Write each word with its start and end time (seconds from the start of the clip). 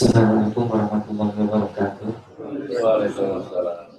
Assalamualaikum 0.00 0.64
warahmatullahi 0.64 1.36
wabarakatuh. 1.44 2.08
Waalaikumsalam. 2.72 3.92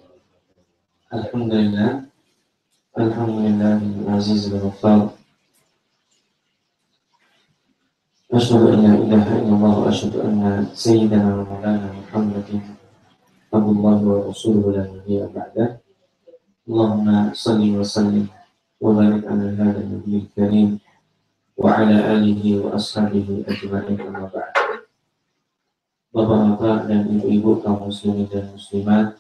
Alhamdulillah. 1.14 2.10
Alhamdulillah 2.98 3.78
aziz 4.18 4.50
wa 4.50 4.66
ghafar. 4.66 5.14
Asyhadu 8.34 8.74
an 8.74 8.78
la 8.82 8.94
ilaha 8.98 9.34
illallah 9.46 9.74
wa 9.78 9.86
asyhadu 9.94 10.26
anna 10.26 10.66
sayyidana 10.74 11.38
wa 11.38 11.46
maulana 11.46 11.94
Muhammadin 11.94 12.66
wa 13.54 14.26
rasuluhu 14.26 14.74
la 14.74 14.90
nabiyya 14.90 15.30
ba'da. 15.30 15.86
Allahumma 16.66 17.30
salli 17.38 17.78
wa 17.78 17.86
sallim 17.86 18.26
wa 18.82 18.90
barik 18.98 19.22
ala 19.30 19.54
hadha 19.54 19.86
nabiyil 19.86 20.26
karim 20.34 20.82
wa 21.62 21.78
ala 21.78 22.18
alihi 22.18 22.58
wa 22.58 22.74
ashabihi 22.74 23.46
ajma'in 23.46 24.02
amma 24.02 24.26
ba'd. 24.34 24.61
Bapak-bapak 26.12 26.92
dan 26.92 27.08
ibu-ibu 27.08 27.64
kaum 27.64 27.88
muslimin 27.88 28.28
dan 28.28 28.52
muslimat, 28.52 29.16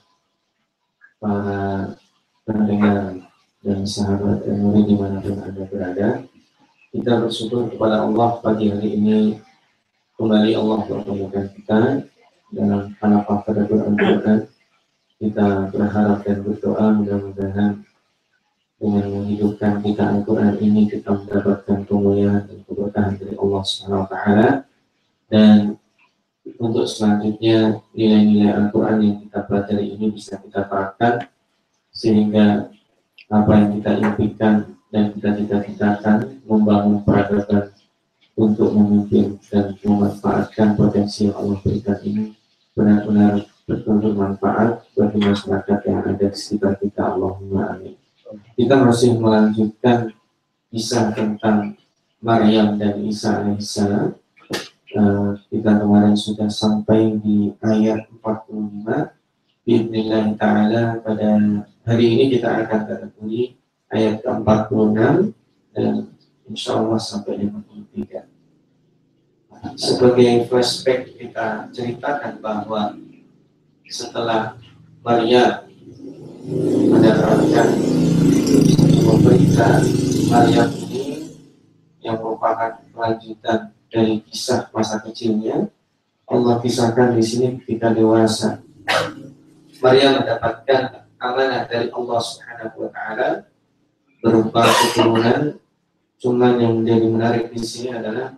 para 1.23 1.95
pendengar 2.43 3.15
dan 3.63 3.79
sahabat 3.87 4.43
dan 4.43 4.59
murid 4.59 4.91
di 4.91 4.99
mana 4.99 5.23
pun 5.23 5.39
anda 5.39 5.63
berada, 5.71 6.27
kita 6.91 7.23
bersyukur 7.23 7.71
kepada 7.71 8.03
Allah 8.03 8.43
pagi 8.43 8.75
hari 8.75 8.99
ini 8.99 9.39
kembali 10.19 10.51
Allah 10.51 10.83
mempertemukan 10.83 11.45
kita 11.55 11.79
dalam 12.51 12.91
halaqah 12.99 13.39
pada 13.39 13.63
Quran 13.71 13.95
Kita 15.15 15.71
berharap 15.71 16.27
dan 16.27 16.43
berdoa 16.43 16.91
mudah-mudahan 16.91 17.87
dengan 18.75 19.05
menghidupkan 19.15 19.79
kita 19.79 20.11
Al-Quran 20.11 20.59
ini 20.59 20.91
kita 20.91 21.15
mendapatkan 21.15 21.87
kemuliaan 21.87 22.51
dan 22.51 22.59
keberkahan 22.67 23.15
dari 23.15 23.39
Allah 23.39 23.61
Subhanahu 23.63 24.03
wa 24.03 24.09
taala. 24.11 24.49
Dan 25.31 25.79
untuk 26.57 26.89
selanjutnya 26.89 27.81
nilai-nilai 27.93 28.49
Al-Quran 28.49 28.97
yang 29.01 29.17
kita 29.25 29.39
pelajari 29.45 29.85
ini 29.93 30.09
bisa 30.09 30.41
kita 30.41 30.65
terapkan 30.65 31.29
sehingga 31.93 32.71
apa 33.29 33.51
yang 33.55 33.69
kita 33.77 33.91
impikan 34.01 34.53
dan 34.91 35.13
kita 35.15 35.29
cita-citakan 35.37 36.41
membangun 36.43 37.05
peradaban 37.05 37.71
untuk 38.35 38.73
memimpin 38.73 39.37
dan 39.47 39.77
memanfaatkan 39.85 40.73
potensi 40.73 41.29
yang 41.29 41.37
Allah 41.37 41.57
berikan 41.61 41.99
ini 42.01 42.33
benar-benar 42.73 43.45
betul 43.69 44.01
bermanfaat 44.01 44.83
bagi 44.97 45.19
masyarakat 45.21 45.79
yang 45.87 45.99
ada 46.03 46.25
di 46.27 46.37
sekitar 46.37 46.75
kita. 46.81 47.15
Allahumma 47.15 47.77
amin. 47.77 47.95
Kita 48.55 48.75
masih 48.81 49.19
melanjutkan 49.19 50.11
kisah 50.71 51.11
tentang 51.11 51.75
Maryam 52.23 52.79
dan 52.79 52.99
Isa 53.03 53.43
alaihissalam 53.43 54.15
uh, 54.95 55.37
kita 55.47 55.71
kemarin 55.79 56.15
sudah 56.15 56.49
sampai 56.51 57.15
di 57.19 57.55
ayat 57.63 58.07
45 58.19 58.83
Bismillah 59.61 60.25
ta'ala 60.35 60.97
pada 61.05 61.29
hari 61.85 62.05
ini 62.17 62.33
kita 62.33 62.65
akan 62.65 62.79
terdahului 62.89 63.55
ayat 63.93 64.25
ke-46 64.25 65.31
dan 65.77 65.93
insya 66.49 66.81
Allah 66.81 66.99
sampai 66.99 67.45
53 67.45 68.31
sebagai 69.77 70.49
flashback 70.49 71.13
kita 71.15 71.69
ceritakan 71.69 72.41
bahwa 72.41 72.97
setelah 73.85 74.57
Maria 75.05 75.69
mendapatkan 76.89 77.69
berita 79.21 79.69
Maria 80.33 80.63
ini 80.81 81.29
yang 82.01 82.17
merupakan 82.17 82.81
kelanjutan 82.89 83.69
dari 83.91 84.23
kisah 84.23 84.71
masa 84.71 85.03
kecilnya 85.03 85.67
Allah 86.31 86.63
kisahkan 86.63 87.11
di 87.11 87.23
sini 87.27 87.59
ketika 87.59 87.91
dewasa. 87.91 88.63
Maria 89.83 90.15
mendapatkan 90.15 91.03
amanah 91.19 91.67
dari 91.67 91.91
Allah 91.91 92.19
Subhanahu 92.23 92.87
wa 92.87 92.89
taala 92.95 93.29
berupa 94.23 94.63
keturunan. 94.63 95.59
Cuman 96.21 96.53
yang 96.61 96.73
menjadi 96.79 97.07
menarik 97.09 97.45
di 97.51 97.59
sini 97.59 97.97
adalah 97.97 98.31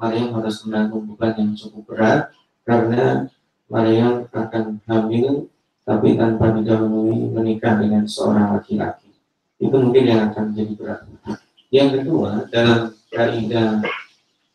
Maria 0.00 0.32
harus 0.32 0.56
menanggung 0.64 1.04
beban 1.12 1.34
yang 1.36 1.52
cukup 1.52 1.82
berat 1.92 2.32
karena 2.64 3.28
Maria 3.68 4.24
akan 4.32 4.80
hamil 4.88 5.50
tapi 5.84 6.16
tanpa 6.16 6.48
didahului 6.54 7.28
menikah 7.28 7.76
dengan 7.76 8.08
seorang 8.08 8.56
laki-laki. 8.56 9.12
Itu 9.60 9.76
mungkin 9.76 10.04
yang 10.08 10.32
akan 10.32 10.54
menjadi 10.54 10.72
berat. 10.80 11.00
Yang 11.68 11.88
kedua 12.00 12.48
dalam 12.48 12.94
kaidah 13.12 13.84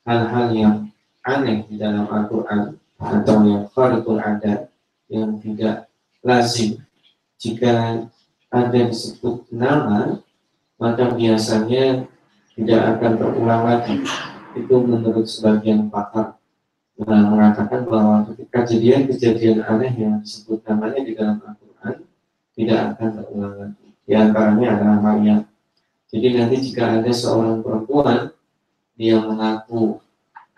hal-hal 0.04 0.48
yang 0.56 0.76
aneh 1.24 1.68
di 1.68 1.76
dalam 1.76 2.08
Al-Quran 2.08 2.80
atau 3.00 3.36
yang 3.48 3.64
kharikul 3.72 4.20
adat 4.20 4.72
yang 5.08 5.40
tidak 5.40 5.88
lazim. 6.24 6.84
Jika 7.40 8.06
ada 8.52 8.80
disebut 8.80 9.48
nama 9.52 10.20
maka 10.80 11.12
biasanya 11.16 12.08
tidak 12.56 12.82
akan 12.98 13.12
terulang 13.20 13.64
lagi. 13.68 13.96
Itu 14.56 14.84
menurut 14.84 15.28
sebagian 15.28 15.88
pakar 15.88 16.36
mengatakan 17.00 17.88
bahwa 17.88 18.28
ketika 18.28 18.68
kejadian-kejadian 18.68 19.64
aneh 19.64 19.94
yang 19.96 20.20
disebut 20.20 20.60
namanya 20.68 21.00
di 21.00 21.16
dalam 21.16 21.40
Al-Quran 21.40 21.96
tidak 22.60 22.80
akan 22.96 23.10
terulang 23.24 23.56
lagi. 23.56 23.88
Di 24.04 24.14
antaranya 24.18 24.68
adalah 24.76 24.98
Maryam 25.00 25.50
jadi 26.10 26.42
nanti 26.42 26.58
jika 26.58 27.00
ada 27.00 27.12
seorang 27.14 27.62
perempuan 27.62 28.34
dia 29.00 29.16
mengaku 29.16 30.04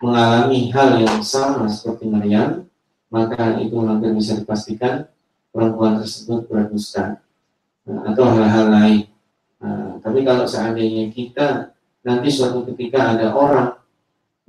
mengalami 0.02 0.66
hal 0.74 0.98
yang 0.98 1.22
sama 1.22 1.70
seperti 1.70 2.10
Maryam, 2.10 2.66
maka 3.06 3.62
itu 3.62 3.78
hampir 3.86 4.10
bisa 4.10 4.34
dipastikan 4.34 5.06
perempuan 5.54 6.02
tersebut 6.02 6.50
berdusta 6.50 7.22
nah, 7.86 8.10
atau 8.10 8.26
hal-hal 8.34 8.66
lain. 8.66 9.04
Nah, 9.62 10.02
tapi 10.02 10.26
kalau 10.26 10.42
seandainya 10.42 11.06
kita 11.14 11.70
nanti 12.02 12.34
suatu 12.34 12.66
ketika 12.74 13.14
ada 13.14 13.30
orang 13.30 13.78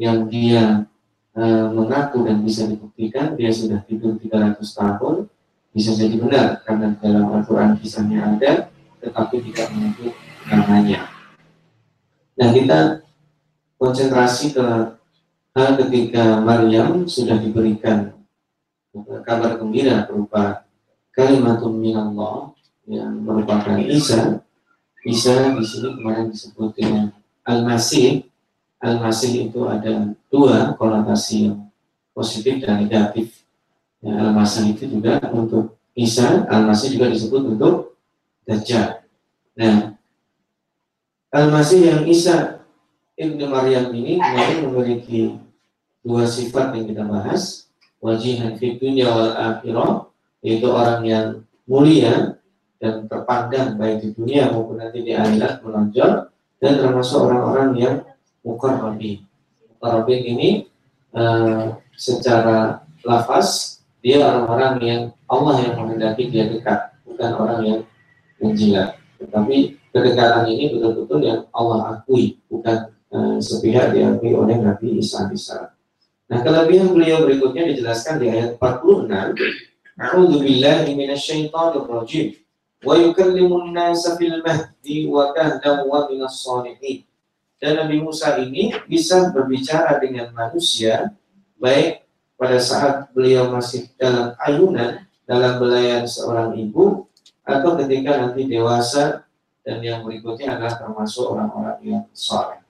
yang 0.02 0.26
dia 0.26 0.90
e, 1.38 1.44
mengaku 1.70 2.26
dan 2.26 2.42
bisa 2.42 2.66
dibuktikan 2.66 3.38
dia 3.38 3.54
sudah 3.54 3.78
tidur 3.86 4.18
300 4.18 4.58
tahun, 4.58 5.30
bisa 5.70 5.94
jadi 5.94 6.18
benar 6.18 6.66
karena 6.66 6.98
dalam 6.98 7.30
Al-Quran 7.30 7.78
kisahnya 7.78 8.26
ada, 8.26 8.74
tetapi 9.06 9.38
tidak 9.54 9.70
menyebut 9.70 10.18
namanya. 10.50 11.06
Nah 12.42 12.50
kita 12.50 13.03
konsentrasi 13.84 14.56
ke 14.56 14.64
hal 15.52 15.70
ketika 15.76 16.40
Maryam 16.40 17.04
sudah 17.04 17.36
diberikan 17.36 18.16
kabar 19.28 19.60
gembira 19.60 20.08
berupa 20.08 20.64
kalimatun 21.12 21.84
minallah 21.84 22.56
yang 22.88 23.20
merupakan 23.20 23.76
Isa. 23.84 24.40
Isa 25.04 25.52
di 25.52 25.66
sini 25.68 26.00
kemarin 26.00 26.32
disebut 26.32 26.80
dengan 26.80 27.12
Al-Masih. 27.44 28.24
Al-Masih 28.80 29.52
itu 29.52 29.68
ada 29.68 30.16
dua 30.32 30.80
konotasi 30.80 31.52
yang 31.52 31.68
positif 32.16 32.64
dan 32.64 32.80
negatif. 32.88 33.44
Ya, 34.00 34.16
Al-Masih 34.16 34.80
itu 34.80 34.88
juga 34.88 35.20
untuk 35.36 35.76
Isa, 35.92 36.48
Al-Masih 36.48 36.96
juga 36.96 37.12
disebut 37.12 37.52
untuk 37.52 38.00
Dajjal. 38.48 39.04
Nah, 39.60 40.00
Al-Masih 41.36 41.80
yang 41.84 42.02
Isa 42.08 42.63
Ibnu 43.14 43.46
Maryam 43.46 43.94
ini 43.94 44.18
memang 44.18 44.74
memiliki 44.74 45.38
dua 46.02 46.26
sifat 46.26 46.74
yang 46.74 46.90
kita 46.90 47.06
bahas 47.06 47.70
wajihan 48.02 48.58
fi 48.58 48.76
dunya 48.82 49.06
wal 49.06 49.38
akhirah 49.38 50.10
yaitu 50.42 50.68
orang 50.68 51.02
yang 51.06 51.26
mulia 51.70 52.42
dan 52.82 53.08
terpandang 53.08 53.80
baik 53.80 54.04
di 54.04 54.10
dunia 54.12 54.52
maupun 54.52 54.82
nanti 54.82 55.06
di 55.06 55.14
akhirat 55.16 55.64
menonjol 55.64 56.28
dan 56.60 56.74
termasuk 56.76 57.20
orang-orang 57.24 57.70
yang 57.80 57.96
mukarrabin. 58.44 59.24
Mukarrabin 59.72 60.22
ini 60.28 60.50
uh, 61.16 61.80
secara 61.96 62.84
lafaz 63.08 63.80
dia 64.04 64.20
orang-orang 64.20 64.74
yang 64.84 65.02
Allah 65.32 65.64
yang 65.64 65.80
menghendaki 65.80 66.28
dia 66.28 66.52
dekat, 66.52 66.92
bukan 67.08 67.30
orang 67.40 67.62
yang 67.64 67.80
menjilat. 68.44 69.00
Tetapi 69.22 69.80
kedekatan 69.96 70.44
ini 70.52 70.76
betul-betul 70.76 71.20
yang 71.24 71.40
Allah 71.56 71.96
akui, 72.04 72.36
bukan 72.52 72.92
Eh, 73.14 73.38
sepihak 73.38 73.94
diakui 73.94 74.34
oleh 74.34 74.58
Nabi 74.58 74.98
Isa 74.98 75.30
AS. 75.30 75.54
Nah, 76.26 76.42
kelebihan 76.42 76.98
beliau 76.98 77.22
berikutnya 77.22 77.70
dijelaskan 77.70 78.18
di 78.18 78.26
ayat 78.26 78.58
46. 78.58 79.38
A'udzu 80.02 80.42
billahi 80.42 80.98
minasyaitonir 80.98 81.86
rajim. 81.86 82.34
Wa 82.82 82.98
yukallimun 82.98 83.70
nasa 83.70 84.18
fil 84.18 84.42
mahdi 84.42 85.06
wa 85.06 85.30
kahdan 85.30 85.86
wa 85.86 86.10
minas 86.10 86.42
salihin. 86.42 87.06
Dan 87.62 87.86
Nabi 87.86 88.02
Musa 88.02 88.34
ini 88.42 88.74
bisa 88.90 89.30
berbicara 89.30 90.02
dengan 90.02 90.34
manusia 90.34 91.14
baik 91.62 92.02
pada 92.34 92.58
saat 92.58 93.14
beliau 93.14 93.54
masih 93.54 93.94
dalam 93.94 94.34
ayunan 94.42 95.06
dalam 95.30 95.62
belayan 95.62 96.10
seorang 96.10 96.58
ibu 96.58 97.06
atau 97.46 97.78
ketika 97.78 98.26
nanti 98.26 98.50
dewasa 98.50 99.22
dan 99.62 99.86
yang 99.86 100.02
berikutnya 100.02 100.58
adalah 100.58 100.82
termasuk 100.82 101.30
orang-orang 101.30 101.78
yang 101.86 102.04
soleh. 102.12 102.63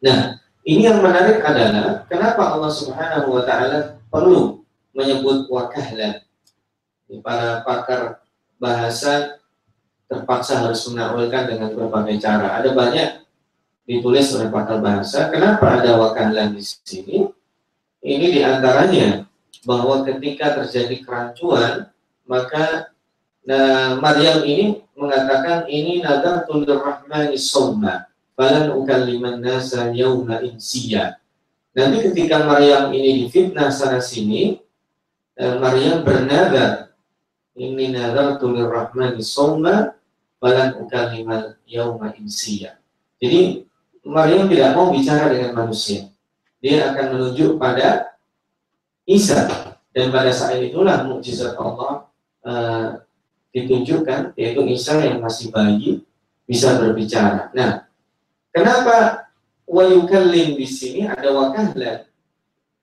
Nah, 0.00 0.40
ini 0.64 0.88
yang 0.88 1.04
menarik 1.04 1.44
adalah 1.44 2.08
kenapa 2.08 2.56
Allah 2.56 2.72
Subhanahu 2.72 3.36
wa 3.36 3.42
taala 3.44 4.00
perlu 4.08 4.64
menyebut 4.96 5.48
wakahlan. 5.52 6.24
Para 7.20 7.60
pakar 7.66 8.22
bahasa 8.56 9.40
terpaksa 10.06 10.62
harus 10.62 10.86
menakwilkan 10.88 11.52
dengan 11.52 11.74
berbagai 11.74 12.22
cara. 12.22 12.60
Ada 12.60 12.70
banyak 12.72 13.08
ditulis 13.84 14.30
oleh 14.36 14.48
pakar 14.48 14.78
bahasa. 14.78 15.28
Kenapa 15.28 15.80
ada 15.80 15.98
wakahlan 15.98 16.54
di 16.54 16.62
sini? 16.62 17.28
Ini 18.00 18.26
di 18.32 18.40
antaranya 18.40 19.28
bahwa 19.68 20.06
ketika 20.08 20.56
terjadi 20.62 21.04
kerancuan, 21.04 21.92
maka 22.24 22.94
nah, 23.44 23.98
Maryam 24.00 24.46
ini 24.46 24.80
mengatakan 24.96 25.68
ini 25.68 26.00
nadar 26.00 26.48
tulur 26.48 26.80
rahmani 26.80 27.36
somma 27.36 28.09
falan 28.40 28.72
ukalliman 28.72 29.36
nasa 29.36 29.92
yauma 29.92 30.40
insiya. 30.40 31.20
Nanti 31.76 32.08
ketika 32.08 32.48
Maryam 32.48 32.88
ini 32.88 33.28
difitnah 33.28 33.68
sana 33.68 34.00
sini, 34.00 34.56
eh, 35.36 35.54
Maryam 35.60 36.00
bernadar 36.00 36.96
ini 37.52 37.92
nadar 37.92 38.40
tulur 38.40 38.72
rahmani 38.72 39.20
somma 39.20 39.92
falan 40.40 40.80
ukalliman 40.80 41.52
yauma 41.68 42.16
insiya. 42.16 42.80
Jadi 43.20 43.68
Maryam 44.08 44.48
tidak 44.48 44.72
mau 44.72 44.88
bicara 44.88 45.28
dengan 45.28 45.52
manusia. 45.52 46.08
Dia 46.64 46.96
akan 46.96 47.20
menunjuk 47.20 47.60
pada 47.60 48.16
Isa 49.04 49.52
dan 49.92 50.08
pada 50.08 50.32
saat 50.32 50.64
itulah 50.64 51.04
mukjizat 51.04 51.60
Allah 51.60 52.08
uh, 52.48 52.88
ditunjukkan 53.52 54.32
yaitu 54.40 54.64
Isa 54.72 54.96
yang 55.04 55.20
masih 55.20 55.52
bayi 55.52 56.00
bisa 56.48 56.80
berbicara. 56.80 57.52
Nah, 57.52 57.89
kenapa 58.50 59.30
wayukallim 59.70 60.58
di 60.58 60.66
sini 60.66 61.06
ada 61.06 61.30
wakahlan 61.30 62.10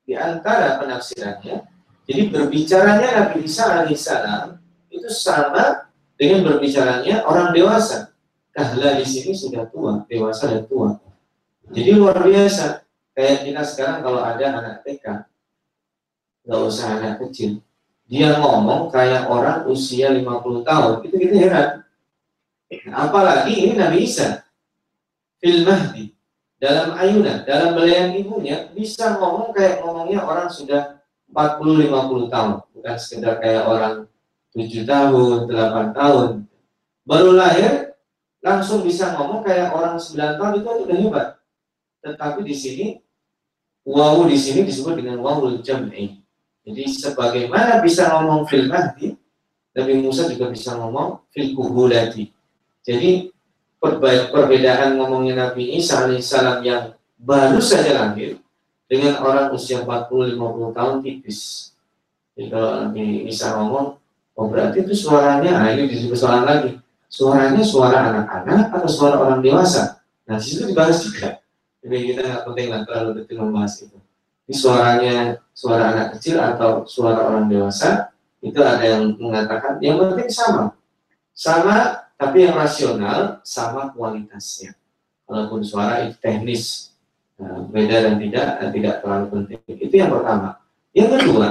di 0.07 0.15
antara 0.15 0.79
penafsirannya. 0.79 1.67
Jadi 2.07 2.21
berbicaranya 2.31 3.27
Nabi 3.27 3.43
Isa 3.43 3.67
alaihissalam 3.67 4.55
itu 4.87 5.11
sama 5.11 5.91
dengan 6.15 6.47
berbicaranya 6.47 7.27
orang 7.27 7.51
dewasa. 7.51 8.15
Kahla 8.55 8.97
di 8.97 9.05
sini 9.05 9.35
sudah 9.35 9.67
tua, 9.67 10.07
dewasa 10.07 10.49
dan 10.49 10.63
tua. 10.65 10.95
Jadi 11.67 11.91
luar 11.93 12.23
biasa. 12.23 12.87
Kayak 13.11 13.37
kita 13.43 13.61
sekarang 13.67 13.99
kalau 14.01 14.21
ada 14.23 14.45
anak 14.45 14.75
TK, 14.85 15.05
nggak 16.47 16.61
usah 16.69 16.87
anak 17.01 17.13
kecil, 17.21 17.59
dia 18.05 18.37
ngomong 18.37 18.93
kayak 18.93 19.25
orang 19.25 19.65
usia 19.65 20.13
50 20.13 20.61
tahun, 20.61 20.93
itu 21.01 21.15
kita 21.17 21.35
heran. 21.35 21.69
Apalagi 22.93 23.57
ini 23.57 23.73
Nabi 23.73 24.05
Isa, 24.05 24.46
fil 25.37 25.65
mahdi, 25.65 26.13
dalam 26.57 26.97
ayunan, 26.97 27.45
dalam 27.45 27.77
belayan 27.77 28.13
ibunya, 28.17 28.69
bisa 28.73 29.17
ngomong 29.17 29.53
kayak 29.53 29.85
ngomongnya 29.85 30.25
orang 30.25 30.49
sudah 30.49 31.01
40-50 31.29 32.33
tahun, 32.33 32.53
bukan 32.73 32.95
sekedar 32.97 33.35
kayak 33.43 33.63
orang 33.67 33.95
7 34.55 34.87
tahun, 34.87 35.37
8 35.45 35.97
tahun. 35.97 36.29
Baru 37.07 37.31
lahir, 37.37 37.93
langsung 38.41 38.81
bisa 38.81 39.13
ngomong 39.13 39.45
kayak 39.45 39.75
orang 39.75 40.01
9 40.01 40.39
tahun, 40.39 40.53
itu 40.59 40.69
udah 40.87 40.97
hebat. 40.97 41.27
Tetapi 42.01 42.39
di 42.41 42.55
sini, 42.55 42.85
wawu 43.85 44.25
di 44.25 44.37
sini 44.39 44.65
disebut 44.65 44.97
dengan 44.97 45.21
wawul 45.21 45.61
jam'i 45.61 46.27
jadi 46.67 46.83
sebagaimana 46.91 47.79
bisa 47.79 48.11
ngomong 48.11 48.43
fil 48.43 48.67
mahdi, 48.67 49.15
Nabi 49.71 50.03
Musa 50.03 50.27
juga 50.27 50.51
bisa 50.51 50.75
ngomong 50.75 51.23
fil 51.31 51.55
kuhulati. 51.55 52.27
Jadi 52.83 53.31
perbedaan 53.79 54.97
ngomongnya 54.97 55.49
Nabi 55.49 55.77
Isa 55.77 56.05
alaihissalam 56.05 56.65
yang 56.65 56.97
baru 57.17 57.61
saja 57.61 57.93
lahir 57.93 58.41
dengan 58.89 59.21
orang 59.21 59.53
usia 59.53 59.83
40-50 59.83 60.77
tahun 60.77 60.95
tipis. 61.03 61.71
Jadi 62.33 62.47
kalau 62.53 62.69
Nabi 62.85 63.25
Isa 63.25 63.57
ngomong, 63.57 63.87
oh 64.37 64.45
berarti 64.49 64.85
itu 64.85 64.93
suaranya, 64.93 65.57
nah 65.57 65.69
ini 65.73 65.89
disebut 65.89 66.17
soalan 66.17 66.45
lagi. 66.45 66.71
Suaranya 67.07 67.63
suara 67.63 67.97
anak-anak 68.13 68.67
atau 68.77 68.89
suara 68.91 69.15
orang 69.17 69.39
dewasa? 69.39 70.03
Nah, 70.27 70.35
di 70.37 70.43
situ 70.43 70.67
dibahas 70.67 70.99
juga. 71.07 71.39
Jadi 71.79 71.95
kita 72.13 72.19
nggak 72.19 72.43
penting 72.51 72.67
lah 72.67 72.81
terlalu 72.83 73.23
detail 73.23 73.47
membahas 73.47 73.73
itu. 73.79 73.97
Ini 74.47 74.55
suaranya 74.55 75.15
suara 75.55 75.83
anak 75.95 76.07
kecil 76.19 76.35
atau 76.39 76.83
suara 76.83 77.31
orang 77.31 77.47
dewasa, 77.47 78.11
itu 78.43 78.59
ada 78.59 78.83
yang 78.83 79.15
mengatakan 79.17 79.79
yang 79.79 79.97
penting 79.99 80.29
sama. 80.29 80.75
Sama, 81.31 82.06
tapi 82.17 82.49
yang 82.49 82.57
rasional 82.57 83.39
sama 83.45 83.93
kualitasnya. 83.93 84.73
Walaupun 85.29 85.61
suara 85.61 86.09
itu 86.09 86.17
teknis, 86.17 86.91
nah, 87.37 87.61
beda 87.61 88.09
dan 88.09 88.15
tidak 88.17 88.47
dan 88.57 88.69
tidak 88.73 88.93
terlalu 89.05 89.25
penting. 89.29 89.61
Itu 89.69 89.95
yang 89.95 90.11
pertama. 90.11 90.57
Yang 90.97 91.09
kedua, 91.21 91.47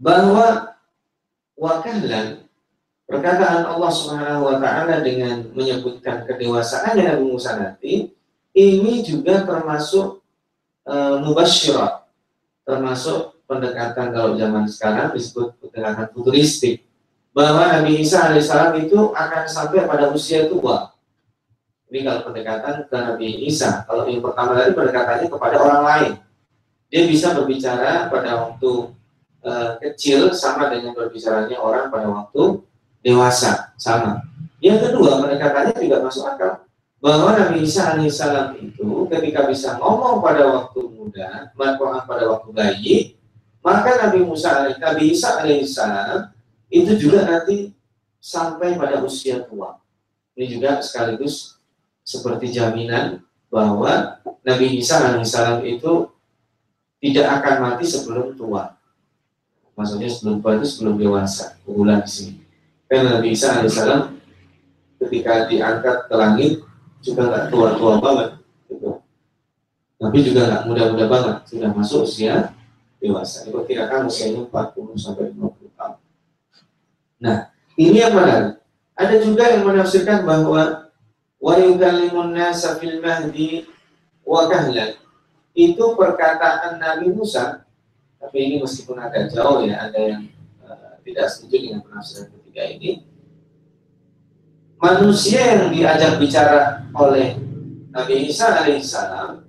bahwa 0.00 0.46
wakahlan 1.58 2.48
perkataan 3.04 3.68
Allah 3.68 3.90
Subhanahu 3.92 4.48
wa 4.48 4.56
taala 4.56 5.04
dengan 5.04 5.52
menyebutkan 5.52 6.24
kedewasaannya 6.24 7.04
Nabi 7.04 7.24
Musa 7.28 7.58
nanti 7.58 8.14
ini 8.56 9.04
juga 9.04 9.44
termasuk 9.44 10.24
uh, 10.88 11.20
termasuk 12.64 13.18
pendekatan 13.44 14.12
kalau 14.12 14.36
zaman 14.36 14.64
sekarang 14.68 15.12
disebut 15.12 15.56
pendekatan 15.60 16.06
futuristik 16.12 16.87
bahwa 17.38 17.70
Nabi 17.70 18.02
Isa 18.02 18.26
alaihissalam 18.26 18.82
itu 18.82 19.14
akan 19.14 19.46
sampai 19.46 19.86
pada 19.86 20.10
usia 20.10 20.50
tua. 20.50 20.90
Ini 21.86 22.02
kalau 22.02 22.26
pendekatan 22.26 22.90
ke 22.90 22.96
Nabi 22.98 23.46
Isa. 23.46 23.86
Kalau 23.86 24.10
yang 24.10 24.18
pertama 24.18 24.58
tadi 24.58 24.74
pendekatannya 24.74 25.30
kepada 25.30 25.56
orang 25.62 25.82
lain. 25.86 26.12
Dia 26.90 27.06
bisa 27.06 27.38
berbicara 27.38 28.10
pada 28.10 28.42
waktu 28.42 28.90
uh, 29.46 29.70
kecil 29.78 30.34
sama 30.34 30.66
dengan 30.66 30.98
berbicaranya 30.98 31.62
orang 31.62 31.94
pada 31.94 32.10
waktu 32.10 32.58
dewasa 33.06 33.70
sama. 33.78 34.26
Yang 34.58 34.90
kedua 34.90 35.22
pendekatannya 35.22 35.78
juga 35.78 36.02
masuk 36.02 36.26
akal 36.26 36.66
bahwa 36.98 37.38
Nabi 37.38 37.62
Isa 37.62 37.94
alaihissalam 37.94 38.58
itu 38.58 39.06
ketika 39.14 39.46
bisa 39.46 39.78
ngomong 39.78 40.18
pada 40.18 40.42
waktu 40.42 40.80
muda, 40.90 41.54
Quran 41.54 42.02
pada 42.02 42.24
waktu 42.34 42.48
bayi, 42.50 42.96
maka 43.62 44.10
Nabi 44.10 44.26
Musa 44.26 44.74
Nabi 44.74 45.14
Isa 45.14 45.38
alaihissalam 45.38 46.34
itu 46.68 46.92
juga 47.00 47.24
nanti 47.24 47.72
sampai 48.20 48.76
pada 48.76 49.00
usia 49.00 49.44
tua. 49.44 49.80
Ini 50.36 50.46
juga 50.58 50.78
sekaligus 50.84 51.58
seperti 52.04 52.52
jaminan 52.52 53.24
bahwa 53.48 54.20
Nabi 54.44 54.78
Isa 54.78 55.00
alaihissalam 55.00 55.64
itu 55.64 56.08
tidak 57.00 57.26
akan 57.40 57.54
mati 57.64 57.84
sebelum 57.88 58.36
tua. 58.36 58.76
Maksudnya 59.74 60.10
sebelum 60.10 60.42
tua 60.44 60.58
itu 60.58 60.66
sebelum 60.68 60.94
dewasa, 60.98 61.56
bulan 61.64 62.04
di 62.04 62.10
sini. 62.10 62.34
Karena 62.86 63.18
Nabi 63.18 63.32
Isa 63.32 63.56
alaihissalam 63.56 64.18
ketika 64.98 65.48
diangkat 65.48 65.96
ke 66.10 66.14
langit 66.14 66.52
juga 67.00 67.22
nggak 67.30 67.44
tua-tua 67.54 67.92
banget 68.02 68.30
gitu. 68.68 69.00
Tapi 69.98 70.18
juga 70.22 70.40
nggak 70.46 70.62
muda-muda 70.70 71.06
banget, 71.10 71.36
sudah 71.50 71.70
masuk 71.74 72.06
usia 72.06 72.54
dewasa. 73.02 73.46
Diperkirakan 73.46 74.06
usianya 74.06 74.46
40 74.46 74.94
sampai 74.98 75.30
50 75.34 75.38
tahun. 75.38 75.57
Nah, 77.18 77.50
ini 77.74 77.98
yang 77.98 78.14
mana? 78.14 78.58
Ada 78.98 79.22
juga 79.22 79.50
yang 79.50 79.66
menafsirkan 79.66 80.26
bahwa 80.26 80.90
wa 81.38 81.54
yukallimun 81.54 82.34
nasa 82.34 82.78
fil 82.82 82.98
mahdi 82.98 83.66
wa 84.26 84.50
kahlan. 84.50 84.98
Itu 85.54 85.94
perkataan 85.98 86.78
Nabi 86.78 87.14
Musa, 87.14 87.66
tapi 88.18 88.36
ini 88.46 88.56
meskipun 88.62 88.98
agak 88.98 89.30
jauh 89.30 89.66
ya, 89.66 89.90
ada 89.90 89.98
yang 89.98 90.22
uh, 90.62 90.98
tidak 91.02 91.26
setuju 91.30 91.56
dengan 91.70 91.80
penafsiran 91.86 92.30
ketiga 92.30 92.62
ini 92.66 92.90
manusia 94.78 95.40
yang 95.42 95.74
diajak 95.74 96.22
bicara 96.22 96.86
oleh 96.94 97.34
Nabi 97.90 98.30
Isa 98.30 98.62
alaihissalam 98.62 99.42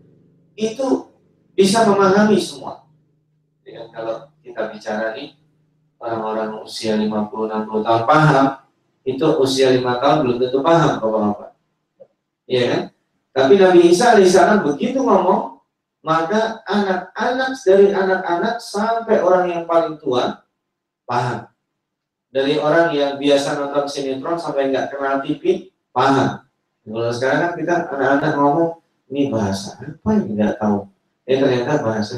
itu 0.57 1.07
bisa 1.53 1.85
memahami 1.85 2.41
semua. 2.41 2.89
Ya, 3.63 3.85
kalau 3.93 4.33
kita 4.41 4.73
bicara 4.73 5.13
nih 5.13 5.37
orang-orang 5.99 6.63
usia 6.63 6.95
50-60 6.95 7.85
tahun 7.85 8.03
paham, 8.07 8.47
itu 9.03 9.25
usia 9.43 9.67
5 9.75 9.83
tahun 9.83 10.17
belum 10.25 10.37
tentu 10.39 10.59
paham 10.63 10.91
bapak-bapak. 10.97 11.49
Iya 12.49 12.63
kan? 12.65 12.81
Tapi 13.29 13.53
Nabi 13.61 13.79
Isa 13.93 14.17
alaihissalam 14.17 14.65
begitu 14.65 15.05
ngomong, 15.05 15.61
maka 16.01 16.63
anak-anak 16.65 17.59
dari 17.61 17.91
anak-anak 17.91 18.63
sampai 18.63 19.19
orang 19.19 19.45
yang 19.51 19.63
paling 19.67 19.99
tua 19.99 20.41
paham 21.03 21.45
dari 22.29 22.61
orang 22.61 22.93
yang 22.93 23.17
biasa 23.17 23.57
nonton 23.57 23.89
sinetron 23.89 24.37
sampai 24.37 24.69
nggak 24.69 24.93
kenal 24.93 25.19
TV 25.25 25.73
paham. 25.89 26.45
Kalau 26.85 27.11
sekarang 27.13 27.39
kan 27.41 27.53
kita 27.57 27.73
anak-anak 27.89 28.33
ngomong 28.37 28.71
ini 29.09 29.29
bahasa 29.33 29.77
apa 29.81 30.09
yang 30.13 30.29
nggak 30.37 30.55
tahu. 30.61 30.89
Eh 31.25 31.37
ternyata 31.37 31.81
bahasa 31.81 32.15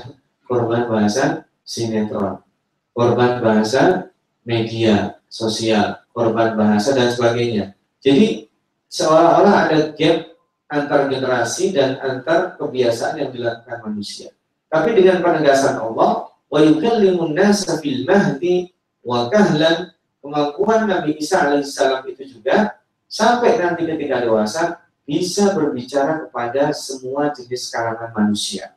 korban 0.48 0.88
bahasa 0.88 1.48
sinetron, 1.64 2.44
korban 2.92 3.40
bahasa 3.40 4.12
media 4.44 5.20
sosial, 5.32 6.02
korban 6.12 6.56
bahasa 6.60 6.92
dan 6.92 7.12
sebagainya. 7.12 7.76
Jadi 8.04 8.50
seolah-olah 8.92 9.56
ada 9.70 9.78
gap 9.96 10.32
antar 10.72 11.12
generasi 11.12 11.76
dan 11.76 12.00
antar 12.00 12.56
kebiasaan 12.56 13.20
yang 13.20 13.30
dilakukan 13.32 13.80
manusia. 13.84 14.32
Tapi 14.72 14.96
dengan 14.96 15.20
penegasan 15.20 15.84
Allah, 15.84 16.32
wa 16.48 16.60
yukallimun 16.64 17.36
nasa 17.36 17.80
fil 17.84 18.08
mahdi 18.08 18.72
wa 19.04 19.28
kahlan 19.28 19.92
kemampuan 20.24 20.88
Nabi 20.88 21.20
Isa 21.20 21.44
alaihissalam 21.44 22.08
itu 22.08 22.40
juga 22.40 22.80
sampai 23.12 23.60
nanti 23.60 23.84
ketika 23.84 24.24
dewasa 24.24 24.80
bisa 25.04 25.52
berbicara 25.52 26.28
kepada 26.28 26.72
semua 26.72 27.36
jenis 27.36 27.68
kalangan 27.68 28.16
manusia. 28.16 28.72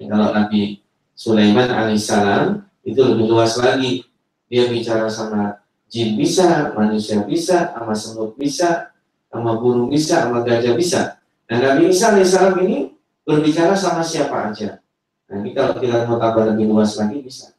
Ya, 0.00 0.10
kalau 0.10 0.34
Nabi 0.34 0.82
Sulaiman 1.14 1.70
alaihissalam 1.70 2.66
itu 2.82 3.00
lebih 3.00 3.30
luas 3.30 3.58
lagi. 3.58 4.06
Dia 4.52 4.68
bicara 4.68 5.08
sama 5.08 5.62
jin 5.88 6.16
bisa, 6.16 6.72
manusia 6.76 7.24
bisa, 7.24 7.72
sama 7.72 7.94
semut 7.96 8.36
bisa, 8.36 8.92
sama 9.32 9.56
burung 9.56 9.88
bisa, 9.88 10.28
sama 10.28 10.44
gajah 10.44 10.76
bisa. 10.76 11.20
Nah 11.48 11.58
Nabi 11.60 11.88
Isa 11.92 12.12
alaihissalam 12.12 12.60
ini 12.64 12.92
berbicara 13.24 13.72
sama 13.76 14.04
siapa 14.04 14.52
aja. 14.52 14.80
Nah 15.28 15.36
ini 15.40 15.56
kalau 15.56 15.76
kita 15.76 16.04
mau 16.04 16.20
tambah 16.20 16.52
lebih 16.52 16.68
luas 16.68 16.96
lagi 17.00 17.20
bisa. 17.20 17.52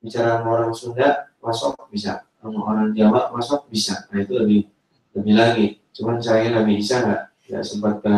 Bicara 0.00 0.40
sama 0.40 0.48
orang 0.60 0.72
Sunda, 0.72 1.28
masuk 1.40 1.76
bisa. 1.92 2.24
Sama 2.40 2.60
orang 2.64 2.96
Jawa, 2.96 3.32
masuk 3.36 3.68
bisa. 3.68 4.08
Nah 4.08 4.24
itu 4.24 4.32
lebih 4.36 4.60
lebih 5.16 5.34
lagi. 5.36 5.66
Cuman 5.92 6.20
saya 6.20 6.52
Nabi 6.52 6.80
Isa 6.80 7.04
nggak 7.04 7.64
sempat 7.64 8.00
ke 8.00 8.14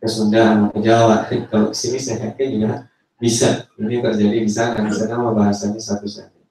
ke 0.00 0.08
Sunda 0.08 0.40
sama 0.52 0.66
ke 0.72 0.80
Jawa. 0.84 1.28
Kalau 1.52 1.72
ke 1.72 1.76
sini 1.76 1.96
saya 2.00 2.32
yakin 2.32 2.48
juga 2.60 2.91
bisa. 3.22 3.70
Ini 3.78 4.02
terjadi 4.02 4.38
di 4.42 4.50
sana. 4.50 4.82
Di 4.82 4.90
sana 4.90 5.30
bahasanya 5.30 5.78
satu 5.78 6.10
saja. 6.10 6.42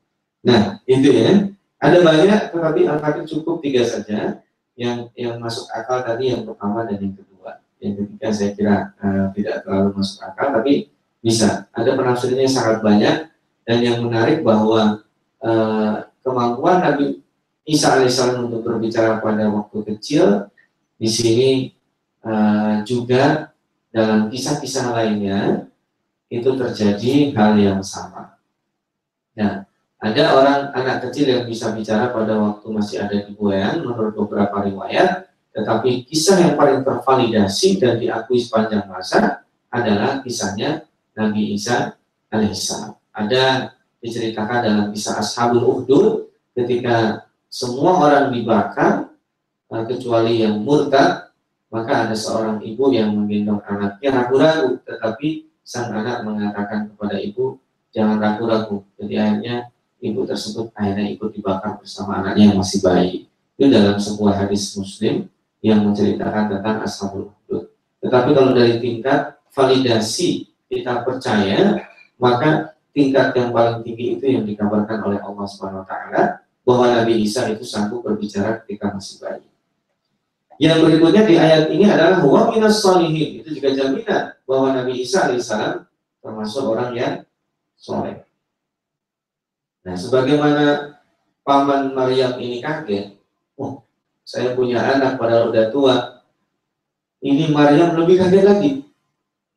Nah 0.47 0.79
itu 0.87 1.11
ya. 1.11 1.51
Ada 1.81 1.97
banyak, 1.99 2.53
tetapi 2.53 2.87
angkanya 2.87 3.23
cukup 3.27 3.59
tiga 3.59 3.83
saja. 3.83 4.39
Yang 4.79 5.11
yang 5.19 5.35
masuk 5.43 5.67
akal 5.75 5.99
tadi 6.07 6.31
yang 6.31 6.47
pertama 6.47 6.87
dan 6.87 7.03
yang 7.03 7.11
kedua. 7.19 7.59
Yang 7.83 7.93
ketiga 8.07 8.27
saya 8.31 8.51
kira 8.55 8.75
uh, 9.03 9.27
tidak 9.35 9.67
terlalu 9.67 9.99
masuk 9.99 10.23
akal, 10.23 10.47
tapi 10.55 10.87
bisa. 11.19 11.67
Ada 11.75 11.99
penafsirannya 11.99 12.47
sangat 12.47 12.79
banyak 12.79 13.15
dan 13.67 13.77
yang 13.83 13.99
menarik 13.99 14.39
bahwa 14.39 15.03
uh, 15.43 15.95
kemampuan 16.23 16.79
Nabi 16.79 17.19
Isa 17.61 17.93
alaihissalam 17.93 18.49
untuk 18.49 18.65
berbicara 18.65 19.21
pada 19.21 19.45
waktu 19.53 19.85
kecil 19.93 20.49
di 20.97 21.05
sini 21.05 21.49
uh, 22.25 22.81
juga 22.81 23.53
dalam 23.93 24.33
kisah-kisah 24.33 24.97
lainnya 24.97 25.70
itu 26.31 26.49
terjadi 26.55 27.35
hal 27.35 27.59
yang 27.59 27.83
sama. 27.83 28.39
Nah, 29.35 29.67
ada 29.99 30.23
orang 30.31 30.59
anak 30.71 31.03
kecil 31.05 31.27
yang 31.27 31.43
bisa 31.43 31.75
bicara 31.75 32.07
pada 32.15 32.39
waktu 32.39 32.65
masih 32.71 33.03
ada 33.03 33.19
di 33.19 33.35
buayan 33.35 33.83
menurut 33.83 34.15
beberapa 34.15 34.63
riwayat, 34.63 35.27
tetapi 35.51 36.07
kisah 36.07 36.39
yang 36.39 36.53
paling 36.55 36.87
tervalidasi 36.87 37.83
dan 37.83 37.99
diakui 37.99 38.39
sepanjang 38.39 38.87
masa 38.87 39.43
adalah 39.67 40.23
kisahnya 40.23 40.87
Nabi 41.19 41.59
Isa 41.59 41.99
alaihissalam. 42.31 42.95
Ada 43.11 43.75
diceritakan 43.99 44.59
dalam 44.63 44.85
kisah 44.95 45.19
Ashabul 45.19 45.67
Uhdud 45.67 46.31
ketika 46.55 47.27
semua 47.51 48.07
orang 48.07 48.31
dibakar 48.31 49.11
eh, 49.67 49.83
kecuali 49.83 50.47
yang 50.47 50.63
murtad 50.63 51.27
maka 51.71 52.07
ada 52.07 52.15
seorang 52.15 52.59
ibu 52.63 52.91
yang 52.91 53.15
menggendong 53.15 53.63
anaknya 53.63 54.09
ragu-ragu 54.11 54.79
tetapi 54.83 55.50
sang 55.71 55.87
anak 55.95 56.27
mengatakan 56.27 56.91
kepada 56.91 57.15
ibu 57.15 57.55
jangan 57.95 58.19
ragu-ragu 58.19 58.83
jadi 58.99 59.15
akhirnya 59.23 59.71
ibu 60.03 60.27
tersebut 60.27 60.75
akhirnya 60.75 61.07
ikut 61.15 61.31
dibakar 61.31 61.79
bersama 61.79 62.19
anaknya 62.19 62.51
yang 62.51 62.59
masih 62.59 62.83
bayi 62.83 63.31
itu 63.55 63.71
dalam 63.71 63.95
sebuah 63.95 64.43
hadis 64.43 64.75
muslim 64.75 65.31
yang 65.63 65.79
menceritakan 65.87 66.59
tentang 66.59 66.83
ashabul 66.83 67.31
hudud 67.31 67.71
tetapi 68.03 68.35
kalau 68.35 68.51
dari 68.51 68.83
tingkat 68.83 69.39
validasi 69.55 70.51
kita 70.67 71.07
percaya 71.07 71.87
maka 72.19 72.75
tingkat 72.91 73.31
yang 73.31 73.55
paling 73.55 73.79
tinggi 73.87 74.19
itu 74.19 74.25
yang 74.27 74.43
dikabarkan 74.43 74.99
oleh 75.07 75.23
Allah 75.23 75.47
taala 75.87 76.23
bahwa 76.67 76.85
Nabi 76.91 77.23
Isa 77.23 77.47
itu 77.47 77.63
sanggup 77.65 78.05
berbicara 78.05 78.61
ketika 78.61 78.93
masih 78.93 79.17
bayi. 79.17 79.47
Yang 80.61 80.77
berikutnya 80.85 81.23
di 81.25 81.35
ayat 81.41 81.73
ini 81.73 81.89
adalah 81.89 82.21
wa 82.21 82.53
minas 82.53 82.85
solihin. 82.85 83.41
Itu 83.41 83.49
juga 83.57 83.73
jaminan 83.73 84.37
bahwa 84.51 84.75
Nabi 84.75 84.99
Isa 84.99 85.31
alaihissalam 85.31 85.87
termasuk 86.19 86.67
orang 86.67 86.91
yang 86.91 87.15
soleh. 87.79 88.27
Nah, 89.87 89.95
sebagaimana 89.95 90.99
paman 91.47 91.95
Maryam 91.95 92.35
ini 92.35 92.59
kaget, 92.59 93.15
oh, 93.55 93.87
saya 94.27 94.51
punya 94.51 94.83
anak 94.83 95.15
padahal 95.15 95.55
udah 95.55 95.71
tua. 95.71 95.95
Ini 97.23 97.47
Maryam 97.55 97.95
lebih 97.95 98.19
kaget 98.19 98.43
lagi. 98.43 98.71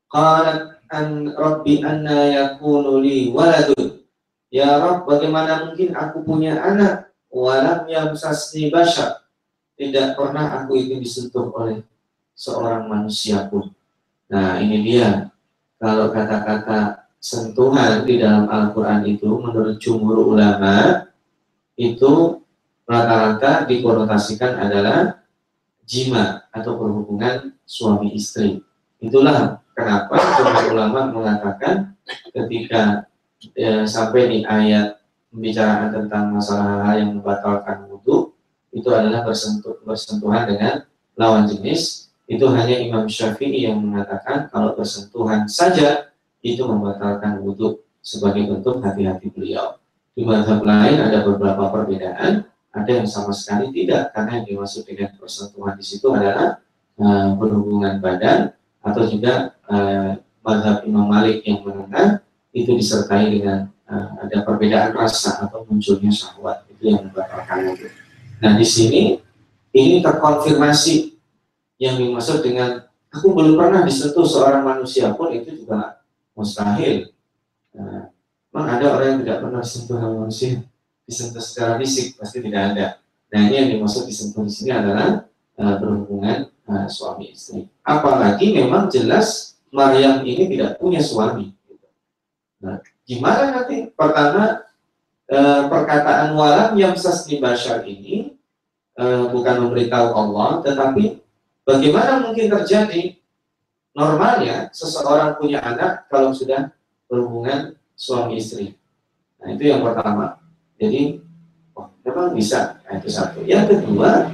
Qalat 0.07 0.79
an 0.95 1.35
rabbi 1.35 1.83
anna 1.83 2.31
yakunu 2.31 3.03
li 3.03 3.35
waladun 3.35 4.07
Ya 4.55 4.79
Rob, 4.79 5.03
bagaimana 5.03 5.67
mungkin 5.67 5.99
aku 5.99 6.23
punya 6.23 6.55
anak 6.63 7.11
walam 7.27 7.91
yang 7.91 8.15
sasni 8.15 8.71
bashar 8.71 9.27
tidak 9.75 10.15
pernah 10.15 10.63
aku 10.63 10.79
itu 10.79 11.03
disentuh 11.03 11.51
oleh 11.51 11.83
seorang 12.39 12.87
manusia 12.87 13.51
pun. 13.51 13.75
Nah 14.31 14.61
ini 14.61 14.81
dia 14.81 15.29
kalau 15.77 16.09
kata-kata 16.09 17.09
sentuhan 17.21 18.05
di 18.05 18.21
dalam 18.21 18.49
Al-Quran 18.49 19.05
itu 19.09 19.29
menurut 19.29 19.77
jumhur 19.81 20.37
ulama 20.37 21.09
itu 21.77 22.41
rata-rata 22.85 23.65
dikonotasikan 23.65 24.61
adalah 24.61 25.25
jima 25.85 26.45
atau 26.53 26.77
perhubungan 26.77 27.53
suami 27.65 28.13
istri. 28.17 28.61
Itulah 29.01 29.61
kenapa 29.73 30.17
jumhur 30.41 30.65
ulama 30.77 31.01
mengatakan 31.13 31.97
ketika 32.33 33.09
ya, 33.57 33.85
sampai 33.85 34.23
di 34.29 34.39
ayat 34.45 35.01
pembicaraan 35.33 35.91
tentang 35.93 36.33
masalah 36.33 36.97
yang 36.97 37.19
membatalkan 37.19 37.89
wudhu 37.91 38.33
itu 38.75 38.89
adalah 38.91 39.27
bersentuh, 39.27 39.81
bersentuhan 39.83 40.47
dengan 40.47 40.87
lawan 41.19 41.47
jenis 41.47 42.04
itu 42.25 42.47
hanya 42.49 42.77
Imam 42.81 43.05
Syafi'i 43.05 43.69
yang 43.69 43.85
mengatakan 43.85 44.49
kalau 44.49 44.73
bersentuhan 44.73 45.45
saja 45.45 46.09
itu 46.41 46.65
membatalkan 46.65 47.41
wudhu 47.45 47.85
sebagai 48.01 48.49
bentuk 48.49 48.81
hati-hati 48.81 49.29
beliau. 49.33 49.77
Di 50.15 50.23
madhab 50.23 50.65
lain 50.65 51.01
ada 51.01 51.25
beberapa 51.27 51.69
perbedaan, 51.73 52.47
ada 52.75 52.91
yang 52.91 53.09
sama 53.09 53.33
sekali 53.35 53.71
tidak 53.71 54.13
karena 54.13 54.41
yang 54.41 54.47
dimaksud 54.57 54.87
dengan 54.89 55.13
persentuhan 55.17 55.75
di 55.77 55.85
situ 55.85 56.07
adalah 56.13 56.61
uh, 57.01 57.35
berhubungan 57.39 57.99
badan 57.99 58.53
atau 58.85 59.03
juga 59.09 59.57
uh, 59.69 60.19
madhab 60.45 60.85
Imam 60.85 61.09
Malik 61.09 61.45
yang 61.45 61.65
menengah 61.65 62.21
itu 62.55 62.77
disertai 62.77 63.31
dengan 63.31 63.73
uh, 63.89 64.27
ada 64.27 64.45
perbedaan 64.45 64.93
rasa 64.93 65.45
atau 65.45 65.65
munculnya 65.67 66.13
syahwat 66.13 66.67
itu 66.71 66.93
yang 66.93 67.09
membatalkan 67.09 67.75
itu. 67.75 67.89
Nah 68.43 68.53
di 68.59 68.67
sini 68.67 69.03
ini 69.75 69.99
terkonfirmasi 70.05 71.14
yang 71.79 71.99
dimaksud 71.99 72.43
dengan 72.43 72.87
aku 73.11 73.31
belum 73.31 73.55
pernah 73.59 73.83
disentuh 73.87 74.27
seorang 74.27 74.63
manusia 74.63 75.15
pun 75.15 75.31
itu 75.31 75.65
juga 75.65 76.03
mustahil. 76.35 77.11
Nah, 77.75 78.11
memang 78.51 78.67
ada 78.71 78.87
orang 78.95 79.07
yang 79.15 79.21
tidak 79.27 79.39
pernah 79.43 79.61
disentuh 79.63 79.97
manusia, 79.99 80.51
disentuh 81.07 81.43
secara 81.43 81.79
fisik 81.79 82.19
pasti 82.19 82.39
tidak 82.43 82.63
ada. 82.75 82.87
Nah 83.35 83.41
ini 83.51 83.55
yang 83.59 83.69
dimaksud 83.79 84.07
disentuh 84.07 84.47
di 84.47 84.53
sini 84.55 84.71
adalah 84.71 85.27
uh, 85.59 85.75
berhubungan 85.83 86.47
uh, 86.71 86.87
suami 86.87 87.35
istri. 87.35 87.67
Apalagi 87.83 88.55
memang 88.55 88.87
jelas 88.87 89.59
Maryam 89.75 90.23
ini 90.23 90.47
tidak 90.47 90.79
punya 90.79 91.03
suami. 91.03 91.51
Nah, 92.63 92.79
gimana 93.03 93.51
nanti? 93.51 93.91
Pertama, 93.91 94.63
e, 95.27 95.39
perkataan 95.67 96.33
walam 96.33 96.79
yang 96.79 96.95
bashar 97.43 97.83
ini 97.83 98.39
bukan 99.35 99.67
memberitahu 99.67 100.15
Allah, 100.15 100.63
tetapi 100.63 101.24
bagaimana 101.65 102.25
mungkin 102.25 102.47
terjadi 102.53 103.19
normalnya 103.97 104.69
seseorang 104.71 105.37
punya 105.41 105.61
anak 105.65 106.07
kalau 106.13 106.31
sudah 106.31 106.71
berhubungan 107.09 107.77
suami 107.95 108.39
istri. 108.39 108.75
Nah, 109.41 109.55
itu 109.55 109.71
yang 109.71 109.85
pertama. 109.85 110.41
Jadi, 110.81 111.21
oh, 111.79 111.89
memang 112.03 112.35
bisa. 112.35 112.81
Nah, 112.85 112.99
itu 112.99 113.09
satu. 113.13 113.45
Yang 113.47 113.79
kedua, 113.79 114.29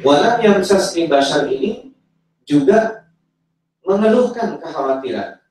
walam 0.00 0.36
yang 0.40 0.58
sasni 0.64 1.04
bashar 1.10 1.50
ini 1.50 1.92
juga 2.48 3.04
mengeluhkan 3.84 4.56
kekhawatiran. 4.58 5.42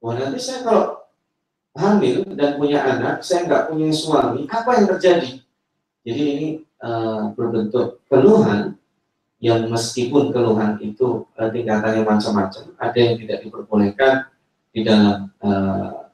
Wah, 0.00 0.14
nanti 0.16 0.38
saya 0.40 0.64
kalau 0.64 1.06
hamil 1.76 2.24
dan 2.34 2.56
punya 2.56 2.80
anak, 2.80 3.20
saya 3.20 3.44
nggak 3.44 3.64
punya 3.68 3.92
suami, 3.92 4.48
apa 4.48 4.70
yang 4.80 4.86
terjadi? 4.96 5.30
Jadi 6.06 6.22
ini 6.22 6.48
uh, 6.80 7.34
berbentuk 7.34 8.00
keluhan 8.06 8.78
yang 9.42 9.68
meskipun 9.68 10.32
keluhan 10.32 10.80
itu 10.80 11.28
uh, 11.36 11.48
tingkatannya 11.52 12.02
macam-macam, 12.02 12.64
ada 12.80 12.98
yang 12.98 13.14
tidak 13.20 13.38
diperbolehkan 13.44 14.12
di 14.72 14.80
dalam 14.84 15.28
uh, 15.44 16.08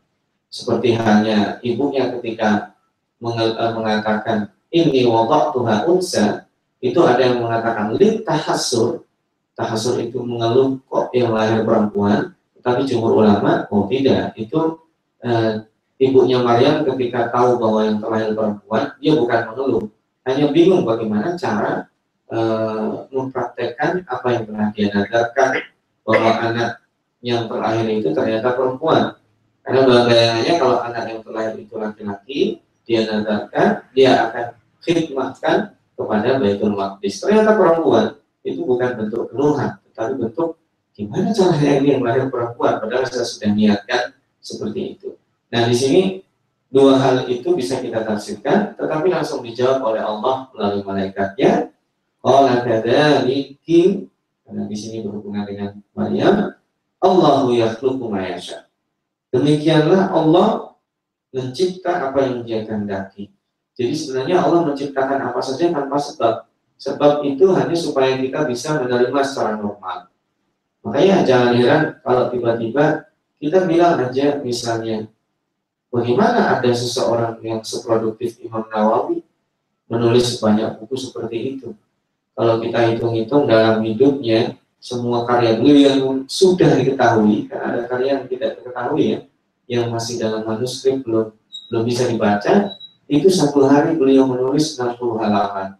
seperti 0.52 0.98
hanya 0.98 1.62
ibunya 1.64 2.12
ketika 2.18 2.76
mengatakan 3.22 4.50
ini 4.74 5.06
wabak 5.06 5.54
Tuhan 5.54 5.78
unsa 5.86 6.26
itu 6.82 6.98
ada 7.06 7.22
yang 7.22 7.38
mengatakan 7.38 7.94
lin 7.94 8.26
tahasur. 8.26 9.06
Tahasur 9.54 10.02
itu 10.02 10.18
mengeluh 10.18 10.82
kok 10.90 11.14
yang 11.14 11.30
lahir 11.30 11.62
perempuan 11.62 12.34
tapi 12.58 12.82
jumhur 12.82 13.22
ulama? 13.22 13.70
Oh 13.70 13.86
tidak. 13.86 14.34
Itu 14.34 14.82
Eh, 15.22 15.54
ibunya 16.02 16.42
Maryam 16.42 16.82
ketika 16.82 17.30
tahu 17.30 17.62
bahwa 17.62 17.86
yang 17.86 18.02
terlahir 18.02 18.34
perempuan, 18.34 18.90
dia 18.98 19.14
bukan 19.14 19.40
mengeluh, 19.54 19.84
hanya 20.26 20.50
bingung 20.50 20.82
bagaimana 20.82 21.38
cara 21.38 21.86
e, 22.32 22.38
mempraktekkan 23.12 24.08
apa 24.08 24.26
yang 24.32 24.42
pernah 24.48 24.68
dia 24.72 24.88
nadarkan 24.88 25.50
bahwa 26.02 26.30
anak 26.40 26.70
yang 27.20 27.44
terlahir 27.46 27.86
itu 27.92 28.08
ternyata 28.16 28.56
perempuan. 28.56 29.14
Karena 29.62 29.80
bayangannya 29.86 30.54
kalau 30.58 30.76
anak 30.82 31.04
yang 31.06 31.20
terlahir 31.22 31.54
itu 31.60 31.74
laki-laki, 31.78 32.40
dia 32.82 33.06
nadarkan, 33.06 33.86
dia 33.94 34.10
akan 34.26 34.46
khidmatkan 34.82 35.56
kepada 35.94 36.42
Baitul 36.42 36.74
Maqdis. 36.74 37.22
Ternyata 37.22 37.54
perempuan 37.54 38.18
itu 38.42 38.66
bukan 38.66 38.90
bentuk 38.98 39.30
keluhan, 39.30 39.78
tetapi 39.86 40.18
bentuk 40.18 40.58
gimana 40.92 41.30
caranya 41.30 41.72
ini 41.78 41.88
yang 41.94 42.02
lahir 42.02 42.26
perempuan, 42.26 42.82
padahal 42.82 43.06
saya 43.06 43.22
sudah 43.22 43.50
niatkan 43.54 44.12
seperti 44.42 44.98
itu. 44.98 45.14
Nah 45.54 45.70
di 45.70 45.76
sini 45.78 46.02
dua 46.72 46.98
hal 46.98 47.30
itu 47.30 47.54
bisa 47.54 47.78
kita 47.78 48.02
tafsirkan, 48.02 48.74
tetapi 48.74 49.14
langsung 49.14 49.46
dijawab 49.46 49.78
oleh 49.94 50.02
Allah 50.02 50.50
melalui 50.56 50.82
malaikatnya. 50.82 51.70
Allah 52.22 52.62
kadzaliki 52.62 54.06
karena 54.46 54.68
di 54.68 54.76
sini 54.76 55.02
berhubungan 55.02 55.42
dengan 55.48 55.70
Maryam, 55.96 56.54
Allahu 57.02 57.56
yakhluqu 57.56 58.04
ma 58.06 58.22
yasha. 58.22 58.70
Demikianlah 59.32 60.12
Allah 60.12 60.76
mencipta 61.32 62.12
apa 62.12 62.20
yang 62.28 62.44
dia 62.44 62.62
kehendaki. 62.62 63.32
Jadi 63.72 63.92
sebenarnya 63.96 64.44
Allah 64.44 64.68
menciptakan 64.68 65.18
apa 65.32 65.40
saja 65.40 65.72
tanpa 65.72 65.96
sebab. 65.96 66.34
Sebab 66.76 67.24
itu 67.24 67.46
hanya 67.56 67.72
supaya 67.78 68.18
kita 68.20 68.44
bisa 68.44 68.76
menerima 68.76 69.20
secara 69.24 69.56
normal. 69.56 70.12
Makanya 70.84 71.22
jangan 71.24 71.52
heran 71.56 71.82
kalau 72.02 72.28
tiba-tiba 72.28 73.06
kita 73.38 73.64
bilang 73.64 73.98
aja 74.02 74.38
misalnya, 74.42 75.08
bagaimana 75.88 76.58
ada 76.58 76.70
seseorang 76.74 77.38
yang 77.40 77.62
seproduktif 77.62 78.36
Imam 78.42 78.66
Nawawi 78.68 79.22
menulis 79.88 80.36
sebanyak 80.36 80.76
buku 80.82 80.94
seperti 80.98 81.36
itu. 81.56 81.72
Kalau 82.32 82.58
kita 82.64 82.78
hitung-hitung 82.92 83.44
dalam 83.44 83.84
hidupnya, 83.84 84.56
semua 84.82 85.28
karya 85.28 85.60
beliau 85.60 85.78
yang 85.78 86.00
sudah 86.26 86.74
diketahui, 86.74 87.46
karena 87.46 87.66
ada 87.76 87.80
karya 87.86 88.08
yang 88.18 88.24
tidak 88.26 88.50
diketahui 88.58 89.04
ya, 89.04 89.18
yang 89.68 89.84
masih 89.92 90.18
dalam 90.18 90.42
manuskrip 90.42 91.04
belum 91.06 91.30
belum 91.70 91.82
bisa 91.88 92.08
dibaca, 92.08 92.72
itu 93.08 93.28
satu 93.28 93.68
hari 93.68 93.96
beliau 93.96 94.28
menulis 94.28 94.76
60 94.76 95.20
halaman. 95.20 95.76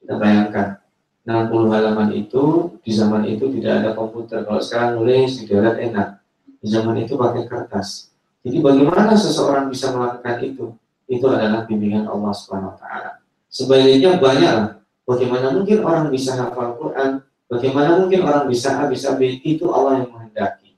Kita 0.00 0.14
bayangkan, 0.20 0.80
60 1.26 1.74
halaman 1.74 2.14
itu 2.14 2.70
di 2.86 2.94
zaman 2.94 3.26
itu 3.26 3.50
tidak 3.58 3.82
ada 3.82 3.90
komputer. 3.98 4.46
Kalau 4.46 4.62
sekarang 4.62 5.02
nulis 5.02 5.42
di 5.42 5.50
darat 5.50 5.82
enak. 5.82 6.22
Di 6.62 6.70
zaman 6.70 7.02
itu 7.02 7.18
pakai 7.18 7.50
kertas. 7.50 8.14
Jadi 8.46 8.62
bagaimana 8.62 9.18
seseorang 9.18 9.66
bisa 9.66 9.90
melakukan 9.90 10.38
itu? 10.38 10.70
Itu 11.10 11.26
adalah 11.26 11.66
bimbingan 11.66 12.06
Allah 12.06 12.30
Subhanahu 12.30 12.74
wa 12.74 12.78
taala. 12.78 13.10
Sebaliknya 13.50 14.22
banyak 14.22 14.75
Bagaimana 15.06 15.54
mungkin 15.54 15.86
orang 15.86 16.10
bisa 16.10 16.34
hafal 16.34 16.74
Quran? 16.82 17.22
Bagaimana 17.46 18.02
mungkin 18.02 18.26
orang 18.26 18.50
bisa 18.50 18.74
A, 18.74 18.90
bisa 18.90 19.14
B? 19.14 19.38
Itu 19.46 19.70
Allah 19.70 20.02
yang 20.02 20.10
menghendaki. 20.10 20.74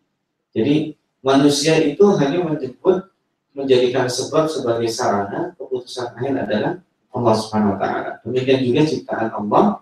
Jadi 0.53 0.93
manusia 1.25 1.81
itu 1.81 2.05
hanya 2.21 2.45
menyebut 2.45 3.09
menjadikan 3.57 4.05
sebab 4.05 4.53
sebagai 4.53 4.87
sarana 4.93 5.57
keputusan 5.57 6.13
akhir 6.13 6.45
adalah 6.45 6.73
Allah 7.09 7.35
Subhanahu 7.41 7.75
wa 7.75 7.79
taala. 7.81 8.11
Demikian 8.21 8.61
juga 8.69 8.85
ciptaan 8.85 9.33
Allah 9.33 9.81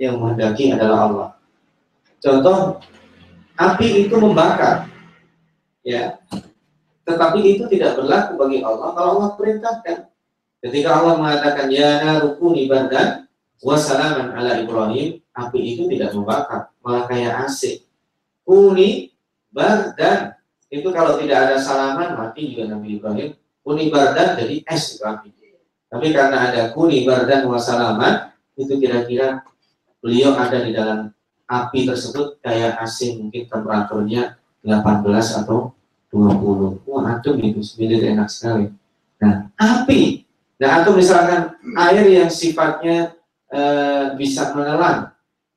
yang 0.00 0.16
menghendaki 0.16 0.72
adalah 0.72 0.98
Allah. 1.04 1.28
Contoh 2.24 2.80
api 3.60 4.08
itu 4.08 4.16
membakar. 4.16 4.88
Ya. 5.84 6.16
Tetapi 7.04 7.38
itu 7.44 7.68
tidak 7.68 8.00
berlaku 8.00 8.40
bagi 8.40 8.58
Allah 8.64 8.96
kalau 8.96 9.10
Allah 9.20 9.30
perintahkan. 9.36 10.08
Ketika 10.64 10.88
Allah 10.90 11.20
mengatakan 11.20 11.68
ya 11.68 12.02
narukuni 12.02 12.66
bardan 12.66 13.27
Wassalaman 13.58 14.38
ala 14.38 14.62
Ibrahim, 14.62 15.18
api 15.34 15.58
itu 15.58 15.90
tidak 15.90 16.14
membakar, 16.14 16.70
malah 16.78 17.10
kayak 17.10 17.46
AC. 17.46 17.82
Kuni 18.46 19.10
bardan, 19.50 20.38
itu 20.70 20.88
kalau 20.94 21.18
tidak 21.18 21.50
ada 21.50 21.56
salaman, 21.58 22.14
mati 22.14 22.54
juga 22.54 22.70
Nabi 22.70 23.02
Ibrahim. 23.02 23.34
Kuni 23.66 23.90
bardan 23.90 24.38
jadi 24.38 24.62
es 24.62 24.94
itu 24.94 25.02
api. 25.02 25.34
Tapi 25.88 26.06
karena 26.12 26.52
ada 26.52 26.62
kuni 26.76 27.02
bardan 27.02 27.48
wassalaman, 27.48 28.30
itu 28.54 28.76
kira-kira 28.76 29.42
beliau 29.98 30.36
ada 30.36 30.60
di 30.62 30.70
dalam 30.70 31.10
api 31.48 31.88
tersebut 31.88 32.38
kayak 32.44 32.76
AC 32.78 33.16
mungkin 33.18 33.48
temperaturnya 33.48 34.36
18 34.62 35.40
atau 35.42 35.72
20. 36.12 36.84
Wah, 36.88 37.16
adem 37.16 37.36
itu, 37.40 37.60
sebenarnya 37.64 38.16
enak 38.16 38.28
sekali. 38.28 38.66
Nah, 39.20 39.48
api. 39.56 40.24
Nah, 40.58 40.82
atau 40.82 40.92
misalkan 40.96 41.56
air 41.76 42.04
yang 42.08 42.30
sifatnya 42.32 43.17
e, 43.52 43.60
bisa 44.16 44.54
menelan 44.54 45.12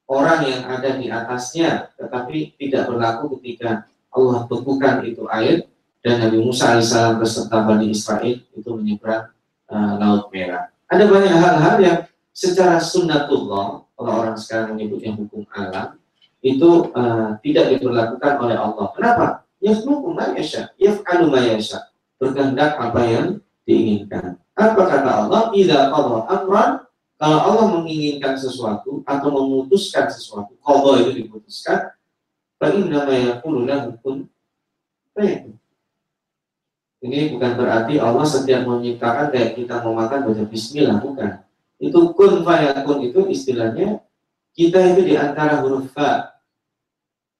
orang 0.07 0.41
yang 0.43 0.61
ada 0.67 0.95
di 0.95 1.07
atasnya, 1.07 1.91
tetapi 1.95 2.55
tidak 2.59 2.91
berlaku 2.91 3.39
ketika 3.39 3.87
Allah 4.11 4.43
bekukan 4.47 5.07
itu 5.07 5.23
air 5.31 5.67
dan 6.03 6.19
Nabi 6.27 6.43
Musa 6.43 6.75
alaihissalam 6.75 7.21
beserta 7.21 7.63
Bani 7.63 7.87
Israel 7.91 8.35
itu 8.41 8.69
menyeberang 8.73 9.31
e, 9.69 9.75
Laut 9.75 10.27
Merah. 10.33 10.71
Ada 10.91 11.07
banyak 11.07 11.35
hal-hal 11.39 11.75
yang 11.79 11.99
secara 12.35 12.79
sunnatullah, 12.83 13.87
kalau 13.95 14.11
orang 14.11 14.35
sekarang 14.35 14.75
menyebutnya 14.75 15.15
hukum 15.15 15.47
alam, 15.55 15.95
itu 16.41 16.89
uh, 16.97 17.37
tidak 17.45 17.77
diberlakukan 17.77 18.33
oleh 18.41 18.57
Allah. 18.57 18.87
Kenapa? 18.97 19.25
Yafluku 19.61 20.09
ma 20.17 20.33
yasha, 20.33 20.73
yaf'alu 20.81 21.29
ma 21.29 21.39
yasha. 21.39 21.93
Berkehendak 22.17 22.81
apa 22.81 23.01
yang 23.05 23.27
diinginkan. 23.63 24.41
Apa 24.57 24.81
kata 24.89 25.09
Allah? 25.25 25.41
Idza 25.53 25.93
qadha 25.93 26.17
amran 26.27 26.71
kalau 27.21 27.37
Allah 27.37 27.65
menginginkan 27.77 28.33
sesuatu 28.33 29.05
atau 29.05 29.29
memutuskan 29.29 30.09
sesuatu, 30.09 30.57
kalau 30.57 30.97
itu 30.97 31.21
diputuskan, 31.21 31.93
bagi 32.57 32.89
namanya 32.89 33.37
lahu 33.45 33.93
kun 34.01 34.25
Ini 37.01 37.19
bukan 37.29 37.51
berarti 37.61 38.01
Allah 38.01 38.25
setiap 38.25 38.65
menciptakan 38.65 39.29
kayak 39.29 39.53
kita 39.53 39.85
mau 39.85 39.93
makan 39.93 40.33
baca 40.33 40.43
bismillah, 40.49 40.97
bukan. 40.97 41.45
Itu 41.77 42.09
kun 42.17 42.41
fayakun 42.41 43.05
itu 43.05 43.29
istilahnya 43.29 44.01
kita 44.57 44.81
itu 44.97 45.13
di 45.13 45.13
antara 45.13 45.61
huruf 45.61 45.93
fa 45.93 46.41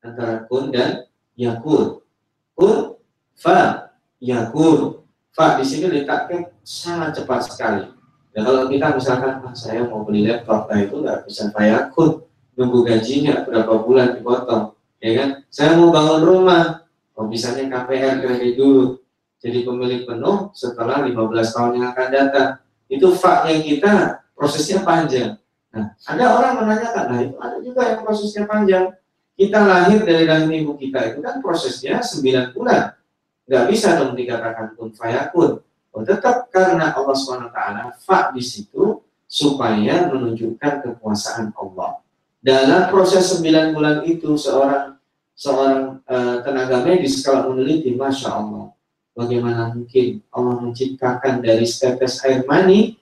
antara 0.06 0.46
kun 0.46 0.70
dan 0.70 1.10
yakun. 1.34 2.06
Kun 2.54 3.02
fa 3.34 3.90
yakun. 4.22 5.02
Fa 5.34 5.58
di 5.58 5.66
sini 5.66 5.90
letaknya 5.90 6.54
sangat 6.62 7.18
cepat 7.18 7.50
sekali 7.50 8.01
Ya 8.32 8.48
kalau 8.48 8.72
kita 8.72 8.96
misalkan 8.96 9.44
ah, 9.44 9.52
saya 9.52 9.84
mau 9.84 10.08
beli 10.08 10.24
laptop, 10.24 10.72
nah 10.72 10.80
itu 10.80 11.04
nggak 11.04 11.28
bisa 11.28 11.52
payakun, 11.52 12.24
nunggu 12.56 12.80
gajinya 12.88 13.44
berapa 13.44 13.84
bulan 13.84 14.16
dipotong, 14.16 14.72
ya 15.04 15.12
kan? 15.20 15.30
Saya 15.52 15.76
mau 15.76 15.92
bangun 15.92 16.24
rumah, 16.24 16.88
oh 17.20 17.28
misalnya 17.28 17.68
KPR 17.68 18.24
kredit 18.24 18.56
dulu, 18.56 19.04
jadi 19.44 19.68
pemilik 19.68 20.08
penuh 20.08 20.48
setelah 20.56 21.04
15 21.04 21.12
tahun 21.28 21.72
yang 21.76 21.86
akan 21.92 22.08
datang. 22.08 22.50
Itu 22.88 23.12
faknya 23.20 23.56
kita 23.60 23.94
prosesnya 24.32 24.80
panjang. 24.80 25.36
Nah, 25.76 25.96
ada 26.08 26.26
orang 26.32 26.54
menanyakan, 26.64 27.06
nah 27.12 27.20
itu 27.20 27.36
ada 27.36 27.58
juga 27.60 27.82
yang 27.84 28.00
prosesnya 28.08 28.44
panjang. 28.48 28.96
Kita 29.36 29.60
lahir 29.60 30.08
dari 30.08 30.24
dalam 30.24 30.48
ibu 30.48 30.80
kita 30.80 31.12
itu 31.12 31.20
kan 31.20 31.44
prosesnya 31.44 32.00
9 32.00 32.56
bulan. 32.56 32.96
Nggak 33.44 33.66
bisa 33.68 34.00
dong 34.00 34.16
dikatakan 34.16 34.72
pun 34.80 34.96
fayakun 34.96 35.60
Oh, 35.92 36.08
tetap 36.08 36.48
karena 36.48 36.96
Allah 36.96 37.16
SWT 37.16 37.60
fa 38.08 38.32
di 38.32 38.40
situ 38.40 39.04
supaya 39.28 40.08
menunjukkan 40.08 40.88
kekuasaan 40.88 41.52
Allah. 41.56 42.00
Dalam 42.40 42.88
proses 42.88 43.28
9 43.38 43.76
bulan 43.76 44.08
itu 44.08 44.34
seorang 44.40 44.96
seorang 45.36 46.00
uh, 46.08 46.38
tenaga 46.46 46.86
medis 46.86 47.20
kalau 47.26 47.52
meneliti, 47.52 47.98
masya 47.98 48.40
Allah, 48.40 48.72
bagaimana 49.18 49.76
mungkin 49.76 50.24
Allah 50.32 50.56
menciptakan 50.64 51.44
dari 51.44 51.68
setetes 51.68 52.24
air 52.24 52.48
mani 52.48 52.96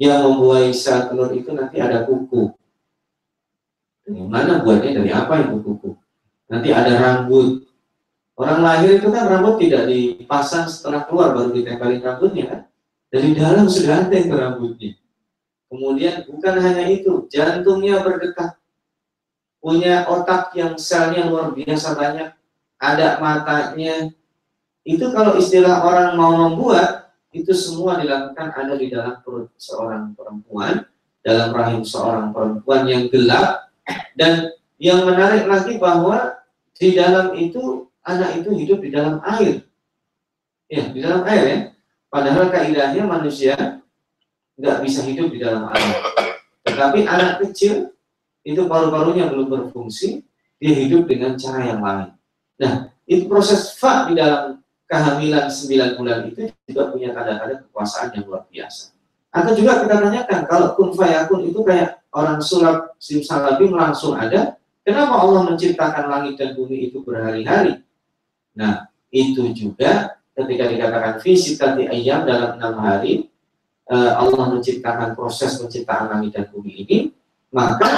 yang 0.00 0.24
membuai 0.24 0.72
sel 0.74 1.10
telur 1.10 1.30
itu 1.36 1.52
nanti 1.52 1.78
ada 1.78 2.02
kuku. 2.08 2.50
Dari 4.02 4.24
mana 4.24 4.64
buatnya 4.64 4.98
dari 4.98 5.10
apa 5.14 5.46
itu 5.46 5.56
kuku? 5.62 5.90
Nanti 6.50 6.68
ada 6.74 6.92
rambut, 6.98 7.64
Orang 8.32 8.64
lahir 8.64 8.96
itu 8.96 9.12
kan 9.12 9.28
rambut 9.28 9.60
tidak 9.60 9.92
dipasang 9.92 10.64
setelah 10.64 11.04
keluar 11.04 11.36
baru 11.36 11.52
ditempelin 11.52 12.00
rambutnya 12.00 12.44
kan. 12.48 12.60
Dari 13.12 13.36
dalam 13.36 13.68
sudah 13.68 14.08
ada 14.08 14.16
itu 14.16 14.32
rambutnya. 14.32 14.92
Kemudian 15.68 16.24
bukan 16.28 16.54
hanya 16.60 16.84
itu, 16.88 17.28
jantungnya 17.28 18.00
berdetak. 18.00 18.56
Punya 19.60 20.08
otak 20.08 20.52
yang 20.56 20.80
selnya 20.80 21.28
luar 21.28 21.52
biasa 21.52 21.92
banyak. 21.92 22.32
Ada 22.80 23.20
matanya. 23.20 24.10
Itu 24.82 25.12
kalau 25.12 25.36
istilah 25.36 25.84
orang 25.84 26.16
mau 26.16 26.34
membuat, 26.34 27.14
itu 27.36 27.52
semua 27.52 28.00
dilakukan 28.00 28.52
ada 28.52 28.74
di 28.76 28.92
dalam 28.92 29.20
perut 29.20 29.52
seorang 29.60 30.16
perempuan, 30.16 30.84
dalam 31.20 31.52
rahim 31.52 31.84
seorang 31.84 32.32
perempuan 32.32 32.88
yang 32.88 33.08
gelap. 33.12 33.72
Dan 34.16 34.52
yang 34.80 35.04
menarik 35.04 35.46
lagi 35.46 35.76
bahwa 35.76 36.36
di 36.74 36.96
dalam 36.96 37.32
itu 37.38 37.91
anak 38.06 38.42
itu 38.42 38.50
hidup 38.54 38.78
di 38.82 38.90
dalam 38.90 39.22
air. 39.22 39.66
Ya, 40.70 40.82
di 40.90 40.98
dalam 41.02 41.22
air 41.26 41.44
ya. 41.44 41.58
Padahal 42.12 42.52
kaidahnya 42.52 43.02
manusia 43.08 43.54
nggak 44.60 44.78
bisa 44.84 45.00
hidup 45.08 45.32
di 45.32 45.38
dalam 45.40 45.68
air. 45.72 45.96
Tetapi 46.66 47.08
anak 47.08 47.40
kecil 47.42 47.90
itu 48.42 48.66
paru-parunya 48.66 49.30
belum 49.30 49.48
berfungsi, 49.48 50.22
dia 50.58 50.74
hidup 50.76 51.06
dengan 51.06 51.38
cara 51.38 51.60
yang 51.62 51.80
lain. 51.82 52.10
Nah, 52.58 52.90
itu 53.06 53.26
proses 53.26 53.74
fa 53.74 54.06
di 54.10 54.18
dalam 54.18 54.62
kehamilan 54.86 55.48
9 55.48 55.98
bulan 55.98 56.18
itu 56.28 56.52
juga 56.68 56.92
punya 56.92 57.16
tanda-tanda 57.16 57.64
kekuasaan 57.66 58.12
yang 58.14 58.24
luar 58.28 58.44
biasa. 58.46 58.92
Atau 59.32 59.56
juga 59.56 59.80
kita 59.80 59.96
tanyakan, 59.96 60.40
kalau 60.44 60.76
kun 60.76 60.92
fayakun 60.92 61.48
itu 61.48 61.64
kayak 61.64 62.04
orang 62.12 62.44
sulap 62.44 62.92
simsalabim 63.00 63.72
langsung 63.72 64.12
ada, 64.12 64.60
kenapa 64.84 65.24
Allah 65.24 65.48
menciptakan 65.48 66.12
langit 66.12 66.36
dan 66.36 66.52
bumi 66.52 66.92
itu 66.92 67.00
berhari-hari? 67.00 67.80
Nah, 68.56 68.88
itu 69.12 69.52
juga 69.52 70.16
ketika 70.32 70.64
dikatakan 70.68 71.12
tadi 71.20 71.82
ayam 71.88 72.24
dalam 72.24 72.56
enam 72.56 72.74
hari, 72.80 73.28
eh, 73.88 74.12
Allah 74.12 74.44
menciptakan 74.52 75.12
proses 75.12 75.60
penciptaan 75.60 76.08
langit 76.08 76.32
dan 76.32 76.48
bumi 76.48 76.72
ini, 76.84 76.98
maka 77.52 77.88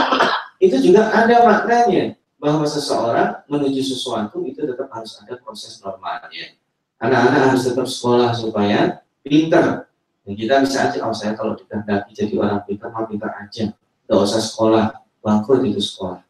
itu 0.59 0.91
juga 0.91 1.11
ada 1.15 1.47
maknanya 1.47 2.19
bahwa 2.39 2.67
seseorang 2.67 3.47
menuju 3.49 3.81
sesuatu 3.81 4.43
itu 4.45 4.61
tetap 4.63 4.91
harus 4.91 5.17
ada 5.23 5.39
proses 5.41 5.81
normalnya. 5.81 6.59
Anak-anak 7.01 7.41
harus 7.55 7.63
tetap 7.67 7.87
sekolah 7.89 8.37
supaya 8.37 9.01
pinter, 9.25 9.89
dan 10.25 10.33
kita 10.33 10.55
bisa 10.65 10.89
aja, 10.89 10.99
oh 11.05 11.13
saya 11.13 11.37
kalau 11.37 11.53
dikehendaki 11.53 12.17
jadi 12.17 12.35
orang 12.41 12.65
pintar, 12.65 12.89
mau 12.93 13.05
pintar 13.05 13.33
aja. 13.45 13.69
Tidak 13.77 14.17
usah 14.17 14.41
sekolah, 14.41 14.85
bangkrut 15.21 15.65
itu 15.69 15.81
sekolah. 15.81 16.21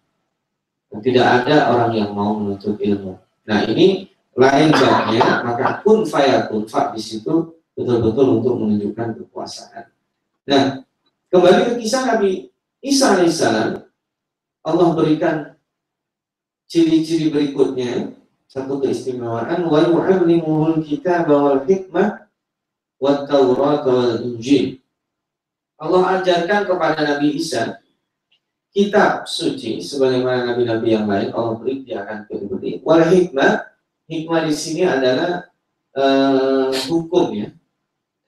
Dan 0.90 0.98
tidak 1.02 1.26
ada 1.42 1.70
orang 1.70 1.90
yang 1.94 2.10
mau 2.10 2.34
menuntut 2.34 2.78
ilmu. 2.78 3.18
Nah 3.46 3.66
ini 3.70 4.13
lain 4.34 4.70
babnya, 4.74 5.46
maka 5.46 5.80
pun 5.82 6.02
fayakun, 6.02 6.66
fa 6.66 6.90
di 6.90 7.00
situ 7.02 7.54
betul-betul 7.74 8.42
untuk 8.42 8.54
menunjukkan 8.58 9.22
kekuasaan. 9.22 9.90
Nah, 10.50 10.82
kembali 11.30 11.60
ke 11.70 11.72
kisah 11.82 12.02
Nabi 12.06 12.50
Isa 12.84 13.16
alaihissalam, 13.16 13.80
Allah 14.66 14.88
berikan 14.92 15.54
ciri-ciri 16.66 17.30
berikutnya, 17.30 18.12
satu 18.50 18.82
keistimewaan, 18.82 19.66
wa 19.66 19.80
yu'allimuhul 19.82 20.82
kitab 20.84 21.30
wal 21.30 21.62
hikmah 21.64 22.28
wa 22.98 23.24
Taurat 23.24 23.86
wal 23.86 24.20
Injil. 24.22 24.82
Allah 25.78 26.20
ajarkan 26.20 26.70
kepada 26.70 27.00
Nabi 27.02 27.38
Isa 27.38 27.82
kitab 28.74 29.30
suci 29.30 29.78
sebagaimana 29.78 30.50
nabi-nabi 30.50 30.98
yang 30.98 31.06
lain 31.06 31.30
Allah 31.30 31.54
beri 31.62 31.86
dia 31.86 32.02
akan 32.02 32.26
beri 32.26 32.82
wal 32.82 33.06
hikmah 33.06 33.73
hikmah 34.08 34.44
di 34.48 34.54
sini 34.54 34.82
adalah 34.84 35.48
uh, 35.96 36.70
hukum 36.88 37.34
ya. 37.34 37.48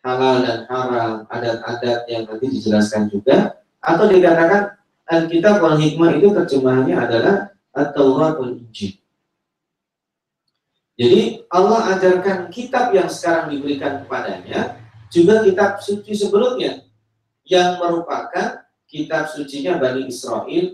Halal 0.06 0.46
dan 0.46 0.58
haram 0.70 1.26
adat-adat 1.26 2.06
yang 2.06 2.30
nanti 2.30 2.46
dijelaskan 2.46 3.10
juga. 3.10 3.58
Atau 3.82 4.06
dikatakan 4.06 4.78
Alkitab 5.06 5.58
wal 5.58 5.78
hikmah 5.78 6.14
itu 6.14 6.30
terjemahannya 6.30 6.94
adalah 6.94 7.34
At-Taurat 7.74 8.38
wal 8.38 8.54
Injil. 8.58 8.98
Jadi 10.96 11.44
Allah 11.52 11.92
ajarkan 11.92 12.48
kitab 12.48 12.94
yang 12.96 13.10
sekarang 13.12 13.52
diberikan 13.52 14.00
kepadanya 14.00 14.80
juga 15.12 15.44
kitab 15.44 15.76
suci 15.84 16.16
sebelumnya 16.16 16.88
yang 17.44 17.76
merupakan 17.78 18.64
kitab 18.88 19.28
sucinya 19.28 19.76
Bani 19.76 20.08
Israel 20.08 20.72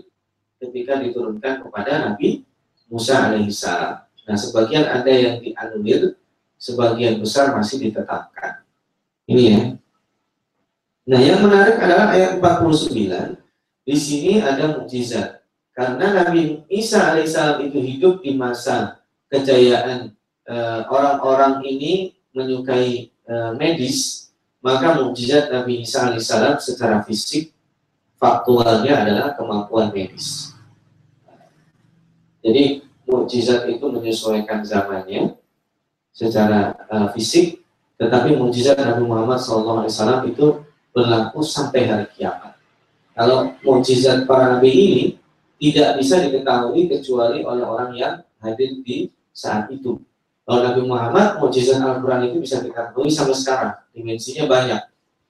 ketika 0.63 0.93
diturunkan 1.03 1.67
kepada 1.67 1.91
Nabi 2.07 2.47
Musa 2.87 3.29
alaihissalam. 3.29 4.05
Nah, 4.23 4.37
sebagian 4.39 4.87
ada 4.87 5.11
yang 5.11 5.43
dianulir, 5.43 6.15
sebagian 6.55 7.19
besar 7.19 7.51
masih 7.51 7.83
ditetapkan. 7.83 8.63
Ini 9.27 9.43
ya. 9.43 9.61
Nah, 11.03 11.19
yang 11.19 11.43
menarik 11.43 11.75
adalah 11.79 12.15
ayat 12.15 12.39
49. 12.39 13.35
Di 13.83 13.95
sini 13.99 14.39
ada 14.39 14.79
mukjizat. 14.79 15.43
Karena 15.75 16.23
Nabi 16.23 16.63
Isa 16.71 17.11
alaihissalam 17.11 17.67
itu 17.67 17.81
hidup 17.83 18.23
di 18.23 18.37
masa 18.37 19.03
kejayaan 19.27 20.13
eh, 20.45 20.81
orang-orang 20.85 21.59
uh, 21.59 21.65
ini 21.65 22.13
menyukai 22.29 23.09
uh, 23.25 23.57
medis, 23.57 24.29
maka 24.61 25.01
mukjizat 25.01 25.49
Nabi 25.49 25.81
Isa 25.81 26.07
alaihissalam 26.07 26.61
secara 26.61 27.01
fisik 27.01 27.51
faktualnya 28.21 29.03
adalah 29.03 29.27
kemampuan 29.35 29.89
medis. 29.91 30.53
Jadi 32.39 32.85
mukjizat 33.13 33.69
itu 33.69 33.85
menyesuaikan 33.85 34.65
zamannya 34.65 35.37
secara 36.09 36.73
uh, 36.89 37.13
fisik, 37.13 37.61
tetapi 38.01 38.33
mukjizat 38.41 38.81
Nabi 38.81 39.05
Muhammad 39.05 39.37
SAW 39.37 39.85
itu 40.25 40.65
berlaku 40.89 41.45
sampai 41.45 41.85
hari 41.85 42.09
kiamat. 42.17 42.57
Kalau 43.13 43.53
mukjizat 43.61 44.25
para 44.25 44.57
nabi 44.57 44.69
ini 44.73 45.05
tidak 45.61 46.01
bisa 46.01 46.19
diketahui 46.19 46.89
kecuali 46.89 47.45
oleh 47.45 47.63
orang 47.63 47.91
yang 47.93 48.15
hadir 48.43 48.83
di 48.83 49.07
saat 49.31 49.71
itu. 49.71 49.95
Kalau 50.43 50.59
Nabi 50.59 50.81
Muhammad, 50.83 51.39
mujizat 51.39 51.79
Al-Quran 51.79 52.27
itu 52.27 52.43
bisa 52.43 52.59
temui 52.59 53.07
sampai 53.07 53.35
sekarang. 53.35 53.73
Dimensinya 53.95 54.43
banyak. 54.43 54.81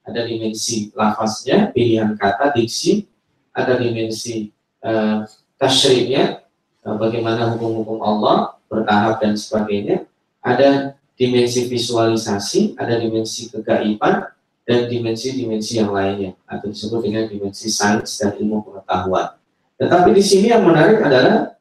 Ada 0.04 0.26
dimensi 0.26 0.90
lafaznya, 0.92 1.72
pilihan 1.72 2.18
kata, 2.18 2.52
diksi, 2.52 3.08
ada 3.54 3.78
dimensi 3.78 4.52
uh, 4.84 5.24
tasyriknya, 5.56 6.43
uh, 6.43 6.43
bagaimana 6.84 7.56
hukum-hukum 7.56 8.04
Allah, 8.04 8.60
bertahap 8.68 9.24
dan 9.24 9.40
sebagainya. 9.40 10.04
Ada 10.44 11.00
dimensi 11.16 11.72
visualisasi, 11.72 12.76
ada 12.76 13.00
dimensi 13.00 13.48
kegaiban, 13.48 14.28
dan 14.64 14.88
dimensi-dimensi 14.88 15.80
yang 15.80 15.92
lainnya, 15.92 16.36
atau 16.48 16.72
disebut 16.72 17.04
dengan 17.04 17.28
dimensi 17.28 17.68
sains 17.68 18.16
dan 18.20 18.36
ilmu 18.40 18.64
pengetahuan. 18.64 19.36
Tetapi 19.76 20.16
di 20.16 20.24
sini 20.24 20.52
yang 20.52 20.64
menarik 20.64 21.04
adalah 21.04 21.56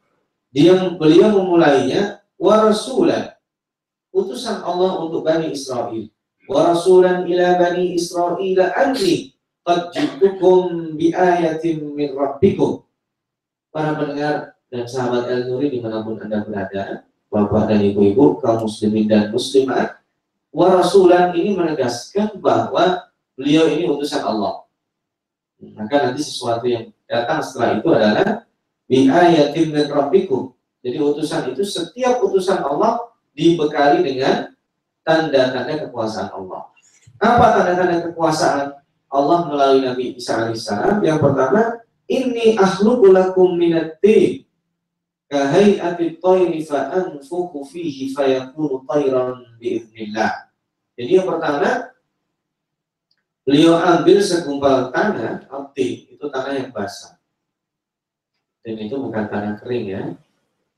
dia 0.55 0.77
beliau 0.95 1.33
memulainya 1.33 2.23
warasulan 2.39 3.35
utusan 4.13 4.61
Allah 4.63 5.01
untuk 5.03 5.25
Bani 5.25 5.51
Israel. 5.51 6.07
Wa 6.47 6.75
rasulan 6.75 7.25
ila 7.25 7.57
Bani 7.57 7.97
Israel 7.97 8.71
anni 8.77 9.33
qad 9.65 9.91
jitukum 9.97 10.95
bi 10.95 11.11
ayatin 11.11 11.83
min 11.97 12.13
rabbikum. 12.13 12.85
Para 13.73 13.97
pendengar 13.97 14.52
dan 14.73 14.89
sahabat 14.89 15.29
El 15.29 15.53
Nuri 15.53 15.69
di 15.69 15.85
mana 15.85 16.01
pun 16.01 16.17
Anda 16.17 16.41
berada, 16.49 17.05
Bapak 17.29 17.69
dan 17.69 17.85
Ibu-Ibu, 17.85 18.41
kaum 18.41 18.65
muslimin 18.65 19.05
dan 19.05 19.29
muslimat, 19.29 20.01
wa 20.49 20.67
rasulan 20.73 21.37
ini 21.37 21.53
menegaskan 21.53 22.41
bahwa 22.41 23.05
beliau 23.37 23.69
ini 23.69 23.85
utusan 23.85 24.25
Allah. 24.25 24.65
Maka 25.77 26.09
nanti 26.09 26.25
sesuatu 26.25 26.65
yang 26.65 26.89
datang 27.05 27.45
setelah 27.45 27.77
itu 27.77 27.89
adalah 27.93 28.49
bi 28.89 29.13
ayatin 29.13 29.77
min 29.77 29.87
rabbikum. 29.93 30.57
Jadi 30.81 30.97
utusan 30.99 31.53
itu 31.53 31.63
setiap 31.69 32.25
utusan 32.25 32.65
Allah 32.65 33.13
dibekali 33.37 34.01
dengan 34.03 34.57
tanda-tanda 35.05 35.85
kekuasaan 35.87 36.33
Allah. 36.33 36.73
Apa 37.21 37.61
tanda-tanda 37.61 38.09
kekuasaan 38.09 38.81
Allah 39.13 39.39
melalui 39.53 39.85
Nabi 39.85 40.17
Isa 40.17 40.43
alaihissalam? 40.43 41.05
Yang 41.05 41.19
pertama, 41.23 41.61
ini 42.09 42.57
akhluqu 42.57 43.13
lakum 43.13 43.55
minat-tin 43.55 44.43
kahayati 45.33 46.21
tayri 46.21 46.61
fa 46.61 46.93
fihi 47.65 48.13
fayakunu 48.13 48.85
tayran 48.85 49.49
biiznillah. 49.57 50.53
Jadi 50.93 51.11
yang 51.17 51.25
pertama, 51.25 51.89
beliau 53.49 53.81
ambil 53.81 54.21
segumpal 54.21 54.93
tanah, 54.93 55.49
aktif, 55.49 56.13
itu 56.13 56.25
tanah 56.29 56.53
yang 56.53 56.69
basah. 56.69 57.17
Dan 58.61 58.77
itu 58.77 58.93
bukan 59.01 59.25
tanah 59.33 59.57
kering 59.65 59.87
ya. 59.89 60.03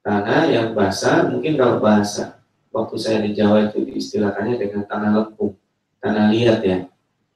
Tanah 0.07 0.47
yang 0.47 0.71
basah, 0.71 1.27
mungkin 1.27 1.59
kalau 1.59 1.83
basah 1.83 2.39
waktu 2.71 2.95
saya 2.95 3.19
di 3.27 3.35
Jawa 3.35 3.75
itu 3.75 3.83
diistilahkannya 3.83 4.55
dengan 4.55 4.87
tanah 4.87 5.11
lempung, 5.19 5.59
tanah 5.99 6.31
liat 6.31 6.61
ya. 6.63 6.79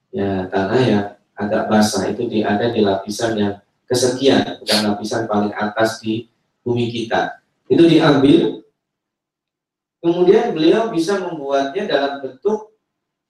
Ya, 0.08 0.46
tanah 0.48 0.80
yang 0.86 1.04
agak 1.34 1.66
basah 1.66 2.08
itu 2.08 2.30
di, 2.30 2.46
ada 2.46 2.70
di 2.70 2.80
lapisan 2.80 3.34
yang 3.36 3.54
kesekian, 3.90 4.62
bukan 4.62 4.78
lapisan 4.94 5.26
paling 5.26 5.52
atas 5.52 6.00
di 6.00 6.30
bumi 6.62 6.90
kita. 6.90 7.42
Itu 7.68 7.84
diambil, 7.84 8.64
kemudian 10.00 10.56
beliau 10.56 10.88
bisa 10.88 11.20
membuatnya 11.20 11.84
dalam 11.84 12.12
bentuk 12.24 12.72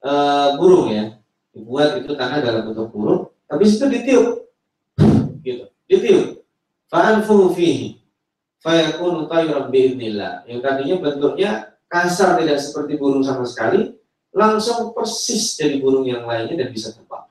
e, 0.00 0.12
burung 0.56 0.86
ya. 0.94 1.04
Dibuat 1.50 1.98
itu 1.98 2.12
tanah 2.14 2.38
dalam 2.38 2.70
bentuk 2.70 2.92
burung, 2.94 3.32
tapi 3.50 3.66
itu 3.66 3.86
ditiup. 3.88 4.28
Gitu, 5.42 5.64
ditiup. 5.90 6.46
Fa'anfuhu 6.88 7.52
fihi 7.52 7.98
fayakunu. 8.62 9.26
Yang 10.46 10.60
tadinya 10.62 10.96
bentuknya 10.98 11.50
kasar 11.88 12.38
tidak 12.38 12.58
seperti 12.60 12.98
burung 12.98 13.24
sama 13.24 13.46
sekali, 13.46 13.94
langsung 14.34 14.92
persis 14.92 15.56
dari 15.56 15.80
burung 15.80 16.04
yang 16.04 16.26
lainnya 16.28 16.66
dan 16.66 16.68
bisa 16.70 16.92
terbang. 16.92 17.26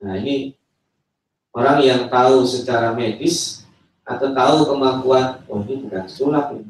Nah 0.00 0.14
ini 0.16 0.56
orang 1.52 1.78
yang 1.82 2.00
tahu 2.08 2.46
secara 2.46 2.94
medis 2.94 3.59
atau 4.10 4.34
tahu 4.34 4.58
kemampuan, 4.74 5.38
oh 5.46 5.62
ini 5.62 5.86
bukan 5.86 6.04
sulap 6.10 6.50
ini. 6.58 6.66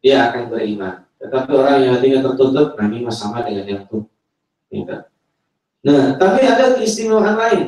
Dia 0.00 0.32
akan 0.32 0.48
beriman. 0.48 1.04
Tetapi 1.20 1.50
orang 1.52 1.76
yang 1.84 1.92
hatinya 1.98 2.24
tertutup, 2.24 2.78
nah 2.78 2.88
ini 2.88 3.04
sama 3.12 3.44
dengan 3.44 3.66
yang 3.68 3.82
tuh. 3.84 4.08
Ya. 4.72 5.04
Nah, 5.84 6.16
tapi 6.16 6.40
ada 6.46 6.78
keistimewaan 6.78 7.36
lain. 7.36 7.60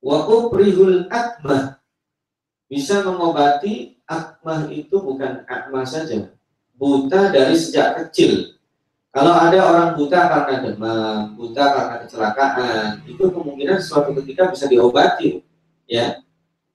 Wa 0.00 0.24
ubrihul 0.24 1.10
akmah. 1.12 1.82
Bisa 2.70 3.02
mengobati 3.04 4.00
akmah 4.08 4.70
itu 4.72 4.96
bukan 4.96 5.44
akmah 5.44 5.84
saja. 5.84 6.32
Buta 6.78 7.28
dari 7.34 7.52
sejak 7.52 8.00
kecil. 8.00 8.56
Kalau 9.10 9.34
ada 9.34 9.58
orang 9.58 9.88
buta 9.98 10.20
karena 10.30 10.54
demam, 10.62 11.34
buta 11.34 11.64
karena 11.74 11.96
kecelakaan, 12.06 13.02
itu 13.10 13.26
kemungkinan 13.26 13.82
suatu 13.82 14.14
ketika 14.22 14.54
bisa 14.54 14.70
diobati, 14.70 15.42
ya, 15.90 16.22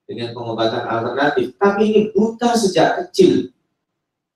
dengan 0.05 0.31
pengobatan 0.31 0.85
alternatif. 0.85 1.57
Tapi 1.57 1.81
ini 1.89 2.01
buta 2.13 2.53
sejak 2.53 3.01
kecil, 3.01 3.49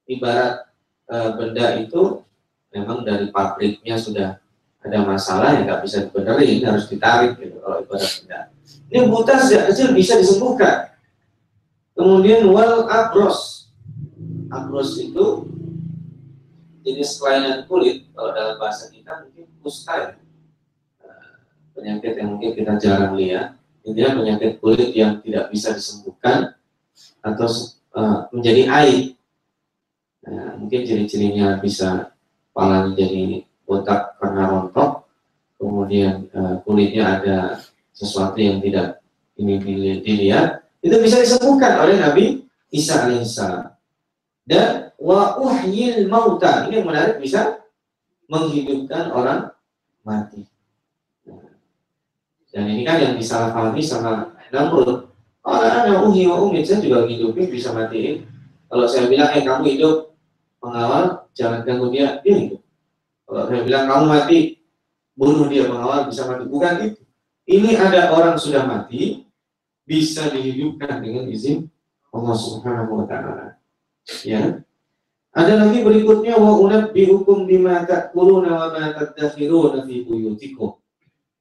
ibarat 0.10 0.66
e, 1.06 1.16
benda 1.38 1.78
itu 1.78 2.26
memang 2.74 3.06
dari 3.06 3.30
pabriknya 3.30 3.96
sudah 4.02 4.42
ada 4.82 4.98
masalah 5.06 5.58
yang 5.58 5.70
nggak 5.70 5.82
bisa 5.86 6.10
dibenerin, 6.10 6.66
harus 6.66 6.90
ditarik 6.90 7.38
gitu 7.38 7.62
kalau 7.62 7.86
ibarat 7.86 8.10
benda. 8.22 8.40
Ini 8.90 9.06
buta 9.06 9.34
sejak 9.38 9.64
kecil 9.70 9.94
bisa 9.94 10.18
disembuhkan. 10.18 10.90
Kemudian 11.94 12.50
wal 12.50 12.90
abros, 12.90 13.70
abros 14.50 14.98
itu 14.98 15.46
jenis 16.82 17.22
kelainan 17.22 17.70
kulit 17.70 18.10
kalau 18.18 18.34
dalam 18.34 18.56
bahasa 18.58 18.90
kita 18.90 19.28
mungkin 19.28 19.46
kusta. 19.62 20.18
Eh, 21.04 21.34
penyakit 21.76 22.18
yang 22.18 22.34
mungkin 22.34 22.56
kita 22.56 22.80
jarang 22.82 23.14
lihat 23.20 23.59
intinya 23.90 24.22
penyakit 24.22 24.62
kulit 24.62 24.94
yang 24.94 25.18
tidak 25.26 25.50
bisa 25.50 25.74
disembuhkan 25.74 26.54
atau 27.26 27.50
uh, 27.98 28.30
menjadi 28.30 28.70
air 28.70 29.02
nah, 30.24 30.56
mungkin 30.62 30.86
ciri-cirinya 30.86 31.58
bisa 31.58 32.14
kepala 32.50 32.94
jadi 32.94 33.44
botak 33.66 34.16
karena 34.22 34.44
rontok 34.48 35.10
kemudian 35.58 36.30
uh, 36.32 36.62
kulitnya 36.64 37.20
ada 37.20 37.38
sesuatu 37.92 38.38
yang 38.38 38.62
tidak 38.62 39.02
ini 39.36 39.60
dilihat 40.00 40.64
itu 40.80 40.96
bisa 41.04 41.20
disembuhkan 41.20 41.84
oleh 41.84 42.00
Nabi 42.00 42.48
Isa 42.72 43.10
alaihissalam 43.10 43.80
dan 44.50 44.90
wa 44.98 45.38
uhyil 45.38 46.10
mauta. 46.10 46.66
Ini 46.66 46.82
yang 46.82 46.88
menarik 46.90 47.22
bisa 47.22 47.62
menghidupkan 48.26 49.14
orang 49.14 49.54
mati. 50.02 50.49
Dan 52.50 52.66
ini 52.66 52.82
kan 52.82 52.98
yang 52.98 53.14
disalahpahami 53.16 53.82
sama 53.82 54.34
Namrud. 54.50 55.10
Orang 55.46 55.86
yang 55.90 56.02
uhi 56.10 56.26
wa 56.30 56.46
umit, 56.46 56.66
saya 56.66 56.82
juga 56.82 57.06
hidupin 57.06 57.50
bisa 57.50 57.74
matiin. 57.74 58.26
Kalau 58.70 58.86
saya 58.86 59.10
bilang, 59.10 59.34
eh 59.34 59.42
kamu 59.42 59.66
hidup, 59.78 60.14
pengawal, 60.62 61.26
jangan 61.34 61.66
ganggu 61.66 61.90
dia, 61.90 62.22
dia 62.22 62.36
hidup. 62.38 62.62
Kalau 63.26 63.44
saya 63.50 63.62
bilang, 63.66 63.84
kamu 63.90 64.06
mati, 64.06 64.40
bunuh 65.18 65.48
dia, 65.50 65.66
pengawal 65.66 66.06
bisa 66.06 66.30
mati. 66.30 66.44
Bukan 66.46 66.74
itu. 66.86 67.02
Ini 67.50 67.72
ada 67.82 68.14
orang 68.14 68.38
sudah 68.38 68.62
mati, 68.66 69.26
bisa 69.90 70.30
dihidupkan 70.30 71.02
dengan 71.02 71.26
izin 71.26 71.66
Allah 72.14 72.36
Subhanahu 72.38 73.02
wa 73.02 73.06
taala. 73.10 73.58
Ya. 74.22 74.62
Ada 75.34 75.62
lagi 75.66 75.86
berikutnya 75.86 76.38
wa 76.42 76.58
unabbiukum 76.58 77.46
bima 77.46 77.86
ta'kuluna 77.86 78.50
wa 78.50 78.68
ma 78.74 78.86
tadakhiruna 78.98 79.86
fi 79.86 80.02
buyutikum. 80.06 80.79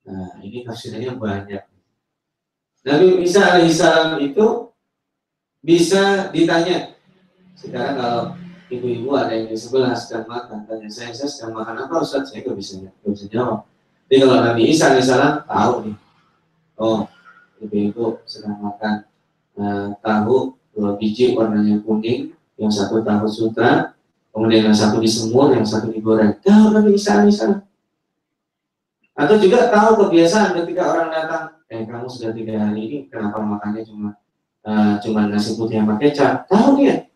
Nah, 0.09 0.41
ini 0.41 0.65
tafsirannya 0.65 1.21
banyak. 1.21 1.63
Nabi 2.89 3.21
Isa 3.21 3.45
alaihissalam 3.45 4.17
itu 4.25 4.73
bisa 5.61 6.33
ditanya. 6.33 6.97
Sekarang 7.53 7.95
kalau 8.01 8.23
ibu-ibu 8.73 9.13
ada 9.13 9.37
yang 9.37 9.53
di 9.53 9.59
sebelah 9.59 9.93
sedang 9.93 10.25
makan, 10.25 10.65
tanya 10.65 10.89
saya, 10.89 11.13
saya 11.13 11.29
sedang 11.29 11.61
makan 11.61 11.85
apa 11.85 12.01
Ustaz? 12.01 12.33
Saya 12.33 12.41
nggak 12.41 12.57
bisa, 12.57 12.81
nggak 12.81 13.13
bisa 13.13 13.27
jawab. 13.29 13.69
Jadi 14.09 14.17
kalau 14.25 14.39
Nabi 14.41 14.63
Isa 14.73 14.85
alaihissalam 14.89 15.35
tahu 15.45 15.73
nih, 15.85 15.97
oh 16.81 16.99
ibu-ibu 17.61 18.05
sedang 18.25 18.57
makan 18.65 19.05
uh, 19.61 19.93
tahu 20.01 20.57
dua 20.73 20.97
biji 20.97 21.37
warnanya 21.37 21.85
kuning, 21.85 22.33
yang 22.57 22.73
satu 22.73 23.05
tahu 23.05 23.29
sutra, 23.29 23.93
kemudian 24.33 24.73
yang 24.73 24.79
satu 24.79 25.03
disemur, 25.03 25.53
yang 25.53 25.67
satu 25.67 25.93
digoreng. 25.93 26.39
Tahu 26.41 26.73
kan 26.73 26.85
bisa 26.89 27.21
bisa. 27.27 27.68
Atau 29.19 29.35
juga 29.43 29.67
tahu 29.67 30.07
kebiasaan 30.07 30.55
ketika 30.63 30.95
orang 30.95 31.11
datang, 31.11 31.59
eh 31.67 31.83
kamu 31.83 32.07
sudah 32.07 32.31
tiga 32.31 32.55
hari 32.55 32.87
ini 32.87 32.99
kenapa 33.11 33.43
makannya 33.43 33.83
cuma 33.83 34.15
uh, 34.63 34.95
cuma 35.03 35.27
nasi 35.27 35.59
putih 35.59 35.83
sama 35.83 35.99
kecap? 35.99 36.47
Tahu 36.47 36.79
dia. 36.79 37.11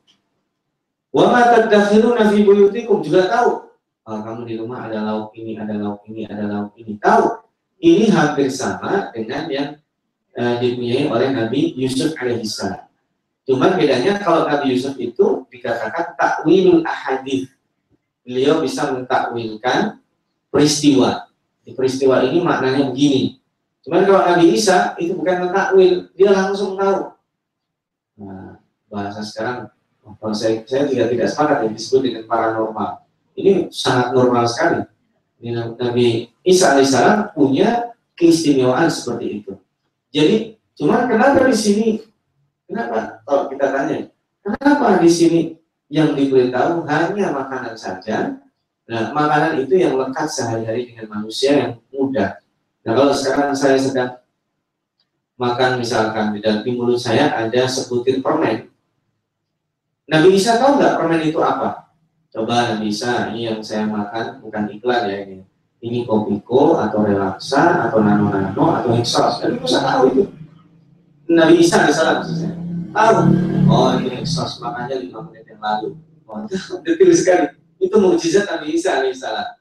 Wa 1.15 1.31
ma 1.31 1.47
tadakhiruna 1.47 2.27
fi 2.27 2.43
buyutikum 2.43 3.07
juga 3.07 3.31
tahu. 3.31 3.71
Oh, 4.03 4.19
kamu 4.19 4.51
di 4.51 4.59
rumah 4.59 4.91
ada 4.91 4.99
lauk 4.99 5.31
ini, 5.39 5.55
ada 5.55 5.79
lauk 5.79 6.03
ini, 6.11 6.27
ada 6.27 6.43
lauk 6.51 6.75
ini. 6.75 6.99
Tahu. 6.99 7.39
Ini 7.83 8.11
hampir 8.15 8.51
sama 8.51 9.15
dengan 9.15 9.47
yang 9.47 9.69
uh, 10.35 10.55
dipunyai 10.59 11.07
oleh 11.07 11.31
Nabi 11.31 11.75
Yusuf 11.79 12.19
alaihissalam. 12.19 12.83
Cuman 13.47 13.75
bedanya 13.79 14.23
kalau 14.23 14.47
Nabi 14.47 14.75
Yusuf 14.75 14.95
itu 14.99 15.47
dikatakan 15.51 16.15
takwilul 16.19 16.83
ahadith. 16.83 17.51
Beliau 18.23 18.63
bisa 18.63 18.91
mentakwilkan 18.91 20.03
peristiwa. 20.51 21.32
Di 21.63 21.73
peristiwa 21.73 22.23
ini 22.27 22.43
maknanya 22.43 22.91
begini. 22.91 23.39
Cuman 23.83 24.07
kalau 24.07 24.23
Nabi 24.23 24.55
Isa 24.55 24.95
itu 24.99 25.15
bukan 25.15 25.47
mentakwil, 25.47 26.11
dia 26.15 26.31
langsung 26.31 26.79
tahu. 26.79 27.15
Nah, 28.23 28.59
bahasa 28.87 29.23
sekarang 29.23 29.71
kalau 30.19 30.35
saya, 30.35 30.63
saya 30.67 30.87
juga 30.91 31.07
tidak 31.11 31.31
sepakat 31.31 31.59
yang 31.67 31.75
disebut 31.75 32.01
dengan 32.03 32.23
paranormal. 32.27 32.91
Ini 33.39 33.71
sangat 33.71 34.15
normal 34.15 34.45
sekali. 34.51 34.83
Nabi 35.79 36.31
Isa 36.47 36.75
alaihissalam 36.75 37.35
punya 37.35 37.95
keistimewaan 38.15 38.87
seperti 38.87 39.43
itu. 39.43 39.53
Jadi, 40.15 40.61
cuman 40.79 41.11
kenapa 41.11 41.47
di 41.49 41.57
sini 41.57 41.89
Kenapa? 42.73 43.21
Kalau 43.29 43.53
kita 43.53 43.69
tanya, 43.69 44.09
kenapa 44.41 44.97
di 44.97 45.11
sini 45.13 45.41
yang 45.93 46.17
diberitahu 46.17 46.89
hanya 46.89 47.29
makanan 47.37 47.77
saja? 47.77 48.41
Nah, 48.91 49.15
makanan 49.15 49.63
itu 49.63 49.75
yang 49.79 49.95
lekat 49.95 50.27
sehari-hari 50.27 50.91
dengan 50.91 51.07
manusia 51.19 51.51
yang 51.55 51.73
mudah. 51.95 52.39
Nah, 52.83 52.93
kalau 52.99 53.15
sekarang 53.15 53.55
saya 53.55 53.79
sedang 53.79 54.19
makan 55.39 55.79
misalkan 55.79 56.35
di 56.35 56.43
dalam 56.43 56.67
mulut 56.67 56.99
saya 56.99 57.31
ada 57.35 57.63
sebutir 57.71 58.23
permen. 58.23 58.71
Nabi 60.07 60.35
Isa 60.35 60.59
tahu 60.59 60.83
nggak 60.83 60.99
permen 60.99 61.23
itu 61.23 61.39
apa? 61.39 61.95
Coba 62.33 62.75
Nabi 62.75 62.91
Isa, 62.91 63.31
ini 63.31 63.49
yang 63.49 63.63
saya 63.63 63.87
makan 63.87 64.43
bukan 64.43 64.67
iklan 64.75 65.09
ya 65.09 65.19
ini. 65.25 65.39
Ini 65.83 66.07
Kopiko 66.07 66.79
atau 66.79 67.03
Relaxa 67.03 67.91
atau 67.91 67.99
Nano 68.03 68.31
Nano 68.31 68.65
atau 68.79 68.95
Exos. 68.95 69.43
Nabi 69.43 69.59
Isa 69.63 69.79
tahu 69.83 70.03
itu. 70.11 70.23
Nabi 71.31 71.55
Isa 71.63 71.87
misalnya 71.87 72.63
tahu 72.93 73.19
oh 73.73 73.91
ini 73.99 74.21
exhaust 74.21 74.61
makanya 74.61 75.01
lima 75.01 75.25
menit 75.27 75.49
yang 75.49 75.61
lalu 75.65 75.97
oh, 76.29 76.45
detil 76.85 77.11
sekali 77.17 77.57
itu 77.83 77.97
mukjizat 77.99 78.47
Nabi 78.47 78.79
Isa 78.79 79.03
alaihissalam 79.03 79.59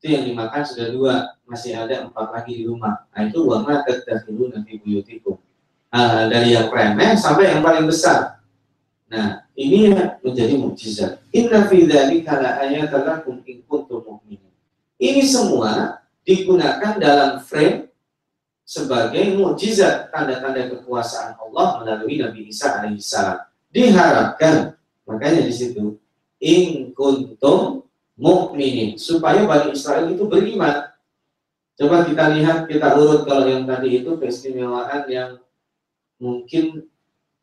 itu 0.00 0.16
yang 0.16 0.24
dimakan 0.24 0.64
sudah 0.64 0.86
dua 0.96 1.14
masih 1.44 1.76
ada 1.76 2.08
empat 2.08 2.32
lagi 2.32 2.56
di 2.56 2.64
rumah. 2.64 3.04
Nah 3.12 3.20
itu 3.28 3.44
wama 3.44 3.84
dulu 4.24 4.48
nanti 4.48 4.80
buyutikum. 4.80 5.36
Uh, 5.92 6.24
dari 6.32 6.56
yang 6.56 6.72
remeh 6.72 7.20
sampai 7.20 7.52
yang 7.52 7.60
paling 7.60 7.84
besar. 7.84 8.40
Nah 9.12 9.44
ini 9.52 9.92
menjadi 10.24 10.56
mukjizat. 10.56 11.20
Inna 11.36 11.68
fi 11.68 11.84
dzalika 11.84 12.40
la 12.40 12.64
ayatan 12.64 13.20
ini 14.96 15.20
semua 15.20 16.00
digunakan 16.24 16.96
dalam 16.96 17.44
frame 17.44 17.92
sebagai 18.64 19.36
mukjizat 19.36 20.08
tanda-tanda 20.08 20.72
kekuasaan 20.72 21.36
Allah 21.36 21.84
melalui 21.84 22.24
Nabi 22.24 22.48
Isa 22.48 22.80
alaihissalam. 22.80 23.36
Diharapkan 23.68 24.80
makanya 25.04 25.44
di 25.44 25.52
situ 25.52 25.99
in 26.40 26.96
kuntum 26.96 27.84
mukminin 28.16 28.96
supaya 28.96 29.44
Bani 29.44 29.76
Israel 29.76 30.08
itu 30.12 30.24
beriman. 30.26 30.88
Coba 31.76 32.04
kita 32.04 32.36
lihat 32.36 32.68
kita 32.68 32.92
urut 32.96 33.24
kalau 33.24 33.48
yang 33.48 33.64
tadi 33.64 34.04
itu 34.04 34.16
keistimewaan 34.20 35.08
yang 35.08 35.40
mungkin 36.20 36.84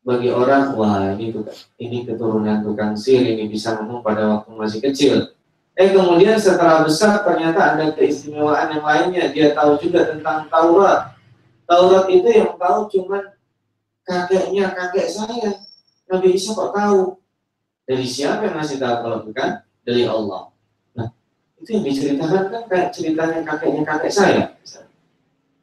bagi 0.06 0.30
orang 0.30 0.78
wah 0.78 1.10
ini 1.10 1.34
ini 1.82 2.06
keturunan 2.06 2.62
tukang 2.62 2.94
sihir 2.94 3.34
ini 3.34 3.50
bisa 3.50 3.74
ngomong 3.78 4.02
pada 4.02 4.30
waktu 4.30 4.50
masih 4.54 4.80
kecil. 4.82 5.34
Eh 5.78 5.94
kemudian 5.94 6.38
setelah 6.38 6.82
besar 6.82 7.22
ternyata 7.22 7.74
ada 7.74 7.90
keistimewaan 7.94 8.78
yang 8.78 8.84
lainnya. 8.86 9.24
Dia 9.30 9.54
tahu 9.54 9.78
juga 9.82 10.10
tentang 10.10 10.46
Taurat, 10.50 11.14
Taurat 11.66 12.06
itu 12.10 12.26
yang 12.30 12.54
tahu 12.58 12.90
cuma 12.94 13.34
kakeknya 14.06 14.74
kakek 14.74 15.06
saya. 15.06 15.60
Nabi 16.08 16.34
Isa 16.34 16.56
kok 16.56 16.72
tahu? 16.72 17.20
Dari 17.88 18.04
siapa 18.04 18.44
yang 18.44 18.60
masih 18.60 18.76
tahu 18.76 18.96
kalau 19.00 19.18
bukan 19.24 19.64
dari 19.80 20.04
Allah? 20.04 20.52
Nah, 20.92 21.08
itu 21.56 21.68
yang 21.72 21.84
diceritakan 21.88 22.42
kan 22.52 22.62
kayak 22.68 22.88
ceritanya 22.92 23.40
kakeknya 23.48 23.82
kakek 23.88 24.12
saya. 24.12 24.44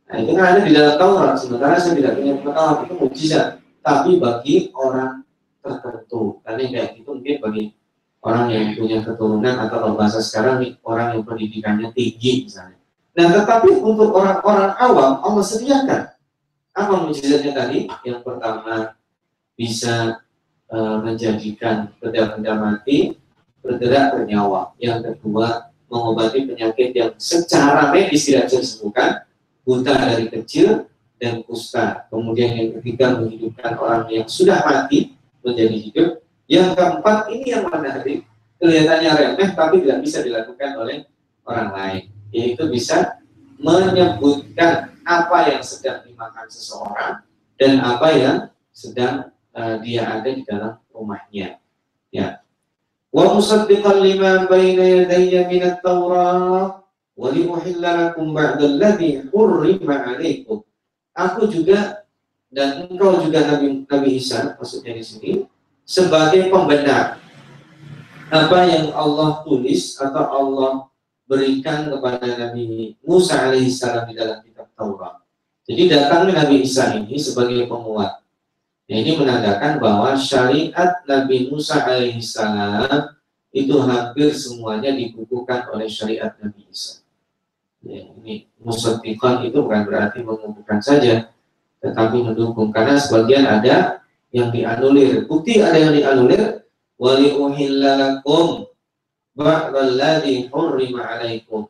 Nah, 0.09 0.17
itu 0.17 0.31
kan 0.33 0.45
ada 0.57 0.61
di 0.65 0.73
dalam 0.73 0.97
Taurat. 0.97 1.37
Sementara 1.37 1.77
saya 1.77 1.93
tidak 1.93 2.17
punya 2.17 2.33
pengetahuan 2.41 2.77
itu 2.81 2.93
mujizat. 2.97 3.47
Tapi 3.85 4.17
bagi 4.17 4.73
orang 4.73 5.21
tertentu, 5.61 6.41
karena 6.41 6.65
kayak 6.65 6.89
itu 6.97 7.09
mungkin 7.13 7.37
bagi 7.37 7.63
orang 8.25 8.45
yang 8.49 8.65
punya 8.73 8.97
keturunan 9.05 9.55
atau 9.61 9.77
kalau 9.77 9.93
bahasa 9.93 10.17
sekarang 10.17 10.65
orang 10.81 11.13
yang 11.13 11.21
pendidikannya 11.21 11.93
tinggi 11.93 12.49
misalnya. 12.49 12.81
Nah, 13.13 13.25
tetapi 13.29 13.69
untuk 13.85 14.09
orang-orang 14.17 14.73
awam 14.81 15.21
Allah 15.21 15.45
sediakan 15.45 16.01
apa 16.73 16.93
mujizatnya 17.05 17.53
tadi? 17.53 17.85
Yang 18.01 18.19
pertama 18.25 18.97
bisa 19.53 20.24
e, 20.69 20.77
menjadikan 20.77 21.93
benda-benda 22.01 22.53
mati 22.57 23.17
bergerak 23.65 24.13
bernyawa. 24.13 24.73
Yang 24.77 25.17
kedua 25.17 25.73
mengobati 25.89 26.45
penyakit 26.45 26.93
yang 26.93 27.11
secara 27.17 27.89
medis 27.89 28.25
tidak 28.25 28.49
bisa 28.49 28.57
disembuhkan, 28.61 29.09
buta 29.65 29.93
dari 29.93 30.25
kecil 30.29 30.89
dan 31.17 31.41
kusta. 31.45 32.05
Kemudian 32.13 32.53
yang 32.53 32.69
ketiga 32.79 33.17
menghidupkan 33.17 33.73
orang 33.81 34.05
yang 34.11 34.27
sudah 34.29 34.61
mati 34.61 35.17
menjadi 35.41 35.77
hidup. 35.77 36.09
Yang 36.45 36.77
keempat 36.77 37.17
ini 37.33 37.45
yang 37.57 37.65
menarik, 37.65 38.21
kelihatannya 38.61 39.11
remeh 39.17 39.49
tapi 39.57 39.81
tidak 39.81 39.99
bisa 40.05 40.21
dilakukan 40.21 40.71
oleh 40.77 40.97
orang 41.41 41.69
lain, 41.73 42.03
yaitu 42.29 42.69
bisa 42.69 43.17
menyebutkan 43.57 44.93
apa 45.05 45.37
yang 45.49 45.61
sedang 45.65 46.05
dimakan 46.05 46.45
seseorang 46.49 47.13
dan 47.57 47.73
apa 47.81 48.07
yang 48.13 48.37
sedang 48.73 49.33
uh, 49.55 49.75
dia 49.79 50.03
ada 50.05 50.29
di 50.29 50.43
dalam 50.43 50.77
rumahnya. 50.91 51.57
Ya. 52.11 52.43
Wa 53.09 53.31
musaddiqan 53.31 54.03
lima 54.03 54.45
baina 54.51 54.83
yadayya 54.83 55.47
min 55.47 55.63
at-Taurat 55.63 56.83
wa 57.15 57.27
liuhilla 57.31 58.11
lakum 58.11 58.35
ba'da 58.35 58.67
alladhi 58.67 59.23
hurrima 59.31 60.03
'alaykum 60.03 60.67
aku 61.15 61.47
juga 61.47 62.03
dan 62.51 62.85
engkau 62.91 63.23
juga 63.23 63.55
Nabi 63.55 63.87
Nabi 63.87 64.09
Isa 64.19 64.59
maksudnya 64.59 64.93
di 64.99 65.03
sini 65.03 65.31
sebagai 65.87 66.51
pembenar 66.51 67.23
apa 68.27 68.59
yang 68.67 68.91
Allah 68.91 69.41
tulis 69.47 69.95
atau 69.95 70.23
Allah 70.27 70.71
berikan 71.25 71.87
kepada 71.87 72.27
Nabi 72.35 72.93
Musa 73.01 73.49
alaihissalam 73.49 74.11
di 74.11 74.13
dalam 74.13 74.43
kitab 74.45 74.69
Taurat. 74.75 75.23
Jadi 75.65 75.89
datangnya 75.89 76.45
Nabi 76.45 76.61
Isa 76.61 76.93
ini 76.93 77.17
sebagai 77.17 77.65
penguat. 77.65 78.21
Ini 78.85 79.17
menandakan 79.17 79.81
bahwa 79.81 80.13
syariat 80.13 81.01
Nabi 81.09 81.49
Musa 81.49 81.81
alaihissalam 81.81 83.17
itu 83.49 83.75
hampir 83.81 84.29
semuanya 84.35 84.93
dibukukan 84.93 85.65
oleh 85.73 85.89
syariat 85.89 86.37
Nabi 86.37 86.69
Isa. 86.69 87.01
Ya, 87.81 88.05
ini 88.21 88.45
musaddiqan 88.61 89.45
itu 89.45 89.61
bukan 89.61 89.89
berarti 89.89 90.21
mengumpulkan 90.21 90.81
saja, 90.85 91.33
tetapi 91.81 92.17
mendukung. 92.21 92.69
Karena 92.69 92.97
sebagian 92.97 93.45
ada 93.49 94.05
yang 94.29 94.49
dianulir. 94.53 95.25
Bukti 95.25 95.61
ada 95.61 95.77
yang 95.77 95.93
dianulir. 95.93 96.65
Wali 96.97 97.33
uhillalakum 97.33 98.69
ba'dalladhi 99.35 100.47
hurrima 100.49 101.15
alaikum. 101.15 101.67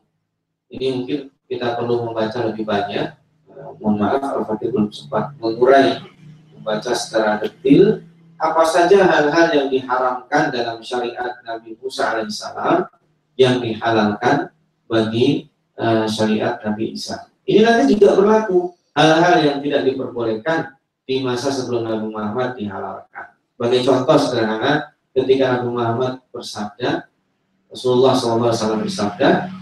Ini 0.71 0.87
mungkin 0.99 1.19
kita 1.45 1.77
perlu 1.77 2.09
membaca 2.09 2.43
lebih 2.45 2.65
banyak. 2.65 3.15
Uh, 3.49 3.71
mohon 3.79 4.01
maaf, 4.01 4.21
Al-Fatih 4.21 4.69
belum 4.73 4.91
sempat 4.91 5.31
mengurai, 5.39 6.01
membaca 6.65 6.97
secara 6.97 7.37
detail 7.37 8.01
apa 8.41 8.65
saja 8.65 9.05
hal-hal 9.05 9.47
yang 9.53 9.67
diharamkan 9.69 10.49
dalam 10.49 10.81
syariat 10.81 11.37
Nabi 11.45 11.77
Musa 11.77 12.17
alaihissalam 12.17 12.89
yang 13.37 13.61
dihalalkan 13.61 14.49
bagi 14.89 15.45
uh, 15.77 16.09
syariat 16.09 16.57
Nabi 16.65 16.97
Isa. 16.97 17.29
Ini 17.45 17.61
nanti 17.61 17.93
juga 17.93 18.17
berlaku 18.17 18.73
hal-hal 18.97 19.45
yang 19.45 19.57
tidak 19.61 19.85
diperbolehkan 19.85 20.73
di 21.05 21.21
masa 21.21 21.53
sebelum 21.53 21.85
Nabi 21.85 22.09
Muhammad 22.09 22.57
dihalalkan. 22.57 23.37
Bagi 23.55 23.85
contoh 23.85 24.17
sederhana, 24.17 24.97
ketika 25.13 25.61
Nabi 25.61 25.69
Muhammad 25.69 26.13
bersabda, 26.33 27.05
Rasulullah 27.69 28.17
SAW 28.17 28.81
bersabda, 28.81 29.53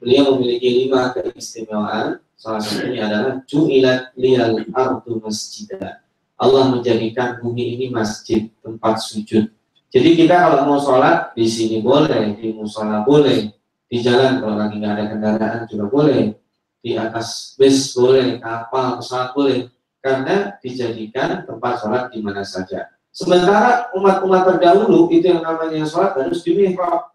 beliau 0.00 0.34
memiliki 0.34 0.86
lima 0.86 1.12
keistimewaan. 1.12 2.24
Salah 2.38 2.62
satunya 2.62 3.10
adalah 3.10 3.42
ju'ilat 3.50 4.14
liyal 4.14 4.62
ardu 4.70 5.18
masjidah. 5.18 6.07
Allah 6.38 6.70
menjadikan 6.70 7.42
bumi 7.42 7.74
ini 7.74 7.86
masjid, 7.90 8.46
tempat 8.62 9.02
sujud. 9.02 9.50
Jadi 9.90 10.10
kita 10.14 10.38
kalau 10.38 10.70
mau 10.70 10.78
sholat 10.78 11.34
di 11.34 11.50
sini 11.50 11.82
boleh, 11.82 12.38
di 12.38 12.54
musola 12.54 13.02
boleh, 13.02 13.50
di 13.90 13.98
jalan 13.98 14.38
kalau 14.38 14.54
lagi 14.54 14.78
nggak 14.78 14.94
ada 14.94 15.04
kendaraan 15.10 15.60
juga 15.66 15.84
boleh 15.90 16.38
di 16.78 16.94
atas 16.94 17.58
bus 17.58 17.90
boleh 17.98 18.38
kapal 18.38 19.02
pesawat 19.02 19.34
boleh. 19.34 19.60
Karena 19.98 20.54
dijadikan 20.62 21.42
tempat 21.42 21.82
sholat 21.82 22.14
di 22.14 22.22
mana 22.22 22.46
saja. 22.46 22.86
Sementara 23.10 23.90
umat-umat 23.98 24.46
terdahulu 24.46 25.10
itu 25.10 25.26
yang 25.26 25.42
namanya 25.42 25.82
sholat 25.82 26.14
harus 26.14 26.38
di 26.46 26.54
mihrab. 26.54 27.10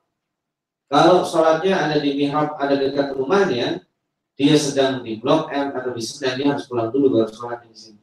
Kalau 0.91 1.23
sholatnya 1.23 1.79
ada 1.79 1.95
di 2.03 2.11
mihrab 2.11 2.59
ada 2.59 2.75
dekat 2.75 3.15
rumahnya 3.15 3.79
dia 4.35 4.55
sedang 4.59 4.99
di 4.99 5.15
blok 5.15 5.47
M 5.55 5.71
atau 5.71 5.95
di 5.95 6.03
Sedan 6.03 6.35
dia 6.35 6.51
harus 6.51 6.67
pulang 6.67 6.91
dulu 6.91 7.23
baru 7.23 7.31
sholat 7.31 7.63
di 7.63 7.71
sini 7.71 8.02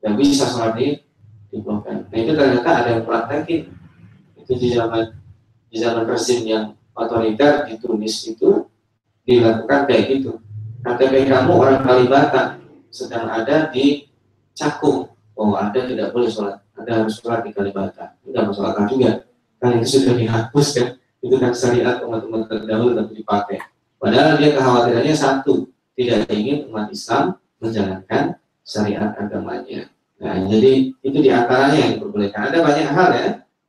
dan 0.00 0.12
bisa 0.16 0.48
sholat 0.48 0.76
di 0.76 1.00
di 1.46 1.62
nah 1.62 2.16
itu 2.16 2.32
ternyata 2.34 2.70
ada 2.84 2.88
yang 2.98 3.04
praktekin 3.06 3.70
itu 4.36 4.52
di 4.58 4.68
zaman 4.74 5.14
di 5.70 5.76
zaman 5.78 6.04
rezim 6.04 6.42
yang 6.44 6.76
otoriter 6.96 7.68
di 7.68 7.76
Tunis 7.76 8.24
itu 8.24 8.66
dilakukan 9.26 9.90
kayak 9.90 10.04
gitu. 10.16 10.40
KTP 10.86 11.26
kamu 11.26 11.52
orang 11.52 11.80
Kalibata 11.82 12.62
sedang 12.94 13.26
ada 13.26 13.68
di 13.74 14.06
Cakung. 14.56 15.10
Oh, 15.36 15.52
Anda 15.58 15.84
tidak 15.84 16.16
boleh 16.16 16.30
sholat. 16.32 16.64
Anda 16.78 17.04
harus 17.04 17.20
sholat 17.20 17.44
di 17.44 17.52
Kalibata. 17.52 18.16
Tidak 18.24 18.42
masalah 18.46 18.86
juga. 18.88 19.26
Kan 19.60 19.76
itu 19.76 20.00
sudah 20.00 20.14
dihapus 20.16 20.66
kan. 20.78 20.88
Itu 21.20 21.36
kan 21.36 21.52
syariat 21.52 22.00
umat-umat 22.00 22.48
terdahulu 22.48 22.96
tapi 22.96 23.12
dipakai. 23.20 23.58
Padahal 24.00 24.38
dia 24.40 24.56
kekhawatirannya 24.56 25.12
satu. 25.12 25.68
Tidak 25.92 26.28
ingin 26.32 26.70
umat 26.72 26.88
Islam 26.88 27.36
menjalankan 27.60 28.38
syariat 28.66 29.14
agamanya. 29.14 29.86
Nah, 30.18 30.42
jadi 30.50 30.90
itu 30.90 31.18
di 31.22 31.30
antaranya 31.30 31.78
yang 31.78 31.90
diperbolehkan. 31.96 32.50
Ada 32.50 32.58
banyak 32.60 32.88
hal 32.90 33.10
ya 33.14 33.28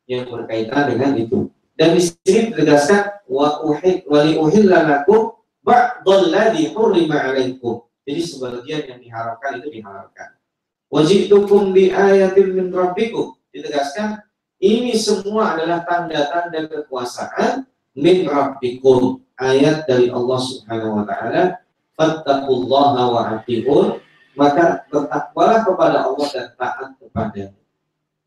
yang 0.10 0.24
berkaitan 0.26 0.84
dengan 0.90 1.12
itu. 1.14 1.54
Dan 1.78 1.94
di 1.94 2.02
sini 2.02 2.50
ditegaskan 2.50 3.30
wa 3.30 3.62
uhid 3.62 4.10
wa 4.10 4.26
li 4.26 4.34
uhilla 4.34 4.82
lakum 4.82 5.38
ba'dal 5.62 6.34
ladzi 6.34 6.74
hurrima 6.74 7.30
'alaikum. 7.30 7.86
Jadi 8.08 8.22
sebagian 8.24 8.82
yang 8.90 9.00
diharapkan 9.04 9.62
itu 9.62 9.68
dihalalkan. 9.70 10.34
Wajibtukum 10.88 11.76
bi 11.76 11.94
ayatin 11.94 12.56
min 12.56 12.72
rabbikum. 12.72 13.36
Ditegaskan 13.52 14.24
ini 14.58 14.96
semua 14.98 15.54
adalah 15.54 15.84
tanda-tanda 15.86 16.66
kekuasaan 16.72 17.68
min 17.94 18.26
rabbikum. 18.26 19.22
Ayat 19.38 19.86
dari 19.86 20.10
Allah 20.10 20.40
Subhanahu 20.42 20.98
wa 20.98 21.06
taala, 21.06 21.62
fattaqullaha 21.94 23.04
wa 23.06 23.22
atiun. 23.38 24.02
Maka 24.38 24.86
bertakwalah 24.94 25.66
kepada 25.66 25.98
Allah 26.06 26.28
dan 26.30 26.48
taat 26.54 26.90
kepada 27.02 27.44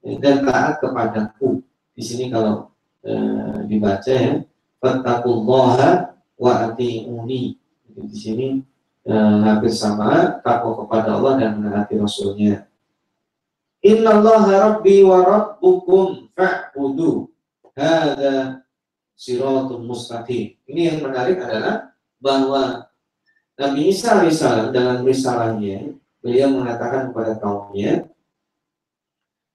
dan 0.03 0.37
taat 0.43 0.73
kepadaku. 0.83 1.63
Di 1.95 2.03
sini 2.03 2.29
kalau 2.29 2.71
Eh, 3.01 3.57
dibaca 3.65 4.13
ya 4.13 4.45
fattaqullaha 4.77 6.13
wa 6.37 6.53
atiuni. 6.69 7.57
Di 7.89 8.17
sini 8.17 8.61
eh, 9.09 9.37
hampir 9.41 9.73
sama 9.73 10.37
takwa 10.45 10.85
kepada 10.85 11.17
Allah 11.17 11.33
dan 11.41 11.65
menaati 11.65 11.97
Rasulnya. 11.97 12.69
Innallaha 13.81 14.53
rabbi 14.53 15.01
wa 15.01 15.25
rabbukum 15.25 16.29
fa'budu. 16.37 17.33
Hada 17.73 18.69
siratul 19.17 19.89
mustaqim. 19.89 20.61
Ini 20.69 20.81
yang 20.93 20.99
menarik 21.01 21.41
adalah 21.41 21.97
bahwa 22.21 22.85
Nabi 23.57 23.89
Isa 23.89 24.21
alaihissalam 24.21 24.77
dalam 24.77 25.09
risalahnya 25.09 25.97
beliau 26.21 26.49
mengatakan 26.61 27.11
kepada 27.11 27.41
kaumnya 27.41 28.11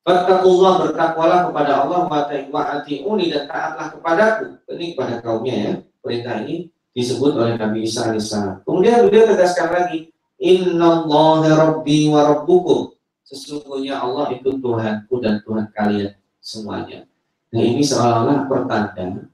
Fattakullah 0.05 0.85
bertakwalah 0.85 1.49
kepada 1.49 1.71
Allah 1.81 2.05
wa 2.53 2.61
ati'uni 2.77 3.33
dan 3.33 3.49
taatlah 3.49 3.89
kepadaku. 3.89 4.61
Ini 4.69 4.93
kepada 4.93 5.17
kaumnya 5.17 5.55
ya. 5.57 5.73
Perintah 5.97 6.45
ini 6.45 6.69
disebut 6.93 7.33
oleh 7.33 7.57
Nabi 7.57 7.89
Isa 7.89 8.13
alaihissalam. 8.13 8.61
Kemudian 8.61 9.09
beliau 9.09 9.25
tegaskan 9.33 9.73
lagi, 9.73 10.13
Inna 10.37 11.01
Allah 11.01 11.57
Rabbi 11.57 12.13
wa 12.13 12.21
Rabbukum. 12.21 12.93
Sesungguhnya 13.25 13.97
Allah 13.97 14.29
itu 14.37 14.53
Tuhanku 14.61 15.17
dan 15.25 15.41
Tuhan 15.41 15.73
kalian 15.73 16.13
semuanya. 16.37 17.09
Nah 17.49 17.63
ini 17.65 17.81
seolah-olah 17.81 18.45
pertanda 18.45 19.25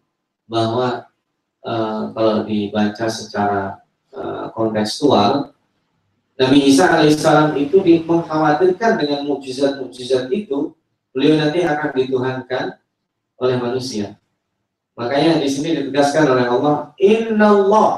bahwa 0.48 1.12
uh, 1.68 2.16
kalau 2.16 2.48
dibaca 2.48 3.12
secara 3.12 3.84
uh, 4.16 4.48
kontekstual 4.56 5.52
Nabi 6.42 6.74
Isa 6.74 6.90
alaihissalam 6.90 7.54
itu 7.62 7.86
mengkhawatirkan 7.86 8.98
dengan 8.98 9.30
mukjizat-mukjizat 9.30 10.26
itu, 10.34 10.74
beliau 11.14 11.38
nanti 11.38 11.62
akan 11.62 11.94
dituhankan 11.94 12.82
oleh 13.38 13.56
manusia. 13.62 14.18
Makanya 14.98 15.38
di 15.38 15.46
sini 15.46 15.78
ditegaskan 15.78 16.26
oleh 16.34 16.50
Allah, 16.50 16.98
Inna 16.98 17.54
Allah, 17.54 17.90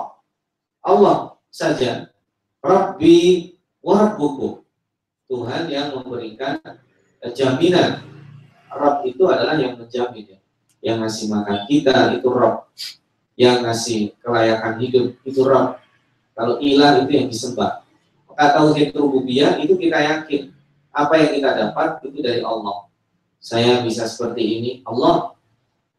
Allah 0.83 1.39
saja, 1.47 2.11
Rabbi 2.59 3.55
wa 3.79 4.11
Tuhan 5.31 5.63
yang 5.71 5.95
memberikan 5.95 6.59
jaminan. 7.31 8.03
Rabb 8.73 9.05
itu 9.05 9.23
adalah 9.29 9.55
yang 9.55 9.79
menjamin. 9.79 10.35
Ya. 10.35 10.39
Yang 10.83 10.97
ngasih 10.99 11.25
makan 11.31 11.57
kita 11.69 11.95
itu 12.19 12.27
roh. 12.27 12.67
Yang 13.39 13.57
ngasih 13.63 13.99
kelayakan 14.19 14.73
hidup 14.83 15.05
itu 15.23 15.41
roh. 15.45 15.79
Kalau 16.33 16.57
ilah 16.59 17.05
itu 17.05 17.11
yang 17.13 17.27
disembah. 17.29 17.82
Tauhid 18.33 18.93
rububiyah 18.97 19.61
itu 19.61 19.77
kita 19.77 19.97
yakin 20.01 20.53
apa 20.93 21.13
yang 21.17 21.31
kita 21.41 21.49
dapat 21.57 21.89
itu 22.05 22.19
dari 22.21 22.41
Allah. 22.45 22.85
Saya 23.43 23.81
bisa 23.83 24.05
seperti 24.07 24.41
ini, 24.41 24.71
Allah. 24.87 25.35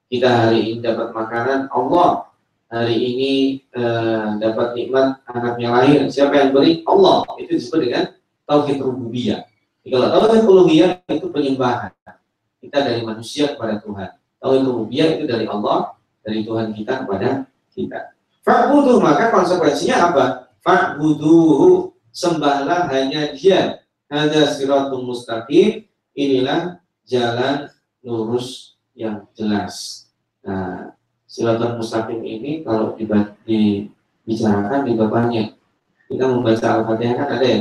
Kita 0.09 0.30
hari 0.30 0.70
ini 0.70 0.78
dapat 0.80 1.12
makanan, 1.12 1.68
Allah. 1.68 2.30
Hari 2.72 2.97
ini 2.97 3.32
eh, 3.70 4.26
dapat 4.41 4.74
nikmat 4.74 5.22
anaknya 5.28 5.68
lahir, 5.70 6.01
siapa 6.09 6.35
yang 6.39 6.51
beri? 6.51 6.82
Allah. 6.89 7.26
Itu 7.39 7.55
disebut 7.55 7.80
dengan 7.85 8.05
tauhid 8.49 8.78
rububiyah. 8.80 9.45
Kalau 9.85 10.09
tauhid 10.09 10.43
uluhiyah 10.49 10.91
itu 11.12 11.28
penyembahan. 11.28 11.93
Kita 12.59 12.80
dari 12.80 13.05
manusia 13.05 13.53
kepada 13.53 13.78
Tuhan. 13.85 14.11
Tauhid 14.41 14.62
rububiyah 14.64 15.09
itu 15.20 15.24
dari 15.28 15.45
Allah, 15.45 15.95
dari 16.24 16.41
Tuhan 16.43 16.72
kita 16.72 17.05
kepada 17.05 17.45
kita. 17.76 18.14
Fa'budu 18.45 19.01
maka 19.01 19.32
konsekuensinya 19.32 20.12
apa? 20.12 20.24
Fa'buduhu 20.61 21.94
sembahlah 22.15 22.87
hanya 22.95 23.35
dia. 23.35 23.83
Ada 24.07 24.55
siratul 24.55 25.03
mustaqim. 25.03 25.91
Inilah 26.15 26.79
jalan 27.03 27.67
lurus 28.07 28.79
yang 28.95 29.27
jelas. 29.35 30.07
Nah, 30.47 30.95
siratul 31.27 31.83
mustaqim 31.83 32.23
ini 32.23 32.62
kalau 32.62 32.95
dibicarakan 32.95 34.87
juga 34.87 35.05
banyak. 35.11 35.59
Kita 36.07 36.31
membaca 36.31 36.67
Al-Fatihah 36.79 37.15
kan 37.19 37.29
ada 37.35 37.43
ya. 37.43 37.61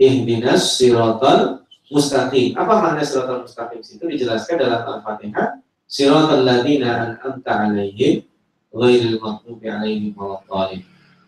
Ihdinas 0.00 0.80
siratul 0.80 1.60
mustaqim. 1.92 2.56
Apa 2.56 2.80
makna 2.80 3.04
siratal 3.04 3.44
mustaqim? 3.44 3.84
Itu 3.84 4.08
dijelaskan 4.08 4.56
dalam 4.56 4.80
Al-Fatihah. 4.88 5.60
Siratal 5.84 6.46
ladina 6.46 7.18
an'amta 7.18 7.68
alaihim 7.68 8.24
ghairil 8.72 9.18
maghdubi 9.20 9.66
alaihim 9.68 10.14
waladdallin. 10.16 10.86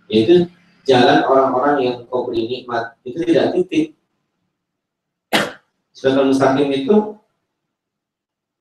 Yaitu 0.08 0.48
jalan 0.88 1.20
orang-orang 1.26 1.76
yang 1.82 1.96
kau 2.06 2.26
beri 2.26 2.48
nikmat. 2.48 2.98
Itu 3.06 3.22
tidak 3.22 3.54
titik. 3.56 3.94
Siratal 5.92 6.32
mustaqim 6.32 6.72
itu 6.72 7.16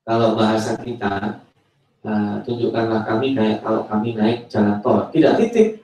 kalau 0.05 0.36
bahasa 0.36 0.76
kita 0.78 1.41
uh, 2.05 2.36
tunjukkanlah 2.45 3.07
kami 3.07 3.34
kayak 3.34 3.63
kalau 3.65 3.88
kami 3.89 4.13
naik 4.13 4.51
jalan 4.51 4.78
tol. 4.80 5.09
Tidak 5.09 5.34
titik. 5.41 5.82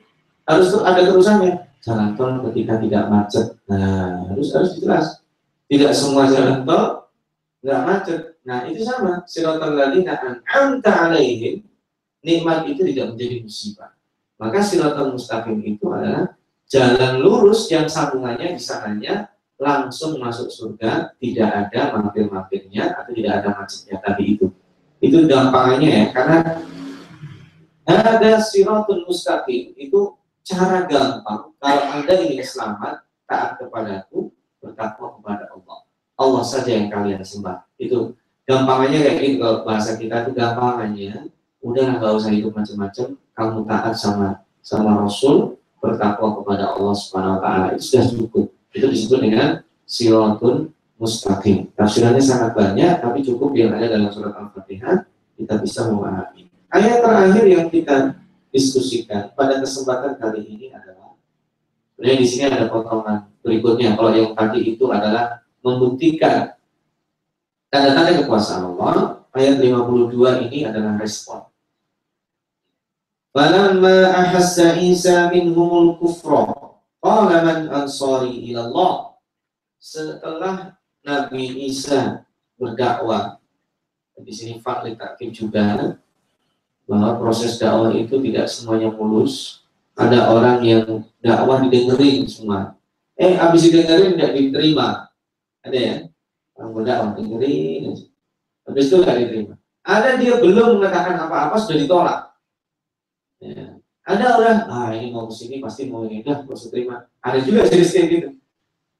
Harus 0.47 0.75
ada 0.79 1.01
terusannya. 1.01 1.65
Jalan 1.81 2.13
tol 2.13 2.45
ketika 2.51 2.77
tidak 2.77 3.09
macet. 3.09 3.57
Nah, 3.65 4.27
harus 4.29 4.49
harus 4.53 4.77
jelas 4.77 5.21
tidak 5.67 5.91
semua 5.91 6.31
jalan 6.31 6.63
tol 6.63 7.11
nggak 7.59 7.81
macet. 7.83 8.21
Nah 8.47 8.63
itu 8.71 8.87
sama. 8.87 9.27
Siratal 9.27 9.75
ladina 9.75 10.15
an'amta 10.15 11.11
alaihim. 11.11 11.67
Nikmat 12.23 12.71
itu 12.71 12.87
tidak 12.87 13.15
menjadi 13.15 13.35
musibah. 13.43 13.96
Maka 14.37 14.61
siratal 14.61 15.17
mustaqim 15.17 15.57
itu 15.65 15.89
adalah 15.89 16.37
jalan 16.69 17.13
lurus 17.25 17.65
yang 17.73 17.89
sambungannya 17.89 18.53
bisa 18.53 18.85
hanya 18.85 19.33
langsung 19.57 20.21
masuk 20.21 20.53
surga, 20.53 21.17
tidak 21.17 21.49
ada 21.49 21.97
mampir-mampirnya 21.97 22.93
atau 22.93 23.11
tidak 23.17 23.33
ada 23.41 23.49
macetnya 23.57 23.97
tadi 23.97 24.37
itu. 24.37 24.45
Itu 25.01 25.25
gampangannya 25.25 25.89
ya, 25.89 26.05
karena 26.13 26.37
ada 27.89 28.31
siratul 28.37 29.09
mustaqim 29.09 29.73
itu 29.73 30.13
cara 30.45 30.85
gampang 30.85 31.57
kalau 31.57 31.83
Anda 31.97 32.13
ingin 32.21 32.45
selamat 32.45 33.03
taat 33.25 33.57
kepadaku 33.57 34.29
bertakwa 34.61 35.17
kepada 35.17 35.49
Allah. 35.49 35.77
Allah 36.17 36.43
saja 36.45 36.71
yang 36.73 36.89
kalian 36.89 37.21
sembah. 37.21 37.65
Itu 37.77 38.13
gampangannya 38.45 39.01
kayak 39.01 39.17
gitu 39.21 39.35
kalau 39.41 39.65
bahasa 39.65 39.97
kita 39.97 40.25
itu 40.25 40.31
gampangannya 40.37 41.29
udah 41.61 41.85
nggak 41.97 42.13
usah 42.13 42.31
hidup 42.31 42.53
macam-macam, 42.53 43.17
kamu 43.37 43.69
taat 43.69 43.93
sama 43.93 44.41
sama 44.65 45.05
Rasul, 45.05 45.61
bertakwa 45.77 46.41
kepada 46.41 46.73
Allah 46.73 46.95
Subhanahu 46.97 47.37
wa 47.37 47.41
taala. 47.45 47.67
Itu 47.77 47.85
sudah 47.93 48.05
cukup. 48.09 48.45
Itu 48.73 48.85
disebut 48.89 49.19
dengan 49.21 49.47
silatun 49.85 50.73
mustaqim. 50.97 51.69
Tafsirannya 51.77 52.19
sangat 52.19 52.57
banyak, 52.57 52.99
tapi 52.99 53.21
cukup 53.21 53.53
yang 53.53 53.77
ada 53.77 53.87
dalam 53.87 54.09
surat 54.09 54.33
Al-Fatihah 54.33 55.05
kita 55.37 55.53
bisa 55.61 55.85
memahami. 55.87 56.49
Ayat 56.73 56.99
terakhir 57.05 57.45
yang 57.45 57.69
kita 57.69 58.17
diskusikan 58.51 59.31
pada 59.37 59.61
kesempatan 59.61 60.17
kali 60.17 60.41
ini 60.43 60.73
adalah 60.73 61.13
sebenarnya 61.93 62.17
di 62.17 62.27
sini 62.27 62.43
ada 62.49 62.65
potongan 62.67 63.29
berikutnya 63.45 63.93
kalau 63.93 64.11
yang 64.11 64.31
tadi 64.33 64.75
itu 64.75 64.85
adalah 64.89 65.45
membuktikan 65.61 66.57
tanda-tanda 67.69 68.23
kekuasaan 68.23 68.73
Allah 68.73 69.23
ayat 69.35 69.61
52 69.61 70.47
ini 70.49 70.65
adalah 70.65 70.97
respon 70.97 71.45
Falamma 73.37 74.17
ahassa 74.17 74.81
Isa 74.81 75.29
minhumul 75.29 75.93
kufra 76.01 76.57
qala 76.97 77.45
man 77.45 77.69
ansari 77.69 78.49
ila 78.49 78.65
Allah 78.65 78.93
setelah 79.77 80.73
Nabi 81.05 81.69
Isa 81.69 82.25
berdakwah 82.57 83.37
di 84.17 84.33
sini 84.33 84.57
fakta 84.57 84.89
takkim 84.97 85.29
juga 85.29 85.93
bahwa 86.89 87.21
proses 87.21 87.61
dakwah 87.61 87.93
itu 87.93 88.17
tidak 88.25 88.49
semuanya 88.49 88.89
mulus 88.89 89.61
ada 89.93 90.33
orang 90.33 90.65
yang 90.65 91.05
dakwah 91.21 91.61
didengerin 91.61 92.25
semua 92.25 92.73
Eh, 93.17 93.33
habis 93.33 93.65
didengerin 93.65 94.13
tidak 94.13 94.33
diterima. 94.37 95.09
Ada 95.65 95.77
ya? 95.77 95.95
Orang 96.53 96.85
orang 96.85 97.13
dengerin. 97.17 97.97
Habis 98.65 98.93
itu 98.93 98.95
nggak 99.01 99.17
diterima. 99.25 99.53
Ada 99.81 100.21
dia 100.21 100.37
belum 100.37 100.77
mengatakan 100.77 101.17
apa-apa 101.17 101.57
sudah 101.57 101.77
ditolak. 101.81 102.26
Ya. 103.41 103.77
Ada 104.07 104.25
orang, 104.39 104.59
ah 104.71 104.89
ini 104.95 105.11
mau 105.11 105.27
ke 105.27 105.35
sini 105.35 105.59
pasti 105.59 105.91
mau 105.91 106.07
ini 106.07 106.23
dah, 106.23 106.47
harus 106.47 106.71
terima. 106.71 107.11
Ada 107.19 107.43
juga 107.43 107.67
jenis 107.67 107.91
kayak 107.91 108.07
gitu. 108.07 108.29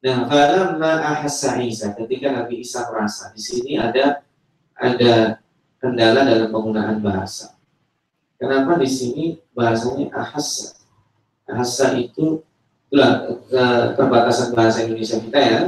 Nah, 0.04 0.28
falamma 0.28 0.92
ahassa 1.02 1.58
Isa, 1.64 1.96
ketika 1.96 2.30
Nabi 2.30 2.62
Isa 2.62 2.86
merasa 2.92 3.32
di 3.32 3.42
sini 3.42 3.80
ada 3.80 4.22
ada 4.78 5.42
kendala 5.80 6.28
dalam 6.28 6.52
penggunaan 6.52 7.00
bahasa. 7.00 7.56
Kenapa 8.38 8.78
di 8.78 8.86
sini 8.86 9.26
bahasanya 9.56 10.14
ahassa? 10.14 10.78
Ahassa 11.48 11.96
itu 11.98 12.44
itulah 12.88 13.44
keterbatasan 13.52 14.56
bahasa 14.56 14.88
Indonesia 14.88 15.20
kita 15.20 15.40
ya 15.44 15.62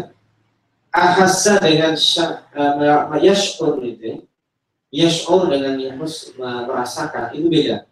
ahassa 0.95 1.59
dengan 1.59 1.93
uh, 1.99 3.20
yashur 3.20 3.84
itu 3.84 4.24
yashur 4.88 5.51
dengan 5.51 5.76
yahus 5.76 6.32
merasakan 6.39 7.36
itu 7.36 7.51
beda 7.51 7.89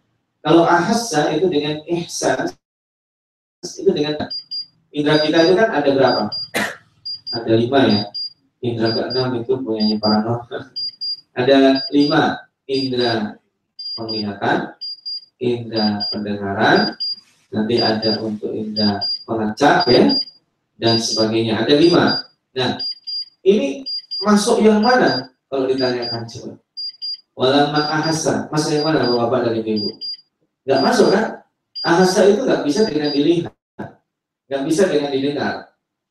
kalau 0.47 0.63
ahassa 0.63 1.35
itu 1.35 1.51
dengan 1.51 1.83
ihsan 1.91 2.47
itu 3.67 3.91
dengan 3.91 4.15
indra 4.95 5.19
kita 5.19 5.43
itu 5.43 5.53
kan 5.59 5.75
ada 5.75 5.89
berapa? 5.91 6.23
Ada 7.35 7.51
lima 7.51 7.79
ya. 7.83 8.01
Indra 8.63 8.95
keenam 8.95 9.43
itu 9.43 9.59
punyanya 9.59 9.99
para 9.99 10.23
ada 11.35 11.83
lima 11.91 12.47
indra 12.63 13.35
penglihatan 13.99 14.71
indra 15.43 15.99
pendengaran 16.15 16.95
nanti 17.51 17.83
ada 17.83 18.15
untuk 18.23 18.55
indra 18.55 19.03
pengacak 19.27 19.83
ya 19.91 20.15
dan 20.79 20.95
sebagainya. 20.95 21.59
Ada 21.67 21.75
lima. 21.75 22.23
Nah 22.55 22.79
ini 23.43 23.83
masuk 24.23 24.63
yang 24.63 24.79
mana? 24.79 25.27
Kalau 25.51 25.67
ditanyakan 25.67 26.23
coba. 26.23 26.55
Walama 27.35 27.83
ahasa 27.99 28.47
masuk 28.47 28.79
yang 28.79 28.87
mana 28.87 29.11
bapak 29.11 29.51
dari 29.51 29.59
ibu 29.75 30.06
nggak 30.67 30.83
masuk 30.83 31.15
kan? 31.15 31.47
Ahasa 31.87 32.27
itu 32.27 32.43
nggak 32.43 32.67
bisa 32.67 32.83
dengan 32.83 33.15
dilihat. 33.15 33.55
Nggak 34.51 34.63
bisa 34.67 34.83
dengan 34.91 35.09
didengar. 35.15 35.53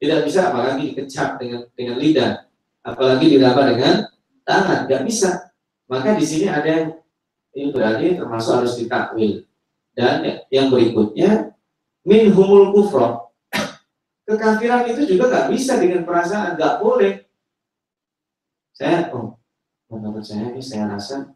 Tidak 0.00 0.20
bisa 0.24 0.48
apalagi 0.48 0.96
dikecap 0.96 1.36
dengan 1.36 1.68
dengan 1.76 1.96
lidah. 2.00 2.32
Apalagi 2.80 3.36
diraba 3.36 3.68
dengan 3.68 4.08
tangan. 4.48 4.88
Nggak 4.88 5.04
bisa. 5.04 5.52
Maka 5.92 6.16
di 6.16 6.24
sini 6.24 6.48
ada 6.48 6.64
yang 6.64 6.88
ini 7.52 7.68
berarti 7.68 8.16
termasuk 8.16 8.64
harus 8.64 8.80
ditakwil. 8.80 9.44
Dan 9.92 10.44
yang 10.48 10.72
berikutnya 10.72 11.52
min 12.08 12.32
humul 12.32 12.72
kufro. 12.72 13.28
Kekafiran 14.26 14.88
itu 14.90 15.06
juga 15.06 15.30
nggak 15.30 15.46
bisa 15.54 15.78
dengan 15.78 16.02
perasaan, 16.02 16.58
nggak 16.58 16.74
boleh. 16.82 17.22
Saya, 18.74 19.08
oh, 19.14 19.38
menurut 19.88 20.26
saya 20.26 20.50
ini 20.52 20.60
saya 20.60 20.90
rasa 20.90 21.35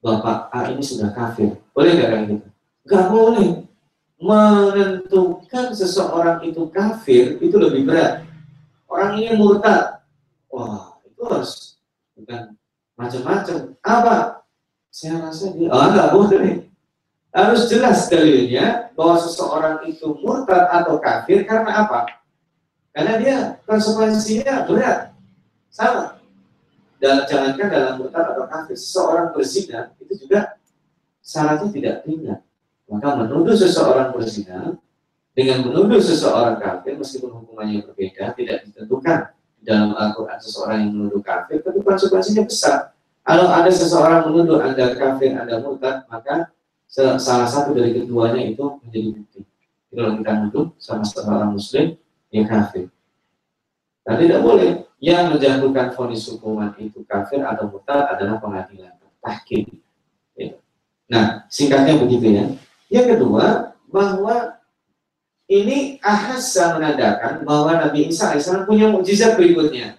Bapak 0.00 0.52
A 0.52 0.70
ini 0.70 0.82
sudah 0.82 1.10
kafir. 1.12 1.56
Boleh 1.72 1.90
nggak 1.96 2.08
kayak 2.10 2.24
gitu? 2.30 2.46
Nggak 2.86 3.06
boleh. 3.10 3.48
Menentukan 4.16 5.66
seseorang 5.76 6.40
itu 6.46 6.68
kafir 6.72 7.36
itu 7.38 7.56
lebih 7.60 7.84
berat. 7.84 8.24
Orang 8.88 9.20
ini 9.20 9.36
murtad. 9.36 10.00
Wah, 10.48 10.96
itu 11.04 11.20
harus 11.26 11.76
bukan 12.16 12.56
macam-macam. 12.96 13.56
Apa? 13.84 14.16
Saya 14.88 15.20
rasa 15.28 15.52
dia, 15.52 15.68
oh 15.68 15.86
nggak 15.92 16.10
boleh 16.16 16.66
harus 17.36 17.68
jelas 17.68 18.08
dalilnya 18.08 18.88
bahwa 18.96 19.20
seseorang 19.20 19.84
itu 19.84 20.16
murtad 20.24 20.72
atau 20.72 20.96
kafir 20.96 21.44
karena 21.44 21.84
apa? 21.84 22.08
Karena 22.96 23.20
dia 23.20 23.36
konsekuensinya 23.68 24.64
berat. 24.64 25.12
Sama. 25.68 26.15
Dalam 26.96 27.22
jangankan 27.28 27.68
dalam 27.68 27.92
murtad 28.00 28.24
atau 28.32 28.44
kafir, 28.48 28.76
seseorang 28.76 29.26
berzina 29.36 29.92
itu 30.00 30.26
juga 30.26 30.56
syaratnya 31.20 31.68
tidak 31.72 31.94
ringan. 32.08 32.40
Maka 32.86 33.08
menuduh 33.18 33.56
seseorang 33.58 34.14
berzina 34.14 34.78
dengan 35.36 35.68
menuduh 35.68 36.00
seseorang 36.00 36.56
kafir 36.62 36.96
meskipun 36.96 37.30
hukumannya 37.34 37.84
berbeda 37.84 38.32
tidak 38.32 38.64
ditentukan 38.64 39.34
dalam 39.60 39.92
Al-Quran 39.98 40.38
seseorang 40.38 40.78
yang 40.86 40.92
menuduh 40.94 41.20
kafir 41.20 41.60
tapi 41.60 41.82
konsekuensinya 41.82 42.46
besar. 42.46 42.94
Kalau 43.26 43.50
ada 43.50 43.68
seseorang 43.68 44.30
menuduh 44.30 44.62
anda 44.62 44.94
kafir, 44.94 45.34
anda 45.34 45.58
murtad, 45.58 46.06
maka 46.06 46.54
salah 46.86 47.50
satu 47.50 47.74
dari 47.74 47.90
keduanya 47.98 48.54
itu 48.54 48.78
menjadi 48.86 49.08
bukti. 49.18 49.40
Kalau 49.90 50.14
kita 50.22 50.30
menuduh 50.38 50.64
sama 50.78 51.02
seorang 51.02 51.50
muslim, 51.50 51.98
yang 52.30 52.46
kafir. 52.46 52.86
Nah, 54.06 54.14
tidak 54.16 54.40
boleh. 54.40 54.86
Yang 54.96 55.36
menjatuhkan 55.36 55.92
vonis 55.92 56.24
hukuman 56.30 56.72
itu 56.80 57.04
kafir 57.04 57.44
atau 57.44 57.68
murtad 57.68 58.16
adalah 58.16 58.40
pengadilan 58.40 58.96
tahkim. 59.20 59.82
Ya. 60.32 60.56
Nah, 61.10 61.44
singkatnya 61.52 62.00
begitu 62.00 62.32
ya. 62.32 62.44
Yang 62.88 63.18
kedua, 63.18 63.76
bahwa 63.90 64.56
ini 65.46 65.98
ahasa 66.02 66.78
menandakan 66.78 67.46
bahwa 67.46 67.78
Nabi 67.78 68.10
Isa 68.10 68.34
AS 68.34 68.50
punya 68.66 68.90
mukjizat 68.90 69.38
berikutnya. 69.38 69.98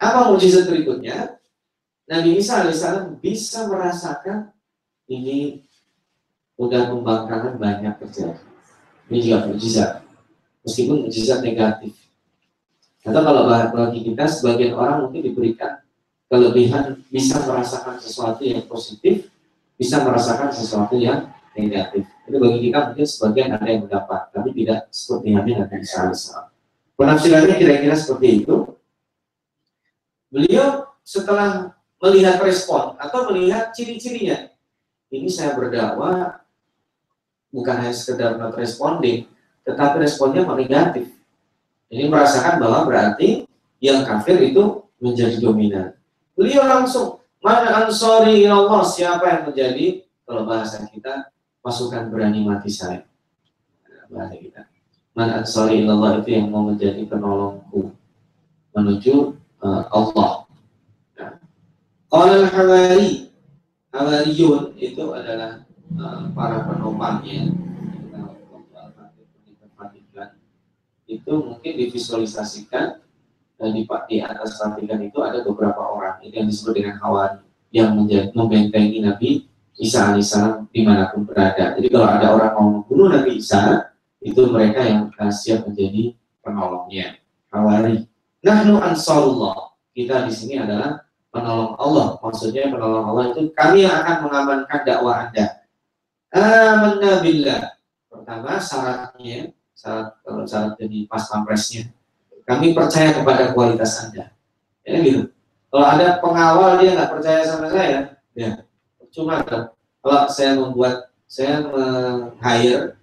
Apa 0.00 0.32
mukjizat 0.32 0.68
berikutnya? 0.68 1.36
Nabi 2.08 2.40
Isa 2.40 2.64
AS 2.64 2.84
bisa 3.20 3.68
merasakan 3.68 4.52
ini 5.08 5.64
udah 6.56 6.88
pembangkangan 6.92 7.60
banyak 7.60 7.94
terjadi. 8.00 8.44
Ini 9.12 9.18
juga 9.20 9.38
mukjizat. 9.48 10.00
Meskipun 10.64 11.04
mukjizat 11.08 11.44
negatif. 11.44 12.03
Atau 13.04 13.20
kalau 13.20 13.44
bagi 13.48 14.00
kita, 14.00 14.24
sebagian 14.24 14.72
orang 14.72 15.04
mungkin 15.04 15.20
diberikan 15.20 15.84
kelebihan 16.32 17.04
bisa 17.12 17.44
merasakan 17.44 18.00
sesuatu 18.00 18.40
yang 18.42 18.64
positif, 18.64 19.28
bisa 19.76 20.00
merasakan 20.00 20.48
sesuatu 20.50 20.96
yang 20.96 21.28
negatif. 21.52 22.08
Itu 22.24 22.36
bagi 22.40 22.58
kita 22.68 22.90
mungkin 22.90 23.06
sebagian 23.06 23.48
ada 23.54 23.66
yang 23.68 23.84
mendapat, 23.84 24.32
tapi 24.32 24.50
tidak 24.56 24.88
seperti 24.88 25.26
yang 25.30 25.44
Nabi 25.44 25.76
Isa 25.84 26.10
Penafsirannya 26.94 27.54
kira-kira 27.58 27.94
seperti 27.98 28.28
itu. 28.42 28.56
Beliau 30.32 30.88
setelah 31.04 31.76
melihat 32.00 32.40
respon 32.42 32.96
atau 32.98 33.30
melihat 33.30 33.70
ciri-cirinya, 33.76 34.50
ini 35.12 35.30
saya 35.30 35.54
berdakwah 35.54 36.42
bukan 37.54 37.74
hanya 37.78 37.94
sekedar 37.94 38.34
not 38.34 38.56
responding, 38.58 39.30
tetapi 39.62 40.02
responnya 40.02 40.42
negatif. 40.42 41.14
Ini 41.92 42.08
merasakan 42.08 42.60
bahwa 42.60 42.88
berarti 42.88 43.44
yang 43.82 44.04
kafir 44.08 44.40
itu 44.40 44.84
menjadi 45.02 45.36
dominan. 45.40 45.92
Beliau 46.34 46.64
langsung, 46.64 47.20
mana 47.44 47.84
ansori 47.84 48.48
Allah, 48.48 48.80
siapa 48.82 49.24
yang 49.28 49.42
menjadi, 49.52 50.02
kalau 50.24 50.48
bahasa 50.48 50.82
kita, 50.88 51.28
pasukan 51.60 52.08
berani 52.08 52.42
mati 52.42 52.72
saya. 52.72 53.04
Bahasa 54.08 54.34
kita. 54.40 54.66
Mana 55.14 55.44
ansori 55.44 55.84
Allah 55.84 56.24
itu 56.24 56.30
yang 56.34 56.50
mau 56.50 56.66
menjadi 56.66 57.04
penolongku 57.06 57.94
menuju 58.74 59.38
uh, 59.62 59.82
Allah. 59.94 60.30
Nah. 61.14 61.34
Kalau 62.10 62.42
hawari, 62.50 63.30
hawariyun 63.94 64.74
itu 64.74 65.04
adalah 65.14 65.62
uh, 65.94 66.26
para 66.34 66.66
penopangnya 66.66 67.54
itu 71.20 71.32
mungkin 71.34 71.72
divisualisasikan 71.78 72.98
dan 73.54 73.68
di, 73.70 73.86
di 73.86 74.16
atas 74.18 74.58
ratikan 74.58 74.98
itu 75.00 75.22
ada 75.22 75.40
beberapa 75.46 75.78
orang 75.78 76.18
itu 76.26 76.34
yang 76.34 76.48
disebut 76.50 76.72
dengan 76.74 76.94
kawan 76.98 77.44
yang 77.74 77.94
menjadi 77.94 78.30
membentengi 78.34 78.98
Nabi 79.02 79.30
Isa 79.74 80.14
alaihissalam 80.14 80.70
di 80.70 80.86
mana 80.86 81.10
pun 81.10 81.26
berada. 81.26 81.74
Jadi 81.74 81.90
kalau 81.90 82.06
ada 82.06 82.26
orang 82.30 82.50
mau 82.54 82.66
membunuh 82.78 83.10
Nabi 83.10 83.42
Isa, 83.42 83.90
itu 84.22 84.46
mereka 84.46 84.86
yang 84.86 85.10
siap 85.34 85.66
menjadi 85.66 86.14
penolongnya. 86.38 87.18
Hawari. 87.50 88.06
Nahnu 88.46 88.78
ansarullah. 88.78 89.74
Kita 89.90 90.26
di 90.26 90.32
sini 90.32 90.62
adalah 90.62 91.02
penolong 91.34 91.74
Allah. 91.74 92.22
Maksudnya 92.22 92.70
penolong 92.70 93.04
Allah 93.10 93.24
itu 93.34 93.50
kami 93.50 93.82
yang 93.82 93.98
akan 94.06 94.16
mengamankan 94.30 94.80
dakwah 94.86 95.26
Anda. 95.26 95.46
Amanna 96.30 97.12
billah. 97.18 97.62
Pertama 98.06 98.62
syaratnya 98.62 99.50
saat 99.84 100.16
kalau 100.24 100.48
saat 100.48 100.80
jadi 100.80 101.04
pas 101.04 101.28
pampresnya. 101.28 101.92
Kami 102.48 102.72
percaya 102.72 103.12
kepada 103.12 103.52
kualitas 103.52 104.00
anda. 104.00 104.32
Ya 104.80 104.96
gitu. 105.04 105.28
Kalau 105.68 105.84
ada 105.84 106.20
pengawal 106.24 106.80
dia 106.80 106.96
nggak 106.96 107.12
percaya 107.12 107.40
sama 107.44 107.68
saya 107.68 108.16
ya. 108.32 108.64
Cuma 109.12 109.44
kan? 109.44 109.76
Kalau 110.00 110.24
saya 110.32 110.56
membuat 110.56 111.12
saya 111.28 111.64
meng-hire 111.68 112.96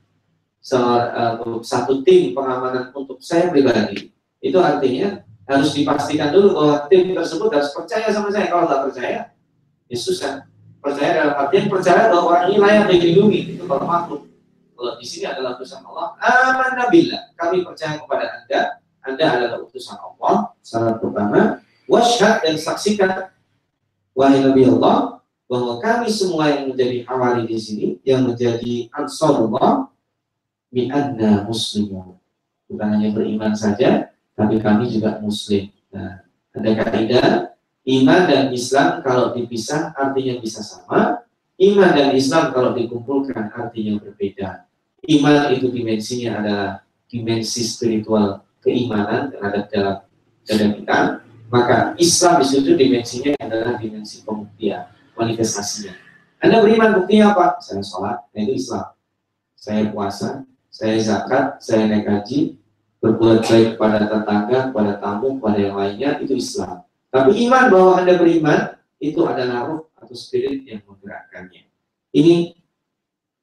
uh, 0.73 1.61
satu 1.61 2.01
tim 2.05 2.33
pengamanan 2.37 2.93
untuk 2.93 3.17
saya 3.21 3.49
pribadi 3.49 4.13
itu 4.41 4.57
artinya 4.61 5.25
harus 5.49 5.73
dipastikan 5.73 6.29
dulu 6.29 6.53
bahwa 6.53 6.75
tim 6.89 7.11
tersebut 7.13 7.49
harus 7.53 7.69
percaya 7.73 8.07
sama 8.09 8.33
saya. 8.33 8.49
Kalau 8.49 8.65
nggak 8.65 8.83
percaya 8.89 9.21
ya 9.85 9.97
susah. 9.97 10.49
Percaya 10.81 11.13
dalam 11.13 11.33
artian 11.37 11.69
percaya 11.69 12.09
bahwa 12.09 12.33
orang 12.33 12.43
ini 12.49 12.57
layak 12.57 12.85
dilindungi. 12.89 13.39
Itu 13.53 13.69
kalau 13.69 13.85
makhluk 13.85 14.30
kalau 14.81 14.97
di 14.97 15.05
sini 15.05 15.29
adalah 15.29 15.61
utusan 15.61 15.85
Allah, 15.85 16.17
aman 16.17 16.73
nabilah. 16.73 17.29
Kami 17.37 17.61
percaya 17.61 18.01
kepada 18.01 18.25
Anda, 18.33 18.81
Anda 19.05 19.25
adalah 19.37 19.57
utusan 19.61 19.93
Allah. 19.93 20.57
Syarat 20.65 20.97
pertama, 20.97 21.61
wasyhad 21.85 22.41
dan 22.41 22.57
saksikan 22.57 23.29
wahai 24.17 24.41
Nabi 24.41 24.65
Allah 24.65 25.21
bahwa 25.45 25.77
kami 25.77 26.09
semua 26.09 26.49
yang 26.49 26.73
menjadi 26.73 27.05
awali 27.05 27.45
di 27.45 27.61
sini, 27.61 28.01
yang 28.01 28.25
menjadi 28.25 28.89
ansarullah, 28.89 29.93
bi 30.73 30.89
anna 30.89 31.45
muslimun. 31.45 32.17
Bukan 32.65 32.87
hanya 32.97 33.13
beriman 33.13 33.53
saja, 33.53 34.09
tapi 34.33 34.57
kami 34.57 34.89
juga 34.89 35.21
muslim. 35.21 35.69
Nah, 35.93 36.25
ada 36.57 36.69
kaidah 36.73 37.53
iman 37.85 38.21
dan 38.25 38.49
Islam 38.49 39.05
kalau 39.05 39.37
dipisah 39.37 39.93
artinya 39.93 40.41
bisa 40.41 40.65
sama, 40.65 41.21
iman 41.61 41.91
dan 41.93 42.17
Islam 42.17 42.49
kalau 42.49 42.73
dikumpulkan 42.73 43.53
artinya 43.53 44.01
berbeda 44.01 44.70
iman 45.09 45.49
itu 45.53 45.67
dimensinya 45.73 46.37
adalah 46.37 46.69
dimensi 47.09 47.65
spiritual 47.65 48.45
keimanan 48.61 49.33
terhadap 49.33 50.05
dalam 50.45 50.69
kita, 50.77 50.97
maka 51.49 51.97
Islam 51.97 52.39
di 52.41 52.47
situ 52.47 52.69
dimensinya 52.77 53.33
adalah 53.41 53.75
dimensi 53.81 54.21
pembuktian, 54.21 54.87
manifestasinya. 55.17 55.97
Anda 56.41 56.61
beriman 56.61 57.01
buktinya 57.01 57.33
apa? 57.33 57.61
Saya 57.61 57.81
sholat, 57.85 58.17
nah 58.33 58.39
itu 58.41 58.53
Islam. 58.57 58.87
Saya 59.53 59.81
puasa, 59.93 60.29
saya 60.73 60.97
zakat, 60.97 61.61
saya 61.61 61.85
naik 61.85 62.09
haji, 62.09 62.57
berbuat 63.01 63.45
baik 63.45 63.77
kepada 63.77 64.09
tetangga, 64.09 64.59
kepada 64.73 64.93
tamu, 64.97 65.37
kepada 65.37 65.57
yang 65.61 65.75
lainnya, 65.77 66.17
itu 66.21 66.33
Islam. 66.37 66.81
Tapi 67.13 67.45
iman 67.45 67.65
bahwa 67.69 67.91
Anda 68.01 68.13
beriman, 68.17 68.59
itu 69.01 69.21
adalah 69.25 69.65
roh 69.65 69.89
atau 69.97 70.13
spirit 70.13 70.65
yang 70.65 70.81
menggerakkannya. 70.85 71.65
Ini 72.13 72.60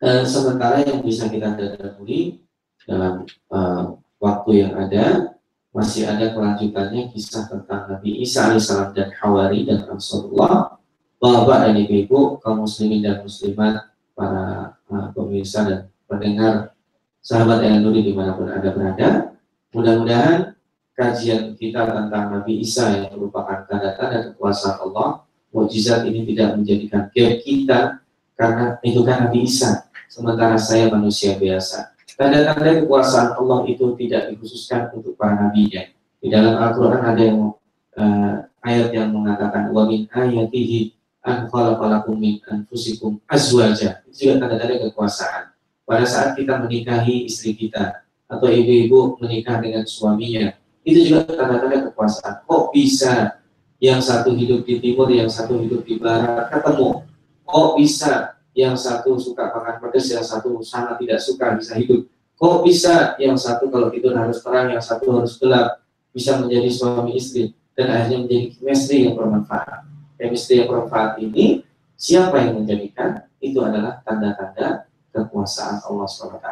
uh, 0.03 0.24
sementara 0.24 0.82
yang 0.82 1.03
bisa 1.03 1.26
kita 1.26 1.55
dahului 1.55 2.42
dalam 2.86 3.26
uh, 3.51 3.99
waktu 4.18 4.66
yang 4.66 4.72
ada 4.78 5.34
masih 5.70 6.09
ada 6.09 6.32
kelanjutannya 6.32 7.12
kisah 7.12 7.46
tentang 7.46 7.86
Nabi 7.86 8.24
Isa 8.24 8.51
alaihissalam 8.51 8.96
dan 8.96 9.12
Hawari 9.20 9.68
dan 9.68 9.84
Rasulullah. 9.86 10.74
Bapak 11.18 11.66
dan 11.66 11.74
Ibu-ibu 11.74 12.38
kaum 12.38 12.62
muslimin 12.62 13.03
dan 13.03 13.26
muslimat 13.26 13.90
para 14.14 14.78
uh, 14.86 15.07
pemirsa 15.11 15.66
dan 15.66 15.80
pendengar 16.07 16.72
sahabat 17.18 17.62
yang 17.66 17.82
nuri 17.82 18.07
di 18.07 18.14
mana 18.14 18.38
pun 18.38 18.46
anda 18.46 18.70
berada. 18.70 19.34
Mudah-mudahan 19.74 20.57
kajian 20.94 21.59
kita 21.59 21.90
tentang 21.90 22.32
Nabi 22.32 22.62
Isa 22.62 22.90
yang 22.94 23.14
merupakan 23.14 23.66
tanda-tanda 23.66 24.32
kekuasaan 24.32 24.78
Allah 24.88 25.26
mukjizat 25.53 26.07
ini 26.07 26.26
tidak 26.32 26.59
menjadikan 26.59 27.11
kita 27.14 28.03
karena 28.38 28.78
itu 28.86 29.01
kan 29.03 29.28
Nabi 29.28 29.46
Isa 29.46 29.88
sementara 30.09 30.56
saya 30.56 30.88
manusia 30.88 31.36
biasa. 31.36 31.94
Tanda-tanda 32.18 32.82
kekuasaan 32.82 33.38
Allah 33.38 33.62
itu 33.70 33.94
tidak 33.94 34.34
dikhususkan 34.34 34.90
untuk 34.90 35.14
para 35.14 35.38
nabinya. 35.38 35.86
Di 36.18 36.26
dalam 36.26 36.59
Al-Quran 36.59 36.98
ada 36.98 37.22
yang 37.22 37.54
uh, 37.94 38.34
ayat 38.66 38.90
yang 38.90 39.14
mengatakan 39.14 39.70
wa 39.70 39.86
min 39.86 40.11
ayatihi 40.11 40.98
an 41.22 41.46
khalaqalakum 41.46 42.18
min 42.18 42.42
anfusikum 42.50 43.22
azwaja. 43.30 44.02
Itu 44.11 44.34
juga 44.34 44.42
tanda-tanda 44.42 44.90
kekuasaan. 44.90 45.54
Pada 45.86 46.04
saat 46.04 46.34
kita 46.34 46.59
menikahi 46.59 47.30
istri 47.30 47.54
kita 47.54 48.02
atau 48.26 48.50
ibu-ibu 48.50 49.16
menikah 49.22 49.62
dengan 49.62 49.86
suaminya, 49.86 50.59
itu 50.82 51.06
juga 51.06 51.22
tanda-tanda 51.22 51.86
kekuasaan. 51.86 52.42
Kok 52.50 52.74
bisa 52.74 53.38
yang 53.78 54.02
satu 54.02 54.34
hidup 54.34 54.66
di 54.66 54.82
timur, 54.82 55.06
yang 55.06 55.30
satu 55.30 55.54
hidup 55.62 55.86
di 55.86 56.02
barat 56.02 56.50
ketemu? 56.50 57.06
Kok 57.46 57.68
bisa 57.78 58.38
yang 58.59 58.74
satu 58.74 59.14
suka 59.22 59.54
makan 59.54 59.78
pedas, 59.78 60.11
yang 60.11 60.26
satu 60.26 60.59
sangat 60.66 60.98
tidak 60.98 61.22
suka 61.22 61.54
bisa 61.54 61.78
hidup. 61.78 62.11
Kok 62.34 62.66
bisa 62.66 63.14
yang 63.22 63.38
satu 63.38 63.70
kalau 63.70 63.86
tidur 63.94 64.18
harus 64.18 64.42
terang, 64.42 64.74
yang 64.74 64.82
satu 64.82 65.14
harus 65.14 65.38
gelap, 65.38 65.78
bisa 66.11 66.34
menjadi 66.42 66.66
suami 66.66 67.14
istri. 67.14 67.54
dan 67.78 67.94
akhirnya 67.94 68.26
menjadi 68.26 68.46
chemistry 68.59 69.06
yang 69.06 69.14
bermanfaat. 69.14 69.86
Chemistry 70.18 70.59
yang 70.59 70.66
bermanfaat 70.66 71.22
ini 71.22 71.62
siapa 71.94 72.42
yang 72.42 72.59
menjadikan 72.59 73.22
itu 73.38 73.62
adalah 73.62 74.02
tanda-tanda 74.02 74.90
kekuasaan 75.14 75.86
Allah 75.86 76.06
SWT. 76.11 76.48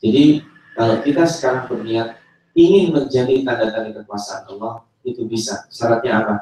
Jadi 0.00 0.40
kalau 0.72 1.04
kita 1.04 1.28
sekarang 1.28 1.68
berniat 1.68 2.16
ingin 2.56 2.96
menjadi 2.96 3.44
tanda-tanda 3.44 3.92
kekuasaan 3.92 4.48
Allah 4.56 4.88
itu 5.04 5.28
bisa. 5.28 5.68
Syaratnya 5.68 6.24
apa? 6.24 6.34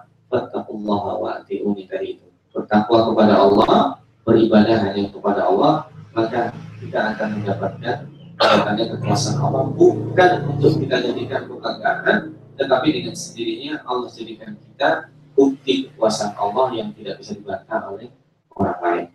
Tadi 1.90 2.07
itu. 2.14 2.26
Bertakwa 2.55 3.11
kepada 3.11 3.34
Allah, 3.42 4.01
beribadah 4.23 4.77
hanya 4.91 5.11
kepada 5.11 5.47
Allah, 5.47 5.91
maka 6.14 6.55
kita 6.79 7.14
akan 7.14 7.29
mendapatkan 7.43 7.97
tanda-tanda 8.39 8.85
kekuasaan 8.97 9.39
Allah 9.39 9.64
bukan 9.70 10.31
untuk 10.51 10.83
kita 10.83 10.97
jadikan 11.03 11.47
kebanggaan, 11.47 12.16
tetapi 12.59 12.89
dengan 12.91 13.14
sendirinya 13.14 13.83
Allah 13.87 14.09
jadikan 14.11 14.55
kita 14.59 15.12
bukti 15.33 15.91
kekuasaan 15.91 16.37
Allah 16.37 16.66
yang 16.77 16.89
tidak 16.95 17.23
bisa 17.23 17.33
dibantah 17.39 17.81
oleh 17.89 18.09
orang 18.53 18.79
lain. 18.83 19.07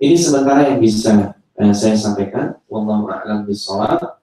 Ini 0.00 0.16
sementara 0.16 0.64
yang 0.64 0.80
bisa 0.80 1.36
eh, 1.60 1.74
saya 1.76 1.96
sampaikan. 1.96 2.56
Wallahu 2.72 3.12
a'lam 3.12 3.44
bishawab. 3.44 4.16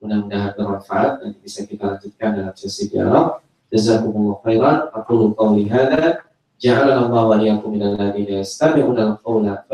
Mudah-mudahan 0.00 0.56
bermanfaat 0.56 1.20
dan 1.20 1.36
bisa 1.44 1.68
kita 1.68 1.92
lanjutkan 1.92 2.40
dalam 2.40 2.54
sesi 2.56 2.88
dialog. 2.88 3.44
Jazakumullah 3.68 4.40
khairan. 4.40 4.88
Aku 4.96 5.36
qawli 5.36 5.68
hadza. 5.68 6.24
Ja'alana 6.60 7.08
Allah 7.08 7.40
minal 7.72 7.96
ladzina 7.96 8.44
yastami'una 8.44 9.16
al-qawla 9.16 9.64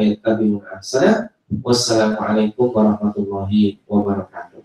ahsana. 0.70 1.34
Wassalamualaikum 1.50 2.70
warahmatullahi 2.70 3.82
wabarakatuh. 3.90 4.62